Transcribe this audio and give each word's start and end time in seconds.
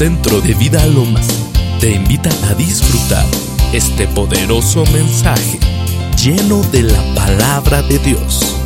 Centro 0.00 0.40
de 0.40 0.54
Vida 0.54 0.86
Lomas 0.86 1.28
te 1.78 1.92
invita 1.92 2.30
a 2.48 2.54
disfrutar 2.54 3.26
este 3.74 4.06
poderoso 4.06 4.82
mensaje 4.94 5.60
lleno 6.16 6.62
de 6.72 6.84
la 6.84 7.02
palabra 7.14 7.82
de 7.82 7.98
Dios. 7.98 8.56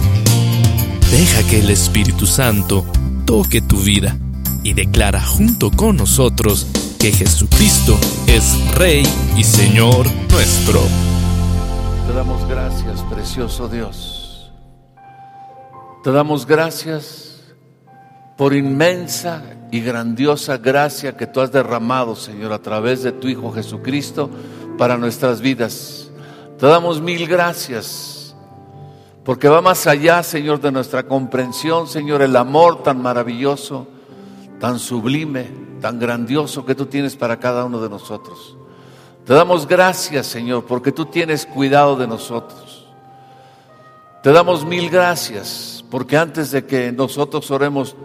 Deja 1.10 1.42
que 1.50 1.58
el 1.58 1.70
Espíritu 1.70 2.24
Santo 2.24 2.86
toque 3.26 3.60
tu 3.60 3.78
vida 3.78 4.16
y 4.62 4.74
declara 4.74 5.20
junto 5.20 5.72
con 5.72 5.96
nosotros 5.96 6.68
que 7.00 7.10
Jesucristo 7.10 7.98
es 8.28 8.56
Rey 8.76 9.04
y 9.36 9.42
Señor 9.42 10.06
nuestro. 10.30 10.82
Te 12.06 12.12
damos 12.12 12.48
gracias, 12.48 13.00
precioso 13.12 13.68
Dios. 13.68 14.52
Te 16.04 16.12
damos 16.12 16.46
gracias 16.46 17.40
por 18.36 18.54
inmensa 18.54 19.42
y 19.74 19.80
grandiosa 19.80 20.58
gracia 20.58 21.16
que 21.16 21.26
tú 21.26 21.40
has 21.40 21.50
derramado, 21.50 22.14
Señor, 22.14 22.52
a 22.52 22.60
través 22.60 23.02
de 23.02 23.10
tu 23.10 23.26
Hijo 23.26 23.50
Jesucristo 23.50 24.30
para 24.78 24.96
nuestras 24.96 25.40
vidas. 25.40 26.12
Te 26.60 26.66
damos 26.66 27.00
mil 27.00 27.26
gracias, 27.26 28.36
porque 29.24 29.48
va 29.48 29.60
más 29.60 29.88
allá, 29.88 30.22
Señor, 30.22 30.60
de 30.60 30.70
nuestra 30.70 31.08
comprensión, 31.08 31.88
Señor, 31.88 32.22
el 32.22 32.36
amor 32.36 32.84
tan 32.84 33.02
maravilloso, 33.02 33.88
tan 34.60 34.78
sublime, 34.78 35.50
tan 35.80 35.98
grandioso 35.98 36.64
que 36.64 36.76
tú 36.76 36.86
tienes 36.86 37.16
para 37.16 37.40
cada 37.40 37.64
uno 37.64 37.80
de 37.80 37.90
nosotros. 37.90 38.56
Te 39.26 39.34
damos 39.34 39.66
gracias, 39.66 40.28
Señor, 40.28 40.66
porque 40.66 40.92
tú 40.92 41.06
tienes 41.06 41.46
cuidado 41.46 41.96
de 41.96 42.06
nosotros. 42.06 42.86
Te 44.22 44.30
damos 44.30 44.64
mil 44.64 44.88
gracias, 44.88 45.84
porque 45.90 46.16
antes 46.16 46.52
de 46.52 46.64
que 46.64 46.92
nosotros 46.92 47.50
oremos, 47.50 47.96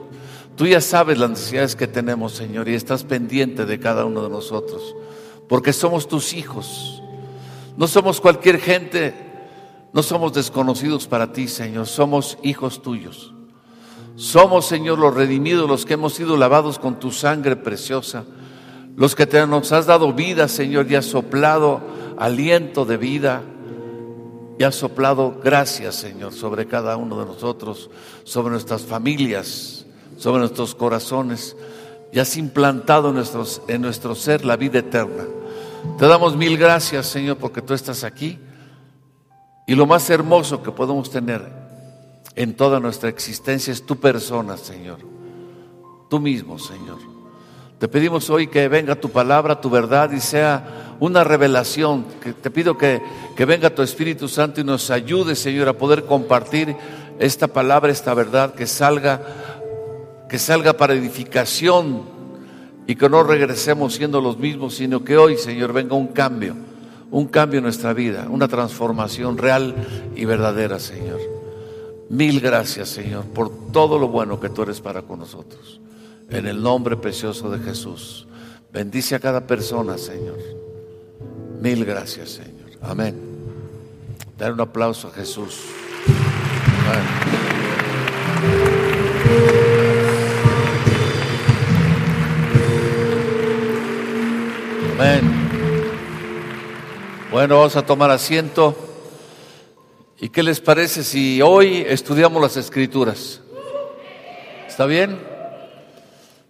Tú 0.60 0.68
ya 0.68 0.82
sabes 0.82 1.18
las 1.18 1.30
necesidades 1.30 1.78
que 1.78 1.88
tenemos, 1.88 2.34
Señor, 2.34 2.68
y 2.68 2.74
estás 2.74 3.06
pendiente 3.06 3.66
de 3.66 3.80
cada 3.80 4.04
uno 4.04 4.24
de 4.24 4.30
nosotros, 4.30 4.94
porque 5.48 5.72
somos 5.72 6.10
tus 6.10 6.34
hijos. 6.34 7.02
No 7.78 7.88
somos 7.88 8.20
cualquier 8.20 8.60
gente, 8.60 9.14
no 9.94 10.04
somos 10.04 10.34
desconocidos 10.34 11.08
para 11.08 11.32
ti, 11.32 11.48
Señor, 11.48 11.88
somos 11.88 12.38
hijos 12.44 12.82
tuyos. 12.82 13.34
Somos, 14.18 14.66
Señor, 14.66 15.00
los 15.00 15.14
redimidos, 15.14 15.70
los 15.70 15.86
que 15.86 15.94
hemos 15.94 16.16
sido 16.16 16.36
lavados 16.36 16.78
con 16.78 17.00
tu 17.00 17.12
sangre 17.12 17.56
preciosa, 17.56 18.26
los 18.98 19.16
que 19.16 19.26
te, 19.26 19.48
nos 19.48 19.72
has 19.72 19.86
dado 19.86 20.12
vida, 20.12 20.50
Señor, 20.50 20.92
y 20.92 20.96
has 20.96 21.06
soplado 21.06 21.80
aliento 22.18 22.84
de 22.84 22.98
vida, 22.98 23.44
y 24.58 24.64
has 24.66 24.76
soplado 24.76 25.40
gracias, 25.42 25.96
Señor, 25.96 26.34
sobre 26.34 26.68
cada 26.68 26.98
uno 26.98 27.18
de 27.18 27.28
nosotros, 27.28 27.90
sobre 28.26 28.52
nuestras 28.52 28.82
familias 28.82 29.79
sobre 30.20 30.42
nuestros 30.42 30.76
corazones 30.76 31.56
y 32.12 32.20
has 32.20 32.36
implantado 32.38 33.10
en, 33.10 33.16
nuestros, 33.16 33.62
en 33.68 33.82
nuestro 33.82 34.16
ser 34.16 34.44
la 34.44 34.58
vida 34.58 34.80
eterna. 34.80 35.24
Te 35.98 36.08
damos 36.08 36.36
mil 36.36 36.58
gracias, 36.58 37.08
Señor, 37.08 37.38
porque 37.38 37.62
tú 37.62 37.74
estás 37.74 38.04
aquí. 38.04 38.38
Y 39.66 39.76
lo 39.76 39.86
más 39.86 40.10
hermoso 40.10 40.62
que 40.62 40.72
podemos 40.72 41.10
tener 41.10 41.42
en 42.36 42.54
toda 42.56 42.80
nuestra 42.80 43.08
existencia 43.10 43.72
es 43.72 43.86
tu 43.86 43.96
persona, 43.96 44.58
Señor. 44.58 44.98
Tú 46.10 46.20
mismo, 46.20 46.60
Señor. 46.60 46.98
Te 47.78 47.88
pedimos 47.88 48.30
hoy 48.30 48.48
que 48.48 48.68
venga 48.68 48.96
tu 48.96 49.10
palabra, 49.10 49.62
tu 49.62 49.70
verdad 49.70 50.12
y 50.12 50.20
sea 50.20 50.98
una 51.00 51.24
revelación. 51.24 52.04
Que 52.22 52.34
te 52.34 52.52
pido 52.52 52.78
que, 52.78 53.02
que 53.38 53.46
venga 53.46 53.74
tu 53.74 53.84
Espíritu 53.84 54.28
Santo 54.28 54.60
y 54.60 54.66
nos 54.66 54.92
ayude, 54.92 55.36
Señor, 55.36 55.70
a 55.70 55.78
poder 55.78 56.04
compartir 56.04 56.76
esta 57.20 57.48
palabra, 57.48 57.92
esta 57.92 58.14
verdad, 58.14 58.54
que 58.54 58.68
salga 58.68 59.22
que 60.30 60.40
salga 60.40 60.74
para 60.74 60.94
edificación 60.94 62.04
y 62.88 62.96
que 62.96 63.10
no 63.10 63.24
regresemos 63.24 63.96
siendo 63.96 64.22
los 64.22 64.38
mismos, 64.38 64.76
sino 64.76 65.04
que 65.04 65.18
hoy, 65.18 65.38
Señor, 65.38 65.74
venga 65.74 65.96
un 65.96 66.08
cambio, 66.08 66.56
un 67.12 67.28
cambio 67.28 67.58
en 67.58 67.64
nuestra 67.64 67.94
vida, 67.94 68.28
una 68.30 68.48
transformación 68.48 69.38
real 69.38 69.76
y 70.16 70.26
verdadera, 70.26 70.80
Señor. 70.80 71.20
Mil 72.10 72.40
gracias, 72.40 72.90
Señor, 72.90 73.26
por 73.26 73.72
todo 73.72 74.00
lo 74.00 74.08
bueno 74.08 74.40
que 74.40 74.50
tú 74.50 74.64
eres 74.64 74.82
para 74.82 75.02
con 75.02 75.20
nosotros. 75.20 75.82
En 76.30 76.48
el 76.48 76.62
nombre 76.62 76.96
precioso 76.96 77.50
de 77.50 77.60
Jesús. 77.60 78.28
Bendice 78.72 79.16
a 79.16 79.20
cada 79.20 79.46
persona, 79.46 79.98
Señor. 79.98 80.38
Mil 81.60 81.86
gracias, 81.86 82.30
Señor. 82.30 82.70
Amén. 82.82 83.16
Dar 84.38 84.54
un 84.54 84.62
aplauso 84.62 85.08
a 85.08 85.12
Jesús. 85.12 85.60
Amén. 86.88 88.69
Amén. 95.02 95.22
Bueno, 97.32 97.60
vamos 97.60 97.78
a 97.78 97.86
tomar 97.86 98.12
asiento. 98.12 98.76
¿Y 100.20 100.28
qué 100.28 100.44
les 100.44 100.60
parece 100.60 101.06
si 101.06 101.42
hoy 101.42 101.86
estudiamos 101.88 102.42
las 102.42 102.58
escrituras? 102.58 103.40
¿Está 104.68 104.86
bien? 104.86 105.18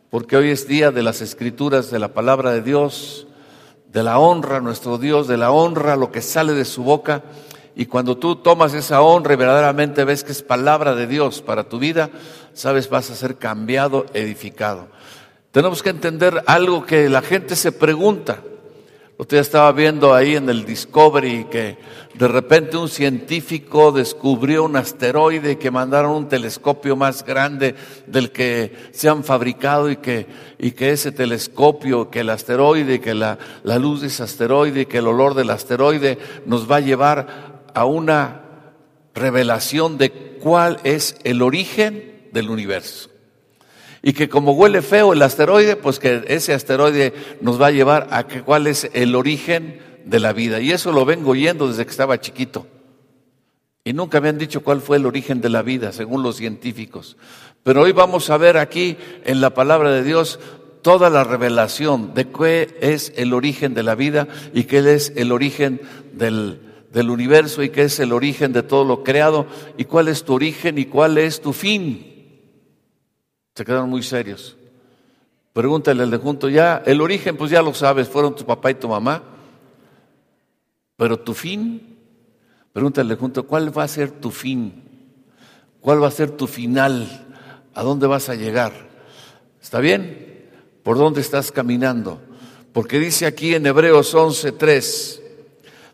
Porque 0.09 0.36
hoy 0.36 0.50
es 0.50 0.68
día 0.68 0.90
de 0.90 1.04
las 1.04 1.22
escrituras, 1.22 1.92
de 1.92 2.00
la 2.00 2.08
palabra 2.08 2.50
de 2.50 2.64
Dios, 2.64 3.28
de 3.86 4.02
la 4.02 4.18
honra 4.18 4.58
a 4.58 4.62
nuestro 4.62 4.98
Dios, 4.98 5.28
de 5.28 5.38
la 5.38 5.52
honra 5.52 5.94
a 5.94 5.98
lo 5.98 6.12
que 6.12 6.24
sale 6.24 6.54
de 6.54 6.66
su 6.66 6.82
boca. 6.82 7.22
Y 7.76 7.86
cuando 7.86 8.18
tú 8.18 8.38
tomas 8.38 8.74
esa 8.74 9.02
honra 9.02 9.36
y 9.36 9.38
verdaderamente 9.38 10.06
ves 10.06 10.24
que 10.24 10.32
es 10.32 10.42
palabra 10.42 10.96
de 10.96 11.06
Dios 11.06 11.44
para 11.44 11.70
tu 11.70 11.78
vida, 11.78 12.09
sabes, 12.54 12.90
vas 12.90 13.12
a 13.12 13.16
ser 13.16 13.36
cambiado, 13.36 14.08
edificado. 14.16 14.88
Tenemos 15.52 15.82
que 15.82 15.90
entender 15.90 16.44
algo 16.46 16.86
que 16.86 17.10
la 17.10 17.24
gente 17.24 17.56
se 17.56 17.72
pregunta. 17.72 18.44
Usted 19.18 19.38
estaba 19.38 19.72
viendo 19.72 20.14
ahí 20.14 20.36
en 20.36 20.48
el 20.48 20.64
Discovery 20.64 21.46
que 21.46 21.78
de 22.14 22.28
repente 22.28 22.78
un 22.78 22.88
científico 22.88 23.92
descubrió 23.92 24.64
un 24.64 24.78
asteroide 24.78 25.58
que 25.58 25.72
mandaron 25.72 26.12
un 26.12 26.30
telescopio 26.30 26.96
más 26.96 27.26
grande 27.26 27.76
del 28.06 28.32
que 28.32 28.74
se 28.92 29.09
han 29.09 29.24
fabricado 29.24 29.90
y 29.90 29.98
que, 29.98 30.28
y 30.58 30.72
que 30.72 30.92
ese 30.92 31.12
telescopio, 31.12 32.09
que 32.09 32.22
el 32.22 32.30
asteroide, 32.30 33.02
que 33.02 33.16
la, 33.16 33.40
la 33.64 33.80
luz 33.80 34.02
de 34.02 34.08
ese 34.08 34.24
asteroide, 34.24 34.86
que 34.86 35.00
el 35.00 35.08
olor 35.08 35.34
del 35.34 35.50
asteroide 35.50 36.20
nos 36.46 36.72
va 36.72 36.78
a 36.78 36.82
llevar 36.82 37.64
a 37.74 37.86
una 37.86 38.44
revelación 39.16 39.98
de 39.98 40.12
cuál 40.40 40.80
es 40.84 41.18
el 41.24 41.42
origen 41.42 42.30
del 42.32 42.50
universo. 42.52 43.09
Y 44.02 44.14
que 44.14 44.30
como 44.30 44.54
huele 44.54 44.82
feo 44.82 45.14
el 45.14 45.22
asteroide, 45.22 45.76
pues 45.76 46.00
que 46.00 46.24
ese 46.28 46.54
asteroide 46.54 47.14
nos 47.42 47.62
va 47.62 47.68
a 47.68 47.72
llevar 47.72 48.08
a 48.12 48.28
que 48.28 48.42
cuál 48.42 48.68
es 48.68 48.90
el 48.94 49.16
origen 49.16 49.80
de 50.06 50.20
la 50.20 50.34
vida. 50.34 50.60
Y 50.60 50.72
eso 50.72 50.92
lo 50.92 51.06
vengo 51.06 51.32
oyendo 51.32 51.68
desde 51.68 51.86
que 51.86 51.92
estaba 51.92 52.20
chiquito. 52.20 52.66
Y 53.84 53.94
nunca 53.94 54.22
me 54.22 54.30
han 54.30 54.38
dicho 54.38 54.62
cuál 54.62 54.82
fue 54.82 54.98
el 54.98 55.06
origen 55.06 55.42
de 55.42 55.50
la 55.50 55.62
vida, 55.62 55.92
según 55.92 56.22
los 56.24 56.38
científicos. 56.38 57.18
Pero 57.64 57.82
hoy 57.82 57.92
vamos 57.92 58.30
a 58.30 58.38
ver 58.38 58.58
aquí 58.58 58.98
en 59.26 59.42
la 59.42 59.54
palabra 59.54 59.92
de 59.92 60.04
Dios 60.04 60.40
toda 60.82 61.09
la 61.09 61.24
revelación 61.24 62.14
de 62.14 62.28
qué 62.30 62.78
es 62.82 63.12
el 63.16 63.34
origen 63.34 63.74
de 63.74 63.84
la 63.84 63.96
vida 63.96 64.28
y 64.54 64.64
qué 64.64 64.80
es 64.94 65.14
el 65.16 65.32
origen 65.32 65.82
del, 66.14 66.62
del 66.92 67.09
universo 67.09 67.64
y 67.64 67.70
qué 67.70 67.84
es 67.84 68.00
el 68.00 68.14
origen 68.14 68.54
de 68.54 68.64
todo 68.64 68.86
lo 68.86 69.04
creado 69.04 69.48
y 69.78 69.86
cuál 69.86 70.08
es 70.08 70.24
tu 70.24 70.34
origen 70.34 70.78
y 70.78 70.86
cuál 70.86 71.18
es 71.18 71.42
tu 71.42 71.54
fin. 71.54 72.09
Se 73.59 73.66
quedaron 73.66 73.90
muy 73.90 74.03
serios. 74.03 74.56
Pregúntale 75.52 76.03
al 76.03 76.09
de 76.09 76.16
junto, 76.16 76.47
ya, 76.47 76.81
el 76.86 77.02
origen 77.02 77.36
pues 77.36 77.52
ya 77.52 77.62
lo 77.62 77.74
sabes, 77.74 78.08
fueron 78.08 78.34
tu 78.34 78.46
papá 78.46 78.72
y 78.72 78.75
tu 78.75 78.88
mamá. 78.88 79.22
Pero 80.96 81.20
tu 81.20 81.34
fin, 81.34 81.97
pregúntale 82.72 83.16
junto, 83.16 83.46
¿cuál 83.46 83.78
va 83.78 83.84
a 83.84 83.88
ser 83.90 84.12
tu 84.12 84.31
fin? 84.31 84.81
¿Cuál 85.81 86.02
va 86.02 86.08
a 86.08 86.12
ser 86.12 86.31
tu 86.31 86.47
final? 86.47 87.28
¿A 87.73 87.84
dónde 87.84 88.08
vas 88.08 88.29
a 88.29 88.35
llegar? 88.35 88.72
¿Está 89.61 89.79
bien? 89.82 90.47
¿Por 90.82 90.97
dónde 90.97 91.20
estás 91.20 91.52
caminando? 91.52 92.22
Porque 92.72 92.97
dice 92.97 93.26
aquí 93.26 93.56
en 93.56 93.66
Hebreos 93.66 94.16
11:3, 94.16 95.20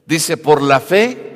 dice, 0.05 0.37
por 0.37 0.61
la 0.61 0.79
fe 0.79 1.34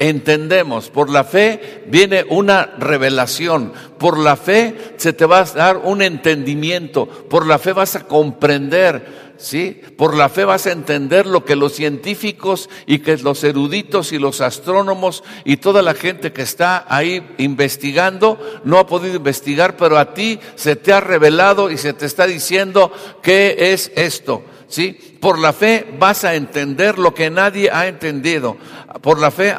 entendemos. 0.00 0.88
Por 0.90 1.10
la 1.10 1.22
fe 1.22 1.84
viene 1.86 2.24
una 2.28 2.74
revelación. 2.78 3.72
Por 3.98 4.18
la 4.18 4.34
fe 4.34 4.94
se 4.96 5.12
te 5.12 5.26
va 5.26 5.40
a 5.40 5.44
dar 5.44 5.76
un 5.76 6.02
entendimiento. 6.02 7.06
Por 7.06 7.46
la 7.46 7.58
fe 7.58 7.72
vas 7.72 7.94
a 7.94 8.08
comprender. 8.08 9.30
¿Sí? 9.36 9.80
Por 9.96 10.14
la 10.16 10.28
fe 10.28 10.44
vas 10.44 10.66
a 10.66 10.72
entender 10.72 11.26
lo 11.26 11.46
que 11.46 11.56
los 11.56 11.72
científicos 11.72 12.68
y 12.84 12.98
que 12.98 13.16
los 13.16 13.42
eruditos 13.42 14.12
y 14.12 14.18
los 14.18 14.42
astrónomos 14.42 15.24
y 15.44 15.56
toda 15.56 15.80
la 15.80 15.94
gente 15.94 16.32
que 16.32 16.42
está 16.42 16.84
ahí 16.88 17.26
investigando 17.38 18.38
no 18.64 18.78
ha 18.78 18.86
podido 18.86 19.16
investigar, 19.16 19.78
pero 19.78 19.96
a 19.96 20.12
ti 20.12 20.38
se 20.56 20.76
te 20.76 20.92
ha 20.92 21.00
revelado 21.00 21.70
y 21.70 21.78
se 21.78 21.94
te 21.94 22.04
está 22.04 22.26
diciendo 22.26 22.92
qué 23.22 23.72
es 23.72 23.90
esto. 23.96 24.44
¿Sí? 24.70 25.18
Por 25.20 25.38
la 25.38 25.52
fe 25.52 25.86
vas 25.98 26.24
a 26.24 26.34
entender 26.34 26.98
lo 26.98 27.12
que 27.12 27.28
nadie 27.28 27.68
ha 27.70 27.86
entendido. 27.86 28.56
Por 29.02 29.20
la 29.20 29.30
fe, 29.30 29.54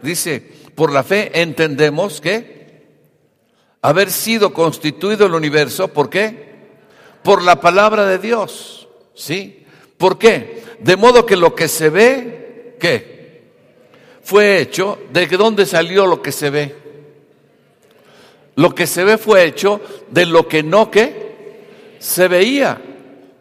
dice, 0.00 0.40
por 0.74 0.90
la 0.90 1.02
fe 1.02 1.42
entendemos 1.42 2.22
que 2.22 2.56
haber 3.82 4.10
sido 4.10 4.54
constituido 4.54 5.26
el 5.26 5.34
universo, 5.34 5.88
¿por 5.88 6.08
qué? 6.08 6.46
por 7.26 7.42
la 7.42 7.60
palabra 7.60 8.06
de 8.06 8.18
Dios. 8.18 8.86
¿Sí? 9.12 9.64
¿Por 9.98 10.16
qué? 10.16 10.62
De 10.78 10.96
modo 10.96 11.26
que 11.26 11.34
lo 11.34 11.56
que 11.56 11.66
se 11.66 11.90
ve, 11.90 12.76
¿qué? 12.78 13.42
Fue 14.22 14.60
hecho, 14.60 15.00
¿de 15.12 15.26
dónde 15.26 15.66
salió 15.66 16.06
lo 16.06 16.22
que 16.22 16.30
se 16.30 16.50
ve? 16.50 16.76
Lo 18.54 18.72
que 18.72 18.86
se 18.86 19.02
ve 19.02 19.18
fue 19.18 19.44
hecho 19.44 19.80
de 20.08 20.24
lo 20.24 20.46
que 20.46 20.62
no 20.62 20.88
que 20.88 21.96
se 21.98 22.28
veía. 22.28 22.80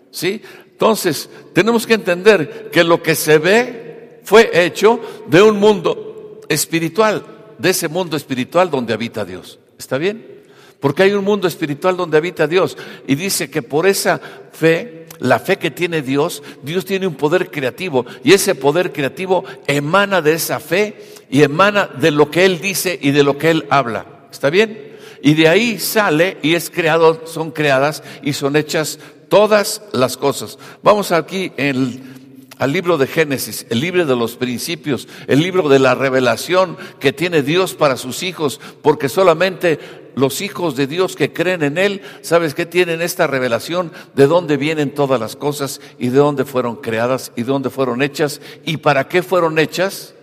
¿Sí? 0.10 0.42
Entonces, 0.76 1.30
tenemos 1.54 1.88
que 1.88 1.94
entender 1.94 2.70
que 2.70 2.84
lo 2.84 3.02
que 3.02 3.16
se 3.16 3.38
ve 3.38 4.20
fue 4.26 4.52
hecho 4.66 5.00
de 5.26 5.42
un 5.42 5.58
mundo 5.58 6.42
espiritual, 6.50 7.24
de 7.58 7.70
ese 7.70 7.88
mundo 7.88 8.18
espiritual 8.18 8.70
donde 8.70 8.94
habita 8.94 9.24
Dios. 9.24 9.58
¿Está 9.80 9.98
bien? 9.98 10.44
Porque 10.82 11.04
hay 11.04 11.14
un 11.14 11.24
mundo 11.24 11.48
espiritual 11.48 11.96
donde 11.96 12.18
habita 12.18 12.46
Dios. 12.46 12.78
Y 13.08 13.16
dice 13.16 13.50
que 13.50 13.62
por 13.62 13.88
esa 13.88 14.20
fe, 14.52 15.08
la 15.20 15.40
fe 15.40 15.56
que 15.56 15.72
tiene 15.72 16.02
Dios, 16.02 16.44
Dios 16.62 16.84
tiene 16.84 17.08
un 17.08 17.16
poder 17.16 17.50
creativo. 17.50 18.06
Y 18.22 18.34
ese 18.34 18.54
poder 18.54 18.92
creativo 18.92 19.46
emana 19.68 20.22
de 20.22 20.34
esa 20.34 20.60
fe 20.60 20.96
y 21.30 21.42
emana 21.42 21.88
de 21.88 22.12
lo 22.12 22.30
que 22.30 22.44
Él 22.44 22.60
dice 22.60 23.00
y 23.02 23.12
de 23.12 23.24
lo 23.24 23.38
que 23.38 23.52
Él 23.52 23.66
habla. 23.70 24.28
¿Está 24.30 24.50
bien? 24.50 24.98
Y 25.22 25.36
de 25.36 25.48
ahí 25.48 25.80
sale 25.80 26.38
y 26.44 26.54
es 26.54 26.70
creado, 26.70 27.26
son 27.26 27.52
creadas 27.52 28.04
y 28.22 28.34
son 28.34 28.56
hechas 28.56 29.00
todas 29.36 29.82
las 29.92 30.16
cosas. 30.16 30.58
Vamos 30.82 31.12
aquí 31.12 31.52
en 31.58 32.16
al 32.58 32.72
libro 32.72 32.98
de 32.98 33.06
Génesis, 33.06 33.66
el 33.70 33.82
libro 33.82 34.06
de 34.06 34.16
los 34.16 34.38
principios, 34.38 35.10
el 35.28 35.42
libro 35.42 35.68
de 35.68 35.78
la 35.78 35.94
revelación 35.94 36.78
que 37.02 37.12
tiene 37.12 37.42
Dios 37.42 37.74
para 37.74 37.98
sus 37.98 38.24
hijos, 38.24 38.62
porque 38.82 39.10
solamente 39.10 39.78
los 40.16 40.40
hijos 40.40 40.78
de 40.78 40.88
Dios 40.88 41.18
que 41.18 41.34
creen 41.34 41.64
en 41.64 41.78
Él, 41.78 42.02
¿sabes 42.22 42.54
qué 42.54 42.66
tienen 42.66 43.02
esta 43.02 43.28
revelación? 43.28 43.92
De 44.16 44.26
dónde 44.26 44.56
vienen 44.56 44.94
todas 44.94 45.20
las 45.20 45.36
cosas 45.36 45.82
y 46.00 46.08
de 46.08 46.18
dónde 46.20 46.46
fueron 46.46 46.78
creadas 46.78 47.34
y 47.36 47.42
de 47.42 47.52
dónde 47.52 47.70
fueron 47.70 48.02
hechas 48.04 48.40
y 48.64 48.78
para 48.78 49.10
qué 49.10 49.22
fueron 49.22 49.60
hechas 49.60 50.16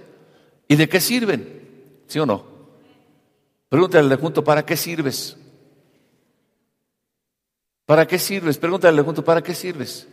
y 0.68 0.76
de 0.76 0.88
qué 0.88 1.02
sirven. 1.02 2.00
¿Sí 2.06 2.18
o 2.18 2.24
no? 2.24 2.46
Pregúntale 3.68 4.16
junto, 4.16 4.42
¿para 4.42 4.64
qué 4.64 4.78
sirves? 4.78 5.36
¿Para 7.92 8.06
qué 8.06 8.18
sirves? 8.18 8.56
Pregúntale 8.56 9.02
junto, 9.02 9.22
¿para 9.22 9.42
qué 9.42 9.54
sirves? 9.54 10.08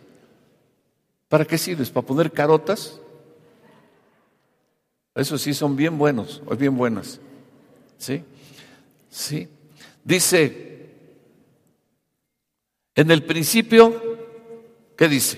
¿Para 1.29 1.45
qué 1.45 1.57
sirves? 1.57 1.89
¿Para 1.89 2.05
poner 2.05 2.29
carotas? 2.29 2.99
Eso 5.15 5.37
sí 5.37 5.53
son 5.53 5.77
bien 5.77 5.97
buenos, 5.97 6.41
o 6.45 6.57
bien 6.57 6.75
buenas. 6.75 7.21
¿Sí? 7.97 8.21
Sí. 9.09 9.47
Dice, 10.03 10.89
en 12.95 13.11
el 13.11 13.23
principio, 13.23 14.17
¿qué 14.97 15.07
dice? 15.07 15.37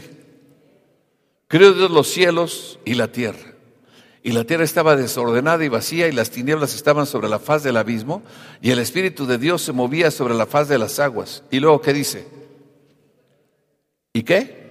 Creó 1.48 1.74
Dios 1.74 1.92
los 1.92 2.08
cielos 2.08 2.80
y 2.86 2.96
la 2.96 3.12
tierra. 3.12 3.51
Y 4.24 4.32
la 4.34 4.44
tierra 4.44 4.64
estaba 4.64 4.96
desordenada 4.96 5.64
y 5.66 5.70
vacía 5.70 6.08
y 6.08 6.12
las 6.12 6.30
tinieblas 6.30 6.76
estaban 6.76 7.08
sobre 7.08 7.28
la 7.28 7.40
faz 7.40 7.64
del 7.64 7.78
abismo 7.78 8.22
y 8.62 8.70
el 8.70 8.80
Espíritu 8.80 9.26
de 9.26 9.40
Dios 9.40 9.64
se 9.64 9.72
movía 9.72 10.12
sobre 10.12 10.36
la 10.36 10.46
faz 10.46 10.68
de 10.68 10.78
las 10.78 11.00
aguas. 11.00 11.44
Y 11.50 11.60
luego, 11.60 11.82
¿qué 11.82 11.92
dice? 11.92 12.28
¿Y 14.14 14.22
qué? 14.22 14.62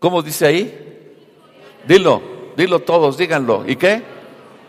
¿Cómo 0.00 0.22
dice 0.22 0.46
ahí? 0.46 1.14
Dilo, 1.86 2.20
dilo 2.56 2.80
todos, 2.80 3.16
díganlo. 3.16 3.64
¿Y 3.66 3.76
qué? 3.76 4.02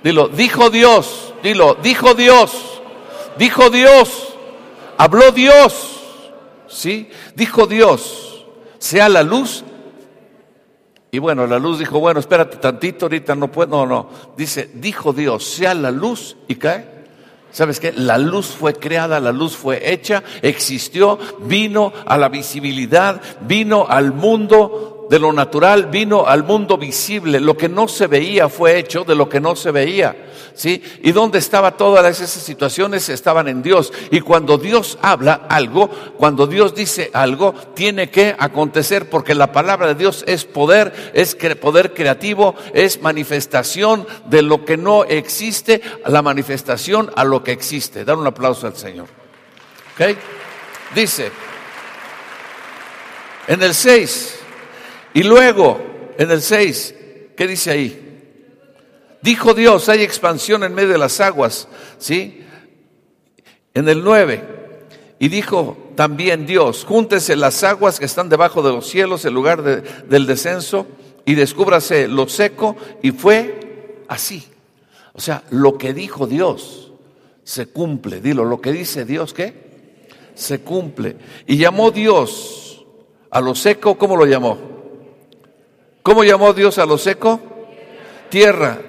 Dilo, 0.03 0.27
dijo 0.27 0.69
Dios, 0.69 1.33
dilo, 1.41 1.75
dijo 1.81 2.13
Dios, 2.13 2.81
dijo 3.39 3.69
Dios, 3.71 4.35
habló 4.97 5.31
Dios, 5.31 6.01
¿sí? 6.67 7.09
Dijo 7.35 7.65
Dios, 7.65 8.45
sea 8.77 9.09
la 9.09 9.23
luz. 9.23 9.63
Y 11.17 11.19
bueno, 11.19 11.47
la 11.47 11.57
luz 11.57 11.79
dijo, 11.79 11.99
bueno, 11.99 12.19
espérate 12.19 12.57
tantito, 12.57 13.05
ahorita 13.05 13.33
no 13.33 13.51
puedo, 13.51 13.71
no, 13.71 13.87
no. 13.87 14.09
Dice, 14.37 14.69
dijo 14.75 15.13
Dios, 15.13 15.43
sea 15.45 15.73
la 15.73 15.89
luz 15.89 16.37
y 16.47 16.53
cae. 16.57 16.87
¿Sabes 17.49 17.79
qué? 17.79 17.91
La 17.91 18.19
luz 18.19 18.45
fue 18.49 18.75
creada, 18.75 19.19
la 19.19 19.31
luz 19.31 19.55
fue 19.57 19.91
hecha, 19.91 20.21
existió, 20.43 21.17
vino 21.39 21.91
a 22.05 22.19
la 22.19 22.29
visibilidad, 22.29 23.19
vino 23.41 23.87
al 23.89 24.13
mundo 24.13 24.96
de 25.09 25.19
lo 25.19 25.31
natural 25.31 25.87
vino 25.87 26.25
al 26.25 26.43
mundo 26.43 26.77
visible. 26.77 27.39
Lo 27.39 27.55
que 27.55 27.69
no 27.69 27.87
se 27.87 28.07
veía 28.07 28.49
fue 28.49 28.77
hecho 28.77 29.03
de 29.03 29.15
lo 29.15 29.29
que 29.29 29.39
no 29.39 29.55
se 29.55 29.71
veía. 29.71 30.15
¿Sí? 30.53 30.81
¿Y 31.03 31.11
dónde 31.11 31.37
estaban 31.37 31.77
todas 31.77 32.19
esas 32.19 32.41
situaciones? 32.43 33.09
Estaban 33.09 33.47
en 33.47 33.61
Dios. 33.61 33.93
Y 34.11 34.21
cuando 34.21 34.57
Dios 34.57 34.97
habla 35.01 35.45
algo, 35.49 35.89
cuando 36.17 36.47
Dios 36.47 36.73
dice 36.73 37.11
algo, 37.13 37.53
tiene 37.75 38.09
que 38.09 38.35
acontecer 38.37 39.09
porque 39.09 39.35
la 39.35 39.51
palabra 39.51 39.87
de 39.87 39.95
Dios 39.95 40.23
es 40.27 40.45
poder, 40.45 41.11
es 41.13 41.35
poder 41.61 41.93
creativo, 41.93 42.55
es 42.73 43.01
manifestación 43.01 44.07
de 44.25 44.41
lo 44.41 44.65
que 44.65 44.77
no 44.77 45.03
existe, 45.03 45.81
la 46.05 46.21
manifestación 46.21 47.11
a 47.15 47.23
lo 47.23 47.43
que 47.43 47.51
existe. 47.51 48.03
Dar 48.03 48.17
un 48.17 48.27
aplauso 48.27 48.67
al 48.67 48.75
Señor. 48.75 49.07
¿Ok? 49.93 50.17
Dice, 50.95 51.31
en 53.47 53.61
el 53.61 53.73
6, 53.73 54.39
y 55.17 55.23
luego, 55.23 55.79
en 56.19 56.29
el 56.29 56.43
6, 56.43 56.93
¿qué 57.35 57.47
dice 57.47 57.71
ahí? 57.71 58.19
Dijo 59.23 59.55
Dios, 59.55 59.89
hay 59.89 60.03
expansión 60.03 60.63
en 60.63 60.75
medio 60.75 60.89
de 60.89 60.99
las 60.99 61.19
aguas, 61.19 61.67
¿sí? 61.97 62.45
En 63.73 63.89
el 63.89 64.03
9, 64.03 64.43
y 65.17 65.27
dijo 65.29 65.75
también 65.95 66.45
Dios, 66.45 66.85
júntese 66.85 67.35
las 67.35 67.63
aguas 67.63 67.97
que 67.97 68.05
están 68.05 68.29
debajo 68.29 68.61
de 68.61 68.71
los 68.71 68.87
cielos 68.87 69.25
en 69.25 69.33
lugar 69.33 69.63
del 69.63 70.27
descenso 70.27 70.85
y 71.25 71.33
descúbrase 71.33 72.07
lo 72.07 72.29
seco, 72.29 72.75
y 73.01 73.09
fue 73.09 74.03
así. 74.07 74.47
O 75.13 75.19
sea, 75.19 75.41
lo 75.49 75.79
que 75.79 75.95
dijo 75.95 76.27
Dios 76.27 76.91
se 77.43 77.65
cumple. 77.65 78.21
Dilo, 78.21 78.45
lo 78.45 78.61
que 78.61 78.71
dice 78.71 79.03
Dios, 79.03 79.33
¿qué? 79.33 80.05
Se 80.35 80.59
cumple. 80.59 81.15
Y 81.47 81.57
llamó 81.57 81.89
Dios 81.89 82.85
a 83.31 83.41
lo 83.41 83.55
seco, 83.55 83.97
¿cómo 83.97 84.15
lo 84.15 84.27
llamó? 84.27 84.76
¿Cómo 86.07 86.23
llamó 86.23 86.53
Dios 86.53 86.77
a 86.77 86.85
lo 86.85 86.97
seco? 86.97 87.37
Tierra. 88.29 88.79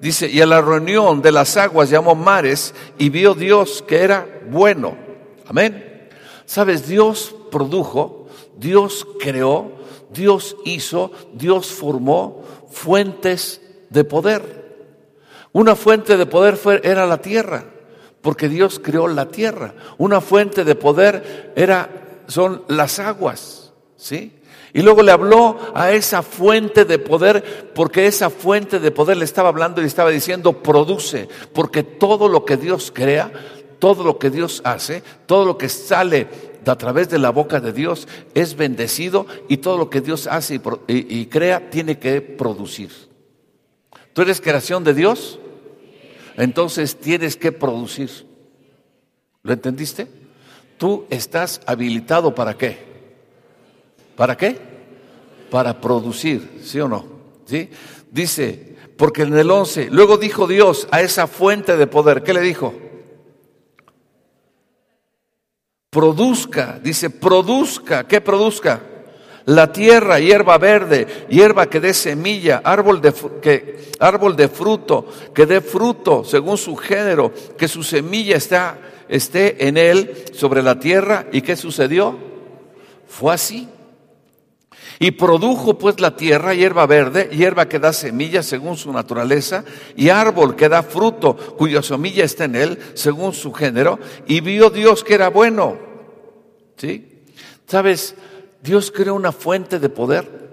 Dice, 0.00 0.28
y 0.28 0.42
a 0.42 0.46
la 0.46 0.60
reunión 0.60 1.22
de 1.22 1.32
las 1.32 1.56
aguas 1.56 1.88
llamó 1.88 2.14
mares 2.14 2.74
y 2.98 3.08
vio 3.08 3.32
Dios 3.32 3.82
que 3.88 4.02
era 4.02 4.42
bueno. 4.50 4.94
Amén. 5.46 6.10
Sabes, 6.44 6.86
Dios 6.86 7.34
produjo, 7.50 8.26
Dios 8.58 9.06
creó, 9.18 9.72
Dios 10.10 10.58
hizo, 10.66 11.10
Dios 11.32 11.68
formó 11.68 12.44
fuentes 12.68 13.62
de 13.88 14.04
poder. 14.04 14.92
Una 15.52 15.74
fuente 15.74 16.18
de 16.18 16.26
poder 16.26 16.58
fue, 16.58 16.82
era 16.84 17.06
la 17.06 17.22
tierra, 17.22 17.64
porque 18.20 18.50
Dios 18.50 18.78
creó 18.78 19.08
la 19.08 19.30
tierra. 19.30 19.72
Una 19.96 20.20
fuente 20.20 20.64
de 20.64 20.74
poder 20.74 21.54
era, 21.56 21.88
son 22.26 22.64
las 22.68 22.98
aguas, 22.98 23.72
¿sí? 23.96 24.37
Y 24.72 24.82
luego 24.82 25.02
le 25.02 25.12
habló 25.12 25.58
a 25.74 25.92
esa 25.92 26.22
fuente 26.22 26.84
de 26.84 26.98
poder, 26.98 27.72
porque 27.74 28.06
esa 28.06 28.30
fuente 28.30 28.80
de 28.80 28.90
poder 28.90 29.16
le 29.16 29.24
estaba 29.24 29.48
hablando 29.48 29.80
y 29.80 29.84
le 29.84 29.88
estaba 29.88 30.10
diciendo, 30.10 30.62
produce, 30.62 31.28
porque 31.52 31.82
todo 31.82 32.28
lo 32.28 32.44
que 32.44 32.56
Dios 32.56 32.92
crea, 32.94 33.32
todo 33.78 34.04
lo 34.04 34.18
que 34.18 34.30
Dios 34.30 34.60
hace, 34.64 35.02
todo 35.26 35.44
lo 35.44 35.56
que 35.56 35.68
sale 35.68 36.28
a 36.66 36.76
través 36.76 37.08
de 37.08 37.18
la 37.18 37.30
boca 37.30 37.60
de 37.60 37.72
Dios 37.72 38.06
es 38.34 38.56
bendecido 38.56 39.26
y 39.48 39.58
todo 39.58 39.78
lo 39.78 39.90
que 39.90 40.00
Dios 40.00 40.26
hace 40.26 40.60
y, 40.86 41.26
crea 41.26 41.70
tiene 41.70 41.98
que 41.98 42.20
producir. 42.20 42.90
¿Tú 44.12 44.22
eres 44.22 44.40
creación 44.40 44.84
de 44.84 44.94
Dios? 44.94 45.38
Entonces 46.36 46.96
tienes 46.96 47.36
que 47.36 47.52
producir. 47.52 48.10
¿Lo 49.42 49.52
entendiste? 49.52 50.08
Tú 50.76 51.06
estás 51.10 51.60
habilitado 51.66 52.34
para 52.34 52.56
qué? 52.56 52.87
¿Para 54.18 54.36
qué? 54.36 54.58
Para 55.48 55.80
producir, 55.80 56.58
¿sí 56.64 56.80
o 56.80 56.88
no? 56.88 57.06
¿Sí? 57.46 57.70
Dice, 58.10 58.74
porque 58.96 59.22
en 59.22 59.38
el 59.38 59.48
11, 59.48 59.90
luego 59.92 60.16
dijo 60.16 60.48
Dios 60.48 60.88
a 60.90 61.02
esa 61.02 61.28
fuente 61.28 61.76
de 61.76 61.86
poder, 61.86 62.24
¿qué 62.24 62.34
le 62.34 62.40
dijo? 62.40 62.74
Produzca, 65.90 66.80
dice, 66.82 67.10
produzca, 67.10 68.08
¿qué 68.08 68.20
produzca? 68.20 68.82
La 69.44 69.72
tierra, 69.72 70.18
hierba 70.18 70.58
verde, 70.58 71.26
hierba 71.30 71.70
que 71.70 71.78
dé 71.78 71.94
semilla, 71.94 72.60
árbol 72.64 73.00
de, 73.00 73.14
que, 73.40 73.92
árbol 74.00 74.34
de 74.34 74.48
fruto, 74.48 75.06
que 75.32 75.46
dé 75.46 75.60
fruto 75.60 76.24
según 76.24 76.58
su 76.58 76.74
género, 76.74 77.32
que 77.56 77.68
su 77.68 77.84
semilla 77.84 78.36
está, 78.36 78.78
esté 79.08 79.68
en 79.68 79.76
él 79.76 80.24
sobre 80.32 80.60
la 80.60 80.80
tierra. 80.80 81.26
¿Y 81.30 81.40
qué 81.40 81.54
sucedió? 81.54 82.18
Fue 83.06 83.32
así. 83.32 83.68
Y 85.00 85.12
produjo 85.12 85.78
pues 85.78 86.00
la 86.00 86.16
tierra 86.16 86.54
hierba 86.54 86.86
verde, 86.86 87.30
hierba 87.32 87.68
que 87.68 87.78
da 87.78 87.92
semilla 87.92 88.42
según 88.42 88.76
su 88.76 88.92
naturaleza, 88.92 89.64
y 89.96 90.08
árbol 90.08 90.56
que 90.56 90.68
da 90.68 90.82
fruto, 90.82 91.36
cuya 91.36 91.82
semilla 91.82 92.24
está 92.24 92.44
en 92.44 92.56
él, 92.56 92.78
según 92.94 93.32
su 93.32 93.52
género, 93.52 93.98
y 94.26 94.40
vio 94.40 94.70
Dios 94.70 95.04
que 95.04 95.14
era 95.14 95.28
bueno. 95.28 95.78
¿Sí? 96.76 97.22
¿Sabes? 97.66 98.14
Dios 98.62 98.90
creó 98.90 99.14
una 99.14 99.32
fuente 99.32 99.78
de 99.78 99.88
poder 99.88 100.47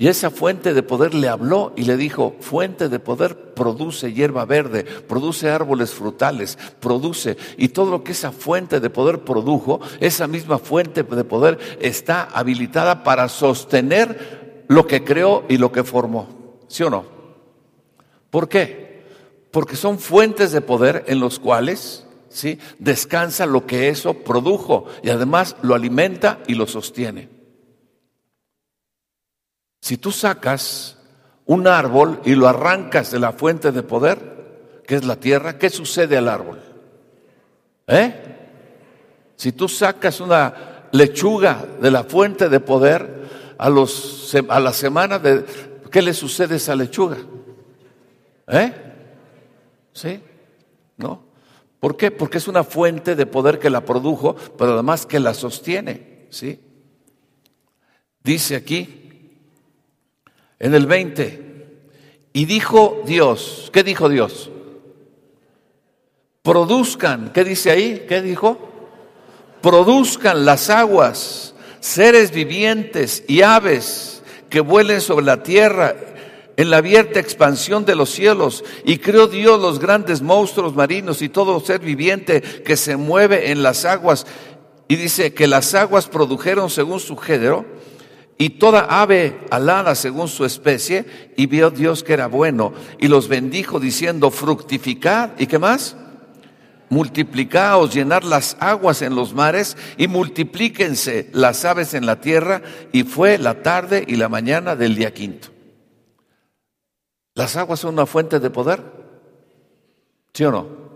y 0.00 0.06
esa 0.06 0.30
fuente 0.30 0.74
de 0.74 0.84
poder 0.84 1.12
le 1.12 1.28
habló 1.28 1.72
y 1.74 1.82
le 1.82 1.96
dijo, 1.96 2.36
fuente 2.38 2.88
de 2.88 3.00
poder 3.00 3.52
produce 3.54 4.12
hierba 4.12 4.44
verde, 4.44 4.84
produce 4.84 5.50
árboles 5.50 5.90
frutales, 5.90 6.56
produce. 6.78 7.36
Y 7.56 7.70
todo 7.70 7.90
lo 7.90 8.04
que 8.04 8.12
esa 8.12 8.30
fuente 8.30 8.78
de 8.78 8.90
poder 8.90 9.24
produjo, 9.24 9.80
esa 9.98 10.28
misma 10.28 10.58
fuente 10.58 11.02
de 11.02 11.24
poder 11.24 11.58
está 11.80 12.22
habilitada 12.22 13.02
para 13.02 13.28
sostener 13.28 14.64
lo 14.68 14.86
que 14.86 15.02
creó 15.02 15.42
y 15.48 15.56
lo 15.56 15.72
que 15.72 15.82
formó. 15.82 16.28
¿Sí 16.68 16.84
o 16.84 16.90
no? 16.90 17.04
¿Por 18.30 18.48
qué? 18.48 19.02
Porque 19.50 19.74
son 19.74 19.98
fuentes 19.98 20.52
de 20.52 20.60
poder 20.60 21.06
en 21.08 21.18
los 21.18 21.40
cuales 21.40 22.06
¿sí? 22.28 22.60
descansa 22.78 23.46
lo 23.46 23.66
que 23.66 23.88
eso 23.88 24.14
produjo 24.14 24.84
y 25.02 25.10
además 25.10 25.56
lo 25.62 25.74
alimenta 25.74 26.38
y 26.46 26.54
lo 26.54 26.68
sostiene. 26.68 27.37
Si 29.88 29.96
tú 29.96 30.12
sacas 30.12 30.98
un 31.46 31.66
árbol 31.66 32.20
y 32.26 32.34
lo 32.34 32.46
arrancas 32.46 33.10
de 33.10 33.18
la 33.18 33.32
fuente 33.32 33.72
de 33.72 33.82
poder, 33.82 34.82
que 34.86 34.96
es 34.96 35.06
la 35.06 35.16
tierra, 35.16 35.56
¿qué 35.56 35.70
sucede 35.70 36.18
al 36.18 36.28
árbol? 36.28 36.60
¿Eh? 37.86 38.14
Si 39.34 39.52
tú 39.52 39.66
sacas 39.66 40.20
una 40.20 40.88
lechuga 40.92 41.64
de 41.80 41.90
la 41.90 42.04
fuente 42.04 42.50
de 42.50 42.60
poder, 42.60 43.54
a, 43.56 43.70
los, 43.70 44.36
a 44.50 44.60
la 44.60 44.74
semana, 44.74 45.18
de, 45.18 45.46
¿qué 45.90 46.02
le 46.02 46.12
sucede 46.12 46.52
a 46.52 46.56
esa 46.58 46.76
lechuga? 46.76 47.16
¿Eh? 48.46 48.72
¿Sí? 49.94 50.20
¿No? 50.98 51.22
¿Por 51.80 51.96
qué? 51.96 52.10
Porque 52.10 52.36
es 52.36 52.46
una 52.46 52.62
fuente 52.62 53.16
de 53.16 53.24
poder 53.24 53.58
que 53.58 53.70
la 53.70 53.86
produjo, 53.86 54.36
pero 54.58 54.74
además 54.74 55.06
que 55.06 55.18
la 55.18 55.32
sostiene. 55.32 56.26
¿Sí? 56.28 56.60
Dice 58.22 58.54
aquí, 58.54 59.07
en 60.58 60.74
el 60.74 60.86
20. 60.86 61.48
Y 62.32 62.44
dijo 62.44 63.02
Dios, 63.06 63.70
¿qué 63.72 63.82
dijo 63.82 64.08
Dios? 64.08 64.50
Produzcan, 66.42 67.32
¿qué 67.32 67.44
dice 67.44 67.70
ahí? 67.70 68.06
¿Qué 68.08 68.22
dijo? 68.22 68.58
Produzcan 69.60 70.44
las 70.44 70.70
aguas, 70.70 71.54
seres 71.80 72.30
vivientes 72.30 73.24
y 73.26 73.42
aves 73.42 74.22
que 74.48 74.60
vuelen 74.60 75.00
sobre 75.00 75.26
la 75.26 75.42
tierra 75.42 75.94
en 76.56 76.70
la 76.70 76.78
abierta 76.78 77.20
expansión 77.20 77.84
de 77.84 77.94
los 77.94 78.10
cielos. 78.10 78.64
Y 78.84 78.98
creó 78.98 79.26
Dios 79.26 79.60
los 79.60 79.78
grandes 79.78 80.22
monstruos 80.22 80.74
marinos 80.74 81.22
y 81.22 81.28
todo 81.28 81.60
ser 81.60 81.80
viviente 81.80 82.40
que 82.40 82.76
se 82.76 82.96
mueve 82.96 83.50
en 83.50 83.62
las 83.62 83.84
aguas. 83.84 84.26
Y 84.88 84.96
dice 84.96 85.34
que 85.34 85.46
las 85.46 85.74
aguas 85.74 86.08
produjeron 86.08 86.70
según 86.70 86.98
su 86.98 87.16
género 87.16 87.64
y 88.38 88.50
toda 88.50 88.86
ave 89.00 89.40
alada 89.50 89.96
según 89.96 90.28
su 90.28 90.44
especie, 90.44 91.32
y 91.36 91.46
vio 91.46 91.70
Dios 91.70 92.04
que 92.04 92.12
era 92.12 92.28
bueno, 92.28 92.72
y 92.98 93.08
los 93.08 93.26
bendijo 93.26 93.80
diciendo, 93.80 94.30
fructificad, 94.30 95.30
¿y 95.38 95.46
qué 95.46 95.58
más? 95.58 95.96
Multiplicaos, 96.88 97.92
llenar 97.92 98.24
las 98.24 98.56
aguas 98.60 99.02
en 99.02 99.16
los 99.16 99.34
mares, 99.34 99.76
y 99.96 100.06
multiplíquense 100.06 101.28
las 101.32 101.64
aves 101.64 101.94
en 101.94 102.06
la 102.06 102.20
tierra, 102.20 102.62
y 102.92 103.02
fue 103.02 103.38
la 103.38 103.62
tarde 103.62 104.04
y 104.06 104.14
la 104.14 104.28
mañana 104.28 104.76
del 104.76 104.94
día 104.94 105.12
quinto. 105.12 105.48
¿Las 107.34 107.56
aguas 107.56 107.80
son 107.80 107.94
una 107.94 108.06
fuente 108.06 108.38
de 108.38 108.50
poder? 108.50 108.82
¿Sí 110.32 110.44
o 110.44 110.52
no? 110.52 110.87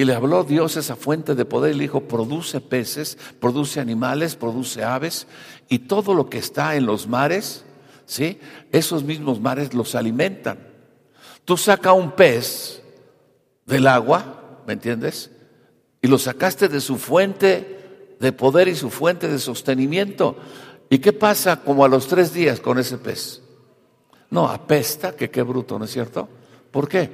Y 0.00 0.06
le 0.06 0.14
habló 0.14 0.44
Dios 0.44 0.78
esa 0.78 0.96
fuente 0.96 1.34
de 1.34 1.44
poder 1.44 1.74
y 1.74 1.76
le 1.76 1.82
dijo, 1.82 2.00
produce 2.00 2.62
peces, 2.62 3.18
produce 3.38 3.80
animales, 3.80 4.34
produce 4.34 4.82
aves 4.82 5.26
y 5.68 5.80
todo 5.80 6.14
lo 6.14 6.30
que 6.30 6.38
está 6.38 6.74
en 6.74 6.86
los 6.86 7.06
mares, 7.06 7.66
¿sí? 8.06 8.40
Esos 8.72 9.04
mismos 9.04 9.42
mares 9.42 9.74
los 9.74 9.94
alimentan. 9.94 10.58
Tú 11.44 11.58
sacas 11.58 11.92
un 11.92 12.12
pez 12.12 12.82
del 13.66 13.86
agua, 13.86 14.62
¿me 14.66 14.72
entiendes? 14.72 15.32
Y 16.00 16.08
lo 16.08 16.16
sacaste 16.16 16.68
de 16.68 16.80
su 16.80 16.96
fuente 16.96 18.16
de 18.18 18.32
poder 18.32 18.68
y 18.68 18.76
su 18.76 18.88
fuente 18.88 19.28
de 19.28 19.38
sostenimiento. 19.38 20.34
¿Y 20.88 21.00
qué 21.00 21.12
pasa 21.12 21.60
como 21.60 21.84
a 21.84 21.88
los 21.88 22.06
tres 22.06 22.32
días 22.32 22.58
con 22.58 22.78
ese 22.78 22.96
pez? 22.96 23.42
No, 24.30 24.48
apesta, 24.48 25.14
que 25.14 25.28
qué 25.28 25.42
bruto, 25.42 25.78
¿no 25.78 25.84
es 25.84 25.90
cierto? 25.90 26.26
¿Por 26.70 26.88
qué? 26.88 27.10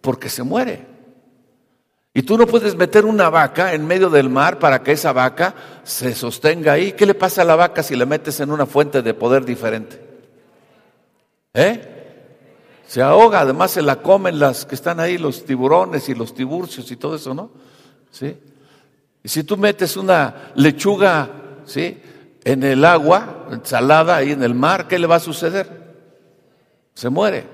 Porque 0.00 0.30
se 0.30 0.42
muere. 0.42 0.93
Y 2.16 2.22
tú 2.22 2.38
no 2.38 2.46
puedes 2.46 2.76
meter 2.76 3.04
una 3.04 3.28
vaca 3.28 3.74
en 3.74 3.84
medio 3.84 4.08
del 4.08 4.30
mar 4.30 4.60
para 4.60 4.84
que 4.84 4.92
esa 4.92 5.12
vaca 5.12 5.52
se 5.82 6.14
sostenga 6.14 6.72
ahí. 6.72 6.92
¿Qué 6.92 7.06
le 7.06 7.14
pasa 7.14 7.42
a 7.42 7.44
la 7.44 7.56
vaca 7.56 7.82
si 7.82 7.96
le 7.96 8.06
metes 8.06 8.38
en 8.38 8.52
una 8.52 8.66
fuente 8.66 9.02
de 9.02 9.14
poder 9.14 9.44
diferente? 9.44 10.00
¿Eh? 11.52 11.90
Se 12.86 13.02
ahoga, 13.02 13.40
además 13.40 13.72
se 13.72 13.82
la 13.82 13.96
comen 13.96 14.38
las 14.38 14.64
que 14.64 14.76
están 14.76 15.00
ahí, 15.00 15.18
los 15.18 15.44
tiburones 15.44 16.08
y 16.08 16.14
los 16.14 16.32
tiburcios 16.34 16.88
y 16.92 16.96
todo 16.96 17.16
eso, 17.16 17.34
¿no? 17.34 17.50
¿Sí? 18.12 18.36
Y 19.24 19.28
si 19.28 19.42
tú 19.42 19.56
metes 19.56 19.96
una 19.96 20.52
lechuga, 20.54 21.30
¿sí? 21.64 22.00
En 22.44 22.62
el 22.62 22.84
agua, 22.84 23.48
salada 23.64 24.16
ahí 24.16 24.30
en 24.30 24.44
el 24.44 24.54
mar, 24.54 24.86
¿qué 24.86 25.00
le 25.00 25.08
va 25.08 25.16
a 25.16 25.20
suceder? 25.20 25.96
Se 26.94 27.08
muere. 27.08 27.44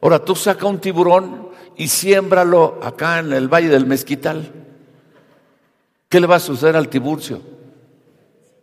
Ahora 0.00 0.20
tú 0.20 0.36
saca 0.36 0.66
un 0.66 0.78
tiburón 0.78 1.43
y 1.76 1.88
siémbralo 1.88 2.80
acá 2.82 3.18
en 3.18 3.32
el 3.32 3.48
Valle 3.48 3.68
del 3.68 3.86
Mezquital. 3.86 4.52
¿Qué 6.08 6.20
le 6.20 6.26
va 6.26 6.36
a 6.36 6.40
suceder 6.40 6.76
al 6.76 6.88
Tiburcio? 6.88 7.40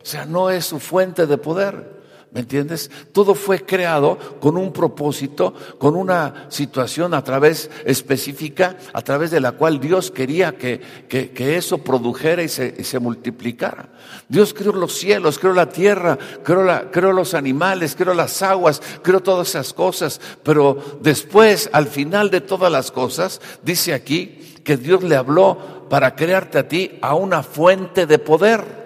O 0.01 0.05
sea, 0.05 0.25
no 0.25 0.49
es 0.49 0.65
su 0.65 0.79
fuente 0.79 1.27
de 1.27 1.37
poder. 1.37 2.00
¿Me 2.31 2.39
entiendes? 2.39 2.89
Todo 3.11 3.35
fue 3.35 3.65
creado 3.65 4.17
con 4.39 4.55
un 4.55 4.71
propósito, 4.71 5.53
con 5.77 5.97
una 5.97 6.45
situación 6.47 7.13
a 7.13 7.25
través 7.25 7.69
específica, 7.83 8.77
a 8.93 9.01
través 9.01 9.31
de 9.31 9.41
la 9.41 9.51
cual 9.51 9.81
Dios 9.81 10.11
quería 10.11 10.57
que, 10.57 10.79
que, 11.09 11.57
eso 11.57 11.79
produjera 11.79 12.41
y 12.41 12.47
se, 12.47 12.73
y 12.79 12.85
se, 12.85 12.99
multiplicara. 12.99 13.89
Dios 14.29 14.53
creó 14.53 14.71
los 14.71 14.93
cielos, 14.93 15.39
creó 15.39 15.51
la 15.51 15.67
tierra, 15.67 16.17
creó, 16.41 16.63
la, 16.63 16.89
creó 16.89 17.11
los 17.11 17.33
animales, 17.33 17.97
creó 17.97 18.13
las 18.13 18.41
aguas, 18.41 18.81
creó 19.01 19.19
todas 19.19 19.49
esas 19.49 19.73
cosas. 19.73 20.21
Pero 20.41 20.99
después, 21.01 21.69
al 21.73 21.87
final 21.87 22.29
de 22.29 22.39
todas 22.39 22.71
las 22.71 22.91
cosas, 22.91 23.41
dice 23.61 23.93
aquí 23.93 24.61
que 24.63 24.77
Dios 24.77 25.03
le 25.03 25.17
habló 25.17 25.87
para 25.89 26.15
crearte 26.15 26.59
a 26.59 26.67
ti 26.69 26.97
a 27.01 27.13
una 27.13 27.43
fuente 27.43 28.05
de 28.05 28.19
poder. 28.19 28.80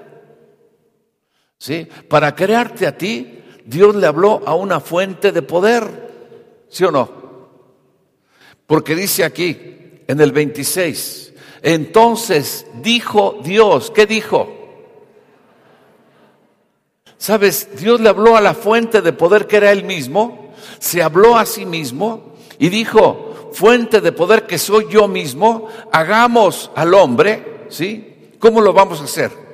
¿Sí? 1.57 1.87
Para 2.07 2.35
crearte 2.35 2.85
a 2.85 2.97
ti, 2.97 3.43
Dios 3.65 3.95
le 3.95 4.07
habló 4.07 4.41
a 4.45 4.55
una 4.55 4.79
fuente 4.79 5.31
de 5.31 5.41
poder. 5.41 6.65
¿Sí 6.69 6.83
o 6.83 6.91
no? 6.91 7.09
Porque 8.67 8.95
dice 8.95 9.23
aquí, 9.23 9.57
en 10.07 10.19
el 10.19 10.31
26, 10.31 11.33
entonces 11.61 12.67
dijo 12.81 13.39
Dios, 13.43 13.91
¿qué 13.91 14.05
dijo? 14.05 14.49
¿Sabes? 17.17 17.69
Dios 17.79 18.01
le 18.01 18.09
habló 18.09 18.35
a 18.35 18.41
la 18.41 18.53
fuente 18.53 19.01
de 19.01 19.13
poder 19.13 19.47
que 19.47 19.57
era 19.57 19.71
él 19.71 19.83
mismo, 19.83 20.53
se 20.79 21.01
habló 21.01 21.37
a 21.37 21.45
sí 21.45 21.65
mismo 21.65 22.35
y 22.59 22.69
dijo, 22.69 23.51
fuente 23.53 24.01
de 24.01 24.11
poder 24.11 24.45
que 24.45 24.57
soy 24.57 24.87
yo 24.89 25.07
mismo, 25.07 25.69
hagamos 25.91 26.71
al 26.75 26.93
hombre, 26.93 27.65
¿sí? 27.69 28.31
¿Cómo 28.39 28.61
lo 28.61 28.73
vamos 28.73 29.01
a 29.01 29.05
hacer? 29.05 29.44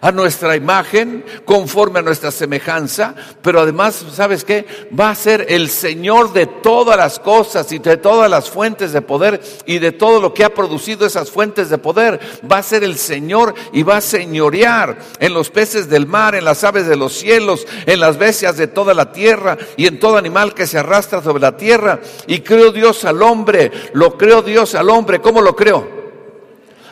A 0.00 0.12
nuestra 0.12 0.56
imagen, 0.56 1.24
conforme 1.44 2.00
a 2.00 2.02
nuestra 2.02 2.30
semejanza, 2.30 3.14
pero 3.42 3.60
además, 3.60 4.04
¿sabes 4.12 4.44
qué? 4.44 4.66
Va 4.98 5.10
a 5.10 5.14
ser 5.14 5.46
el 5.48 5.70
Señor 5.70 6.32
de 6.32 6.46
todas 6.46 6.96
las 6.96 7.18
cosas 7.18 7.70
y 7.72 7.78
de 7.78 7.96
todas 7.96 8.30
las 8.30 8.50
fuentes 8.50 8.92
de 8.92 9.02
poder 9.02 9.40
y 9.66 9.78
de 9.78 9.92
todo 9.92 10.20
lo 10.20 10.34
que 10.34 10.44
ha 10.44 10.54
producido 10.54 11.06
esas 11.06 11.30
fuentes 11.30 11.70
de 11.70 11.78
poder. 11.78 12.20
Va 12.50 12.58
a 12.58 12.62
ser 12.62 12.84
el 12.84 12.96
Señor 12.96 13.54
y 13.72 13.82
va 13.82 13.98
a 13.98 14.00
señorear 14.00 14.98
en 15.18 15.34
los 15.34 15.50
peces 15.50 15.88
del 15.88 16.06
mar, 16.06 16.34
en 16.34 16.44
las 16.44 16.64
aves 16.64 16.86
de 16.86 16.96
los 16.96 17.12
cielos, 17.12 17.66
en 17.86 18.00
las 18.00 18.18
bestias 18.18 18.56
de 18.56 18.66
toda 18.66 18.94
la 18.94 19.12
tierra 19.12 19.56
y 19.76 19.86
en 19.86 19.98
todo 19.98 20.16
animal 20.16 20.54
que 20.54 20.66
se 20.66 20.78
arrastra 20.78 21.22
sobre 21.22 21.42
la 21.42 21.56
tierra. 21.56 22.00
Y 22.26 22.40
creó 22.40 22.72
Dios 22.72 23.04
al 23.04 23.22
hombre, 23.22 23.70
lo 23.92 24.16
creó 24.16 24.42
Dios 24.42 24.74
al 24.74 24.90
hombre. 24.90 25.20
¿Cómo 25.20 25.40
lo 25.40 25.54
creó? 25.56 26.05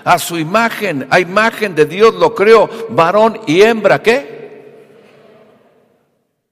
A 0.04 0.18
su 0.18 0.38
imagen, 0.38 1.06
a 1.10 1.18
imagen 1.18 1.74
de 1.74 1.86
Dios 1.86 2.14
lo 2.14 2.34
creó, 2.34 2.68
varón 2.90 3.40
y 3.46 3.62
hembra, 3.62 4.02
¿qué? 4.02 4.34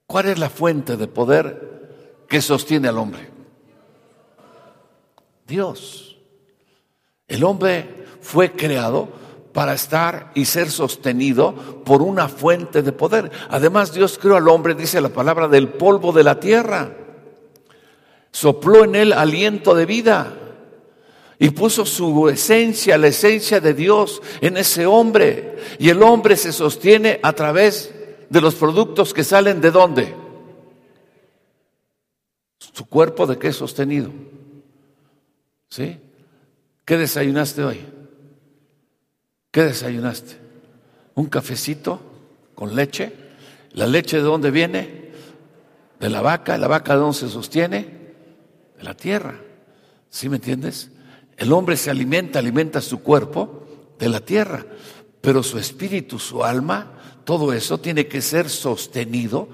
¿Cuál 0.06 0.26
es 0.26 0.38
la 0.38 0.50
fuente 0.50 0.96
de 0.96 1.06
poder 1.06 2.24
que 2.28 2.40
sostiene 2.40 2.88
al 2.88 2.98
hombre? 2.98 3.30
Dios. 5.46 6.18
El 7.28 7.44
hombre 7.44 8.04
fue 8.20 8.52
creado 8.52 9.08
para 9.52 9.74
estar 9.74 10.30
y 10.34 10.46
ser 10.46 10.70
sostenido 10.70 11.54
por 11.84 12.00
una 12.00 12.28
fuente 12.28 12.82
de 12.82 12.92
poder. 12.92 13.30
Además, 13.50 13.92
Dios 13.92 14.18
creó 14.18 14.36
al 14.36 14.48
hombre, 14.48 14.74
dice 14.74 15.00
la 15.00 15.10
palabra, 15.10 15.48
del 15.48 15.68
polvo 15.68 16.12
de 16.12 16.24
la 16.24 16.40
tierra. 16.40 16.90
Sopló 18.30 18.84
en 18.84 18.94
él 18.94 19.12
aliento 19.12 19.74
de 19.74 19.84
vida 19.84 20.41
Y 21.42 21.50
puso 21.50 21.84
su 21.84 22.28
esencia, 22.28 22.96
la 22.96 23.08
esencia 23.08 23.58
de 23.58 23.74
Dios 23.74 24.22
en 24.40 24.56
ese 24.56 24.86
hombre. 24.86 25.56
Y 25.80 25.88
el 25.88 26.00
hombre 26.00 26.36
se 26.36 26.52
sostiene 26.52 27.18
a 27.20 27.32
través 27.32 27.92
de 28.30 28.40
los 28.40 28.54
productos 28.54 29.12
que 29.12 29.24
salen 29.24 29.60
de 29.60 29.72
dónde? 29.72 30.14
Su 32.60 32.86
cuerpo 32.86 33.26
de 33.26 33.40
qué 33.40 33.52
sostenido. 33.52 34.12
¿Sí? 35.68 35.98
¿Qué 36.84 36.96
desayunaste 36.96 37.64
hoy? 37.64 37.80
¿Qué 39.50 39.64
desayunaste? 39.64 40.36
¿Un 41.16 41.26
cafecito 41.26 42.00
con 42.54 42.76
leche? 42.76 43.12
¿La 43.72 43.88
leche 43.88 44.18
de 44.18 44.22
dónde 44.22 44.52
viene? 44.52 45.10
De 45.98 46.08
la 46.08 46.22
vaca. 46.22 46.56
¿La 46.56 46.68
vaca 46.68 46.92
de 46.92 47.00
dónde 47.00 47.18
se 47.18 47.28
sostiene? 47.28 47.80
De 48.76 48.84
la 48.84 48.94
tierra. 48.94 49.40
¿Sí 50.08 50.28
me 50.28 50.36
entiendes? 50.36 50.92
El 51.42 51.52
hombre 51.52 51.76
se 51.76 51.90
alimenta, 51.90 52.38
alimenta 52.38 52.80
su 52.80 53.02
cuerpo 53.02 53.64
de 53.98 54.08
la 54.08 54.20
tierra, 54.20 54.64
pero 55.20 55.42
su 55.42 55.58
espíritu, 55.58 56.20
su 56.20 56.44
alma, 56.44 56.92
todo 57.24 57.52
eso 57.52 57.78
tiene 57.78 58.06
que 58.06 58.22
ser 58.22 58.48
sostenido 58.48 59.48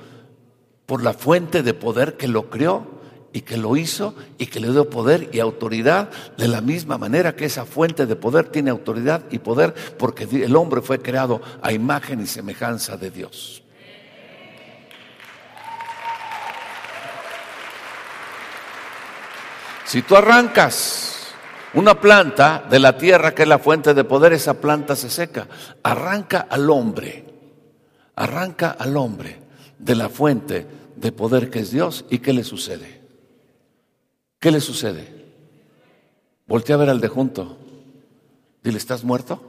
por 0.85 1.03
la 1.03 1.15
fuente 1.15 1.63
de 1.63 1.73
poder 1.73 2.19
que 2.19 2.29
lo 2.29 2.51
creó 2.51 3.01
y 3.33 3.41
que 3.41 3.57
lo 3.57 3.75
hizo 3.75 4.15
y 4.37 4.49
que 4.49 4.61
le 4.61 4.71
dio 4.71 4.91
poder 4.91 5.31
y 5.33 5.41
autoridad 5.41 6.11
de 6.37 6.49
la 6.49 6.61
misma 6.61 6.99
manera 6.99 7.35
que 7.35 7.47
esa 7.47 7.65
fuente 7.65 8.05
de 8.05 8.17
poder 8.17 8.51
tiene 8.51 8.69
autoridad 8.69 9.25
y 9.31 9.39
poder 9.39 9.73
porque 9.97 10.25
el 10.25 10.57
hombre 10.57 10.83
fue 10.83 11.01
creado 11.01 11.41
a 11.63 11.73
imagen 11.73 12.21
y 12.21 12.27
semejanza 12.27 12.99
de 12.99 13.11
Dios. 13.11 13.63
Si 19.87 20.03
tú 20.03 20.17
arrancas 20.17 21.18
una 21.75 22.01
planta 22.01 22.67
de 22.69 22.79
la 22.79 22.97
tierra 22.97 23.35
que 23.35 23.43
es 23.43 23.49
la 23.49 23.59
fuente 23.59 23.95
de 23.95 24.05
poder, 24.05 24.33
esa 24.33 24.61
planta 24.61 24.97
se 24.97 25.11
seca. 25.11 25.49
Arranca 25.83 26.47
al 26.49 26.71
hombre, 26.71 27.25
arranca 28.17 28.71
al 28.71 28.97
hombre 28.97 29.39
de 29.79 29.95
la 29.95 30.09
fuente 30.09 30.67
de 30.97 31.13
poder 31.13 31.51
que 31.51 31.61
es 31.61 31.71
Dios 31.71 32.05
y 32.11 32.19
¿qué 32.19 32.33
le 32.33 32.45
sucede? 32.45 33.01
¿Qué 34.39 34.51
le 34.51 34.61
sucede? 34.61 35.07
Voltea 36.47 36.77
a 36.77 36.79
ver 36.79 36.91
al 36.91 37.01
de 37.01 37.09
junto. 37.09 37.59
Dile, 38.63 38.79
¿estás 38.79 39.05
muerto 39.05 39.43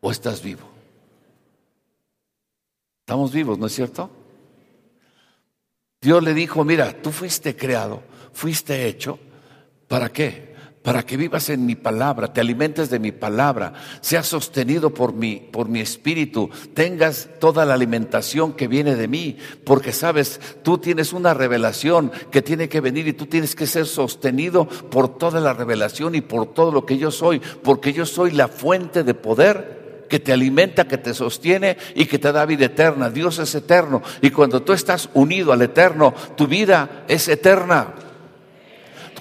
o 0.00 0.10
estás 0.10 0.42
vivo? 0.42 0.68
Estamos 3.00 3.32
vivos, 3.32 3.58
¿no 3.58 3.66
es 3.66 3.74
cierto? 3.74 4.10
Dios 6.00 6.22
le 6.22 6.34
dijo, 6.34 6.64
mira, 6.64 7.00
tú 7.02 7.10
fuiste 7.10 7.56
creado, 7.56 8.02
fuiste 8.32 8.86
hecho, 8.86 9.18
¿para 9.88 10.12
qué? 10.12 10.45
Para 10.86 11.04
que 11.04 11.16
vivas 11.16 11.50
en 11.50 11.66
mi 11.66 11.74
palabra, 11.74 12.32
te 12.32 12.40
alimentes 12.40 12.90
de 12.90 13.00
mi 13.00 13.10
palabra, 13.10 13.72
seas 14.00 14.28
sostenido 14.28 14.94
por 14.94 15.14
mi, 15.14 15.34
por 15.34 15.68
mi 15.68 15.80
espíritu, 15.80 16.48
tengas 16.74 17.28
toda 17.40 17.64
la 17.64 17.74
alimentación 17.74 18.52
que 18.52 18.68
viene 18.68 18.94
de 18.94 19.08
mí, 19.08 19.36
porque 19.64 19.90
sabes, 19.90 20.40
tú 20.62 20.78
tienes 20.78 21.12
una 21.12 21.34
revelación 21.34 22.12
que 22.30 22.40
tiene 22.40 22.68
que 22.68 22.80
venir 22.80 23.08
y 23.08 23.14
tú 23.14 23.26
tienes 23.26 23.56
que 23.56 23.66
ser 23.66 23.86
sostenido 23.86 24.68
por 24.68 25.18
toda 25.18 25.40
la 25.40 25.54
revelación 25.54 26.14
y 26.14 26.20
por 26.20 26.54
todo 26.54 26.70
lo 26.70 26.86
que 26.86 26.98
yo 26.98 27.10
soy, 27.10 27.42
porque 27.64 27.92
yo 27.92 28.06
soy 28.06 28.30
la 28.30 28.46
fuente 28.46 29.02
de 29.02 29.14
poder 29.14 30.06
que 30.08 30.20
te 30.20 30.32
alimenta, 30.32 30.86
que 30.86 30.98
te 30.98 31.14
sostiene 31.14 31.78
y 31.96 32.06
que 32.06 32.20
te 32.20 32.30
da 32.30 32.46
vida 32.46 32.66
eterna. 32.66 33.10
Dios 33.10 33.40
es 33.40 33.52
eterno 33.56 34.02
y 34.22 34.30
cuando 34.30 34.62
tú 34.62 34.72
estás 34.72 35.08
unido 35.14 35.52
al 35.52 35.62
eterno, 35.62 36.14
tu 36.36 36.46
vida 36.46 37.02
es 37.08 37.26
eterna. 37.26 37.92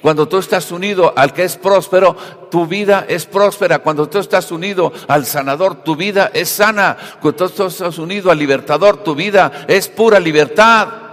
Cuando 0.06 0.28
tú 0.28 0.38
estás 0.38 0.72
unido 0.72 1.12
al 1.16 1.34
que 1.34 1.46
es 1.46 1.58
próspero, 1.58 2.16
tu 2.52 2.68
vida 2.68 3.08
es 3.10 3.26
próspera. 3.26 3.80
Cuando 3.80 4.08
tú 4.08 4.20
estás 4.20 4.52
unido 4.52 4.94
al 5.08 5.26
sanador, 5.26 5.84
tu 5.84 5.96
vida 5.96 6.30
es 6.32 6.48
sana. 6.48 6.96
Cuando 7.20 7.50
tú 7.50 7.64
estás 7.64 7.98
unido 7.98 8.30
al 8.30 8.38
libertador, 8.38 8.98
tu 8.98 9.16
vida 9.16 9.66
es 9.68 9.88
pura 9.88 10.20
libertad. 10.20 11.05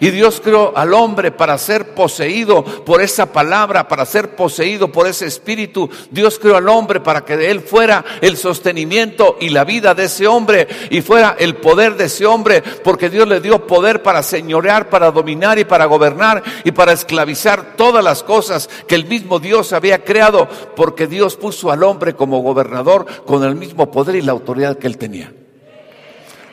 Y 0.00 0.10
Dios 0.10 0.40
creó 0.42 0.76
al 0.76 0.94
hombre 0.94 1.30
para 1.30 1.58
ser 1.58 1.94
poseído 1.94 2.64
por 2.64 3.02
esa 3.02 3.32
palabra, 3.32 3.88
para 3.88 4.04
ser 4.04 4.36
poseído 4.36 4.92
por 4.92 5.06
ese 5.06 5.26
espíritu. 5.26 5.90
Dios 6.10 6.38
creó 6.38 6.56
al 6.56 6.68
hombre 6.68 7.00
para 7.00 7.24
que 7.24 7.36
de 7.36 7.50
él 7.50 7.60
fuera 7.60 8.04
el 8.20 8.36
sostenimiento 8.36 9.36
y 9.40 9.50
la 9.50 9.64
vida 9.64 9.94
de 9.94 10.04
ese 10.04 10.26
hombre 10.26 10.68
y 10.90 11.02
fuera 11.02 11.36
el 11.38 11.56
poder 11.56 11.96
de 11.96 12.04
ese 12.04 12.26
hombre, 12.26 12.62
porque 12.84 13.10
Dios 13.10 13.28
le 13.28 13.40
dio 13.40 13.66
poder 13.66 14.02
para 14.02 14.22
señorear, 14.22 14.88
para 14.88 15.10
dominar 15.10 15.58
y 15.58 15.64
para 15.64 15.86
gobernar 15.86 16.42
y 16.64 16.72
para 16.72 16.92
esclavizar 16.92 17.76
todas 17.76 18.04
las 18.04 18.22
cosas 18.22 18.68
que 18.86 18.94
el 18.94 19.06
mismo 19.06 19.38
Dios 19.38 19.72
había 19.72 20.04
creado, 20.04 20.48
porque 20.76 21.06
Dios 21.06 21.36
puso 21.36 21.70
al 21.70 21.82
hombre 21.82 22.14
como 22.14 22.40
gobernador 22.40 23.06
con 23.26 23.44
el 23.44 23.54
mismo 23.56 23.90
poder 23.90 24.16
y 24.16 24.22
la 24.22 24.32
autoridad 24.32 24.78
que 24.78 24.86
él 24.86 24.98
tenía. 24.98 25.32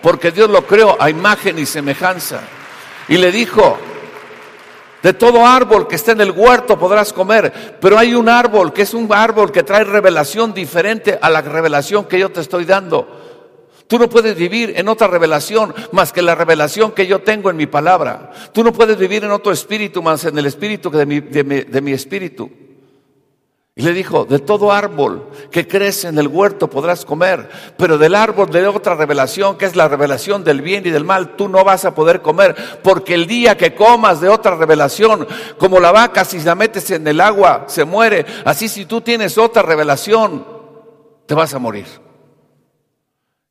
Porque 0.01 0.31
Dios 0.31 0.49
lo 0.49 0.65
creó 0.67 0.95
a 0.99 1.09
imagen 1.09 1.57
y 1.57 1.65
semejanza. 1.65 2.41
Y 3.07 3.17
le 3.17 3.31
dijo, 3.31 3.77
de 5.03 5.13
todo 5.13 5.45
árbol 5.45 5.87
que 5.87 5.95
esté 5.95 6.13
en 6.13 6.21
el 6.21 6.31
huerto 6.31 6.79
podrás 6.79 7.13
comer, 7.13 7.77
pero 7.79 7.97
hay 7.97 8.15
un 8.15 8.27
árbol 8.27 8.73
que 8.73 8.81
es 8.81 8.93
un 8.93 9.07
árbol 9.13 9.51
que 9.51 9.61
trae 9.61 9.83
revelación 9.83 10.53
diferente 10.53 11.19
a 11.21 11.29
la 11.29 11.41
revelación 11.41 12.05
que 12.05 12.19
yo 12.19 12.31
te 12.31 12.41
estoy 12.41 12.65
dando. 12.65 13.07
Tú 13.87 13.99
no 13.99 14.09
puedes 14.09 14.35
vivir 14.35 14.73
en 14.75 14.87
otra 14.87 15.05
revelación 15.05 15.75
más 15.91 16.11
que 16.11 16.23
la 16.23 16.33
revelación 16.33 16.91
que 16.91 17.05
yo 17.05 17.21
tengo 17.21 17.51
en 17.51 17.57
mi 17.57 17.67
palabra. 17.67 18.31
Tú 18.51 18.63
no 18.63 18.73
puedes 18.73 18.97
vivir 18.97 19.23
en 19.23 19.31
otro 19.31 19.51
espíritu 19.51 20.01
más 20.01 20.25
en 20.25 20.37
el 20.39 20.47
espíritu 20.47 20.89
de 20.89 21.05
mi, 21.05 21.19
de 21.19 21.43
mi, 21.43 21.61
de 21.61 21.81
mi 21.81 21.91
espíritu. 21.91 22.49
Y 23.77 23.81
le 23.81 23.91
dijo, 23.91 24.23
de 24.23 24.39
todo 24.39 24.71
árbol 24.71 25.29
que 25.51 25.67
crece 25.67 26.07
en 26.07 26.17
el 26.17 26.29
huerto 26.29 26.69
podrás 26.69 27.03
comer, 27.03 27.49
pero 27.77 27.97
del 27.97 28.15
árbol 28.15 28.49
de 28.49 28.65
otra 28.67 28.95
revelación, 28.95 29.57
que 29.57 29.65
es 29.65 29.75
la 29.75 29.89
revelación 29.89 30.45
del 30.45 30.61
bien 30.61 30.85
y 30.85 30.91
del 30.91 31.03
mal, 31.03 31.35
tú 31.35 31.49
no 31.49 31.61
vas 31.65 31.83
a 31.83 31.93
poder 31.93 32.21
comer, 32.21 32.55
porque 32.81 33.13
el 33.13 33.27
día 33.27 33.57
que 33.57 33.75
comas 33.75 34.21
de 34.21 34.29
otra 34.29 34.55
revelación, 34.55 35.27
como 35.57 35.81
la 35.81 35.91
vaca 35.91 36.23
si 36.23 36.39
la 36.39 36.55
metes 36.55 36.89
en 36.91 37.05
el 37.05 37.19
agua 37.19 37.65
se 37.67 37.83
muere, 37.83 38.25
así 38.45 38.69
si 38.69 38.85
tú 38.85 39.01
tienes 39.01 39.37
otra 39.37 39.61
revelación, 39.61 40.47
te 41.25 41.33
vas 41.33 41.53
a 41.53 41.59
morir. 41.59 41.87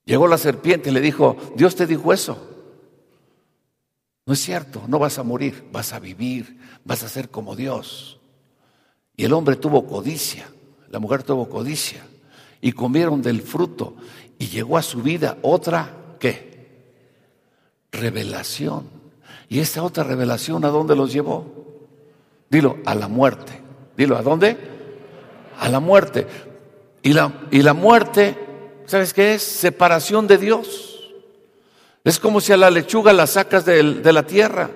Llegó 0.07 0.27
la 0.27 0.39
serpiente 0.39 0.89
y 0.89 0.93
le 0.95 1.03
dijo, 1.03 1.37
Dios 1.55 1.77
te 1.77 1.87
dijo 1.87 2.15
eso. 2.15 2.39
No 4.25 4.33
es 4.33 4.41
cierto, 4.41 4.85
no 4.87 4.99
vas 4.99 5.19
a 5.19 5.23
morir, 5.23 5.69
vas 5.71 5.93
a 5.93 5.99
vivir, 5.99 6.59
vas 6.83 7.03
a 7.03 7.11
ser 7.11 7.29
como 7.29 7.55
Dios. 7.55 8.21
Y 9.17 9.25
el 9.25 9.33
hombre 9.33 9.57
tuvo 9.57 9.87
codicia, 9.87 10.49
la 10.91 10.99
mujer 10.99 11.23
tuvo 11.23 11.49
codicia, 11.49 12.05
y 12.61 12.73
comieron 12.73 13.23
del 13.23 13.43
fruto, 13.43 13.95
y 14.39 14.47
llegó 14.47 14.77
a 14.77 14.83
su 14.83 15.03
vida 15.03 15.39
otra, 15.43 16.17
¿qué? 16.19 16.55
Revelación. 17.93 18.89
¿Y 19.49 19.61
esa 19.61 19.83
otra 19.83 20.03
revelación 20.03 20.65
a 20.65 20.69
dónde 20.69 20.97
los 20.97 21.13
llevó? 21.13 21.47
Dilo, 22.51 22.79
a 22.85 22.95
la 22.95 23.09
muerte. 23.09 23.61
Dilo, 23.97 24.17
¿a 24.17 24.23
dónde? 24.23 24.57
A 25.61 25.69
la 25.69 25.79
muerte. 25.79 26.27
Y 27.03 27.13
la, 27.13 27.33
y 27.51 27.63
la 27.63 27.75
muerte, 27.75 28.37
¿sabes 28.87 29.13
qué 29.13 29.35
es? 29.35 29.43
Separación 29.43 30.27
de 30.27 30.39
Dios. 30.39 31.13
Es 32.03 32.19
como 32.19 32.41
si 32.41 32.53
a 32.53 32.57
la 32.57 32.71
lechuga 32.71 33.13
la 33.13 33.27
sacas 33.27 33.65
de, 33.65 33.83
de 34.01 34.13
la 34.13 34.27
tierra. 34.27 34.71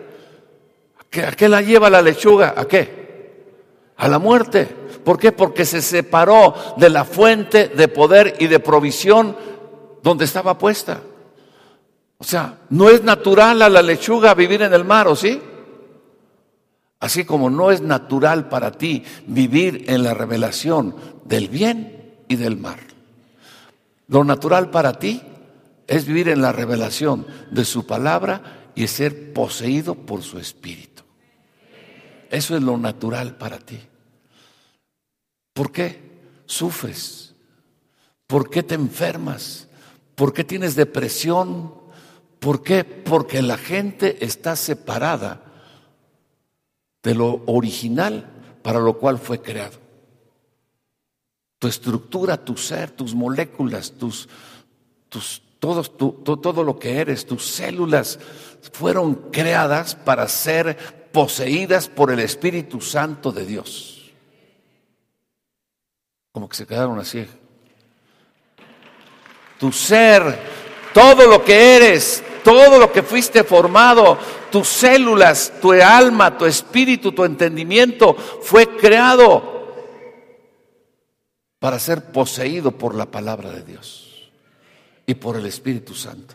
¿A 1.27 1.33
qué 1.33 1.49
la 1.49 1.63
lleva 1.63 1.91
la 1.91 2.03
lechuga? 2.03 2.55
¿A 2.57 2.67
qué? 2.67 3.08
A 3.99 4.09
la 4.09 4.19
muerte. 4.19 4.65
¿Por 5.05 5.19
qué? 5.19 5.33
Porque 5.33 5.65
se 5.65 5.83
separó 5.83 6.55
de 6.77 6.89
la 6.89 7.05
fuente 7.05 7.69
de 7.69 7.89
poder 7.89 8.37
y 8.39 8.47
de 8.47 8.61
provisión 8.61 9.37
donde 10.03 10.25
estaba 10.25 10.57
puesta. 10.57 11.01
O 12.17 12.25
sea, 12.25 12.59
no 12.71 12.89
es 12.89 13.03
natural 13.03 13.61
a 13.63 13.69
la 13.69 13.83
lechuga 13.83 14.35
vivir 14.35 14.63
en 14.63 14.73
el 14.73 14.85
mar, 14.85 15.07
¿o 15.09 15.15
sí? 15.15 15.41
Así 17.01 17.25
como 17.25 17.51
no 17.51 17.71
es 17.71 17.81
natural 17.81 18.49
para 18.49 18.73
ti 18.73 19.05
vivir 19.27 19.85
en 19.89 20.03
la 20.03 20.15
revelación 20.15 20.95
del 21.25 21.49
bien 21.49 22.17
y 22.29 22.37
del 22.37 22.57
mal. 22.57 22.81
Lo 24.09 24.25
natural 24.25 24.71
para 24.71 24.95
ti 24.99 25.23
es 25.87 26.07
vivir 26.07 26.29
en 26.29 26.43
la 26.43 26.53
revelación 26.53 27.27
de 27.51 27.65
su 27.65 27.87
palabra 27.87 28.71
y 28.75 28.87
ser 28.87 29.33
poseído 29.33 29.95
por 29.95 30.23
su 30.23 30.39
espíritu. 30.39 30.98
Eso 32.31 32.57
es 32.57 32.63
lo 32.63 32.77
natural 32.77 33.37
para 33.37 33.59
ti. 33.59 33.81
¿Por 35.53 35.73
qué 35.73 36.01
sufres? 36.47 37.35
¿Por 38.27 38.51
qué 38.51 38.63
te 38.63 38.75
enfermas? 38.75 39.69
¿Por 40.15 40.33
qué 40.33 40.45
tienes 40.45 40.75
depresión? 40.75 41.75
¿Por 42.39 42.63
qué? 42.63 42.85
Porque 42.85 43.43
la 43.43 43.57
gente 43.57 44.25
está 44.25 44.55
separada 44.57 45.43
de 47.03 47.15
lo 47.15 47.43
original 47.47 48.31
para 48.63 48.81
lo 48.81 48.99
cual 48.99 49.19
fue 49.19 49.41
creado. 49.41 49.79
Tu 51.59 51.69
estructura, 51.69 52.45
tu 52.45 52.57
ser, 52.57 52.91
tus 52.91 53.15
moléculas, 53.15 53.93
tus, 53.93 54.29
tus, 55.09 55.43
todo 55.59 56.63
lo 56.63 56.79
que 56.79 56.99
eres, 56.99 57.27
tus 57.27 57.45
células 57.47 58.19
fueron 58.73 59.15
creadas 59.33 59.95
para 59.95 60.29
ser 60.29 60.98
poseídas 61.13 61.89
por 61.89 62.11
el 62.11 62.21
Espíritu 62.21 62.81
Santo 62.81 63.33
de 63.33 63.45
Dios. 63.45 63.95
como 66.33 66.49
que 66.49 66.57
se 66.57 66.67
quedaron 66.67 67.01
así. 67.01 67.27
Tu 69.59 69.73
ser, 69.73 70.39
todo 70.95 71.27
lo 71.27 71.45
que 71.45 71.77
eres, 71.77 72.23
todo 72.45 72.79
lo 72.79 72.93
que 72.93 73.03
fuiste 73.03 73.43
formado, 73.43 74.17
tus 74.51 74.69
células, 74.69 75.53
tu 75.61 75.73
alma, 75.73 76.39
tu 76.39 76.47
espíritu, 76.47 77.13
tu 77.13 77.25
entendimiento, 77.25 78.15
fue 78.15 78.77
creado 78.77 79.59
para 81.59 81.79
ser 81.79 82.13
poseído 82.13 82.73
por 82.73 82.95
la 82.95 83.07
palabra 83.07 83.51
de 83.51 83.63
Dios 83.63 84.31
y 85.07 85.15
por 85.15 85.37
el 85.37 85.47
Espíritu 85.47 85.95
Santo. 85.95 86.35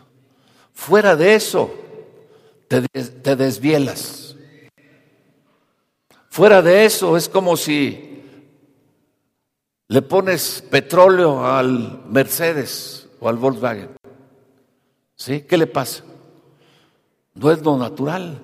Fuera 0.74 1.16
de 1.16 1.34
eso, 1.34 1.72
te, 2.68 2.82
te 2.82 3.36
desvielas. 3.36 4.23
Fuera 6.34 6.62
de 6.62 6.84
eso 6.84 7.16
es 7.16 7.28
como 7.28 7.56
si 7.56 8.20
le 9.86 10.02
pones 10.02 10.64
petróleo 10.68 11.46
al 11.46 12.02
Mercedes 12.10 13.08
o 13.20 13.28
al 13.28 13.36
Volkswagen. 13.36 13.90
¿Sí? 15.14 15.42
¿Qué 15.42 15.56
le 15.56 15.68
pasa? 15.68 16.02
No 17.34 17.52
es 17.52 17.62
lo 17.62 17.76
natural. 17.76 18.42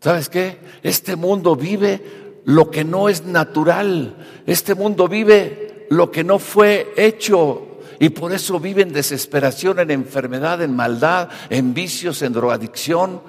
¿Sabes 0.00 0.28
qué? 0.28 0.58
Este 0.82 1.16
mundo 1.16 1.56
vive 1.56 2.42
lo 2.44 2.70
que 2.70 2.84
no 2.84 3.08
es 3.08 3.24
natural. 3.24 4.42
Este 4.44 4.74
mundo 4.74 5.08
vive 5.08 5.86
lo 5.88 6.10
que 6.10 6.24
no 6.24 6.38
fue 6.38 6.92
hecho. 6.94 7.78
Y 8.00 8.10
por 8.10 8.34
eso 8.34 8.60
vive 8.60 8.82
en 8.82 8.92
desesperación, 8.92 9.78
en 9.78 9.90
enfermedad, 9.90 10.60
en 10.60 10.76
maldad, 10.76 11.30
en 11.48 11.72
vicios, 11.72 12.20
en 12.20 12.34
drogadicción, 12.34 13.22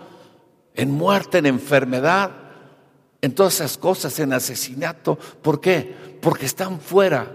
en 0.73 0.91
muerte, 0.91 1.37
en 1.37 1.45
enfermedad, 1.45 2.44
en 3.25 3.33
todas 3.33 3.55
esas 3.55 3.77
cosas, 3.77 4.19
en 4.19 4.33
asesinato. 4.33 5.15
¿Por 5.15 5.59
qué? 5.59 5.95
Porque 6.21 6.45
están 6.45 6.79
fuera 6.79 7.31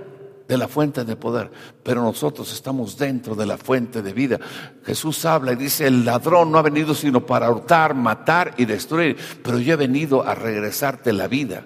de 0.47 0.57
la 0.57 0.69
fuente 0.69 1.05
de 1.05 1.17
poder, 1.17 1.51
pero 1.83 2.03
nosotros 2.03 2.53
estamos 2.53 2.97
dentro 2.97 3.35
de 3.35 3.47
la 3.47 3.57
fuente 3.57 4.03
de 4.03 4.13
vida. 4.13 4.39
Jesús 4.85 5.25
habla 5.25 5.53
y 5.53 5.57
dice, 5.57 5.87
el 5.87 6.05
ladrón 6.05 6.51
no 6.51 6.59
ha 6.59 6.63
venido 6.63 6.95
sino 6.95 7.25
para 7.25 7.51
hurtar, 7.51 7.95
matar 7.95 8.55
y 8.57 8.65
destruir, 8.65 9.17
pero 9.43 9.59
yo 9.59 9.75
he 9.75 9.77
venido 9.77 10.27
a 10.27 10.35
regresarte 10.35 11.13
la 11.13 11.29
vida 11.29 11.65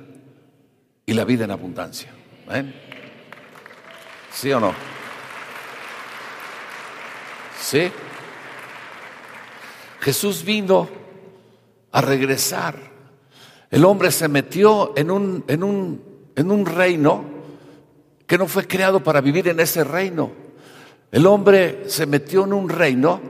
y 1.07 1.13
la 1.13 1.25
vida 1.25 1.45
en 1.45 1.51
abundancia. 1.51 2.11
¿Sí 4.33 4.53
o 4.53 4.61
no? 4.61 4.75
¿Sí? 7.61 7.91
Jesús 10.01 10.45
vino 10.45 10.89
a 11.93 12.01
regresar. 12.01 12.94
El 13.75 13.85
hombre 13.87 14.13
se 14.13 14.29
metió 14.29 14.93
en 14.95 15.11
un, 15.11 15.43
en 15.49 15.65
un, 15.65 16.01
en 16.37 16.53
un 16.53 16.65
reino 16.65 17.25
que 18.25 18.39
no 18.39 18.47
fue 18.47 18.69
creado 18.69 19.03
para 19.03 19.21
vivir 19.21 19.49
en 19.49 19.59
ese 19.59 19.83
reino. 19.83 20.31
El 21.11 21.27
hombre 21.27 21.83
se 21.89 22.07
metió 22.07 22.45
en 22.45 22.53
un 22.53 22.69
reino 22.69 23.21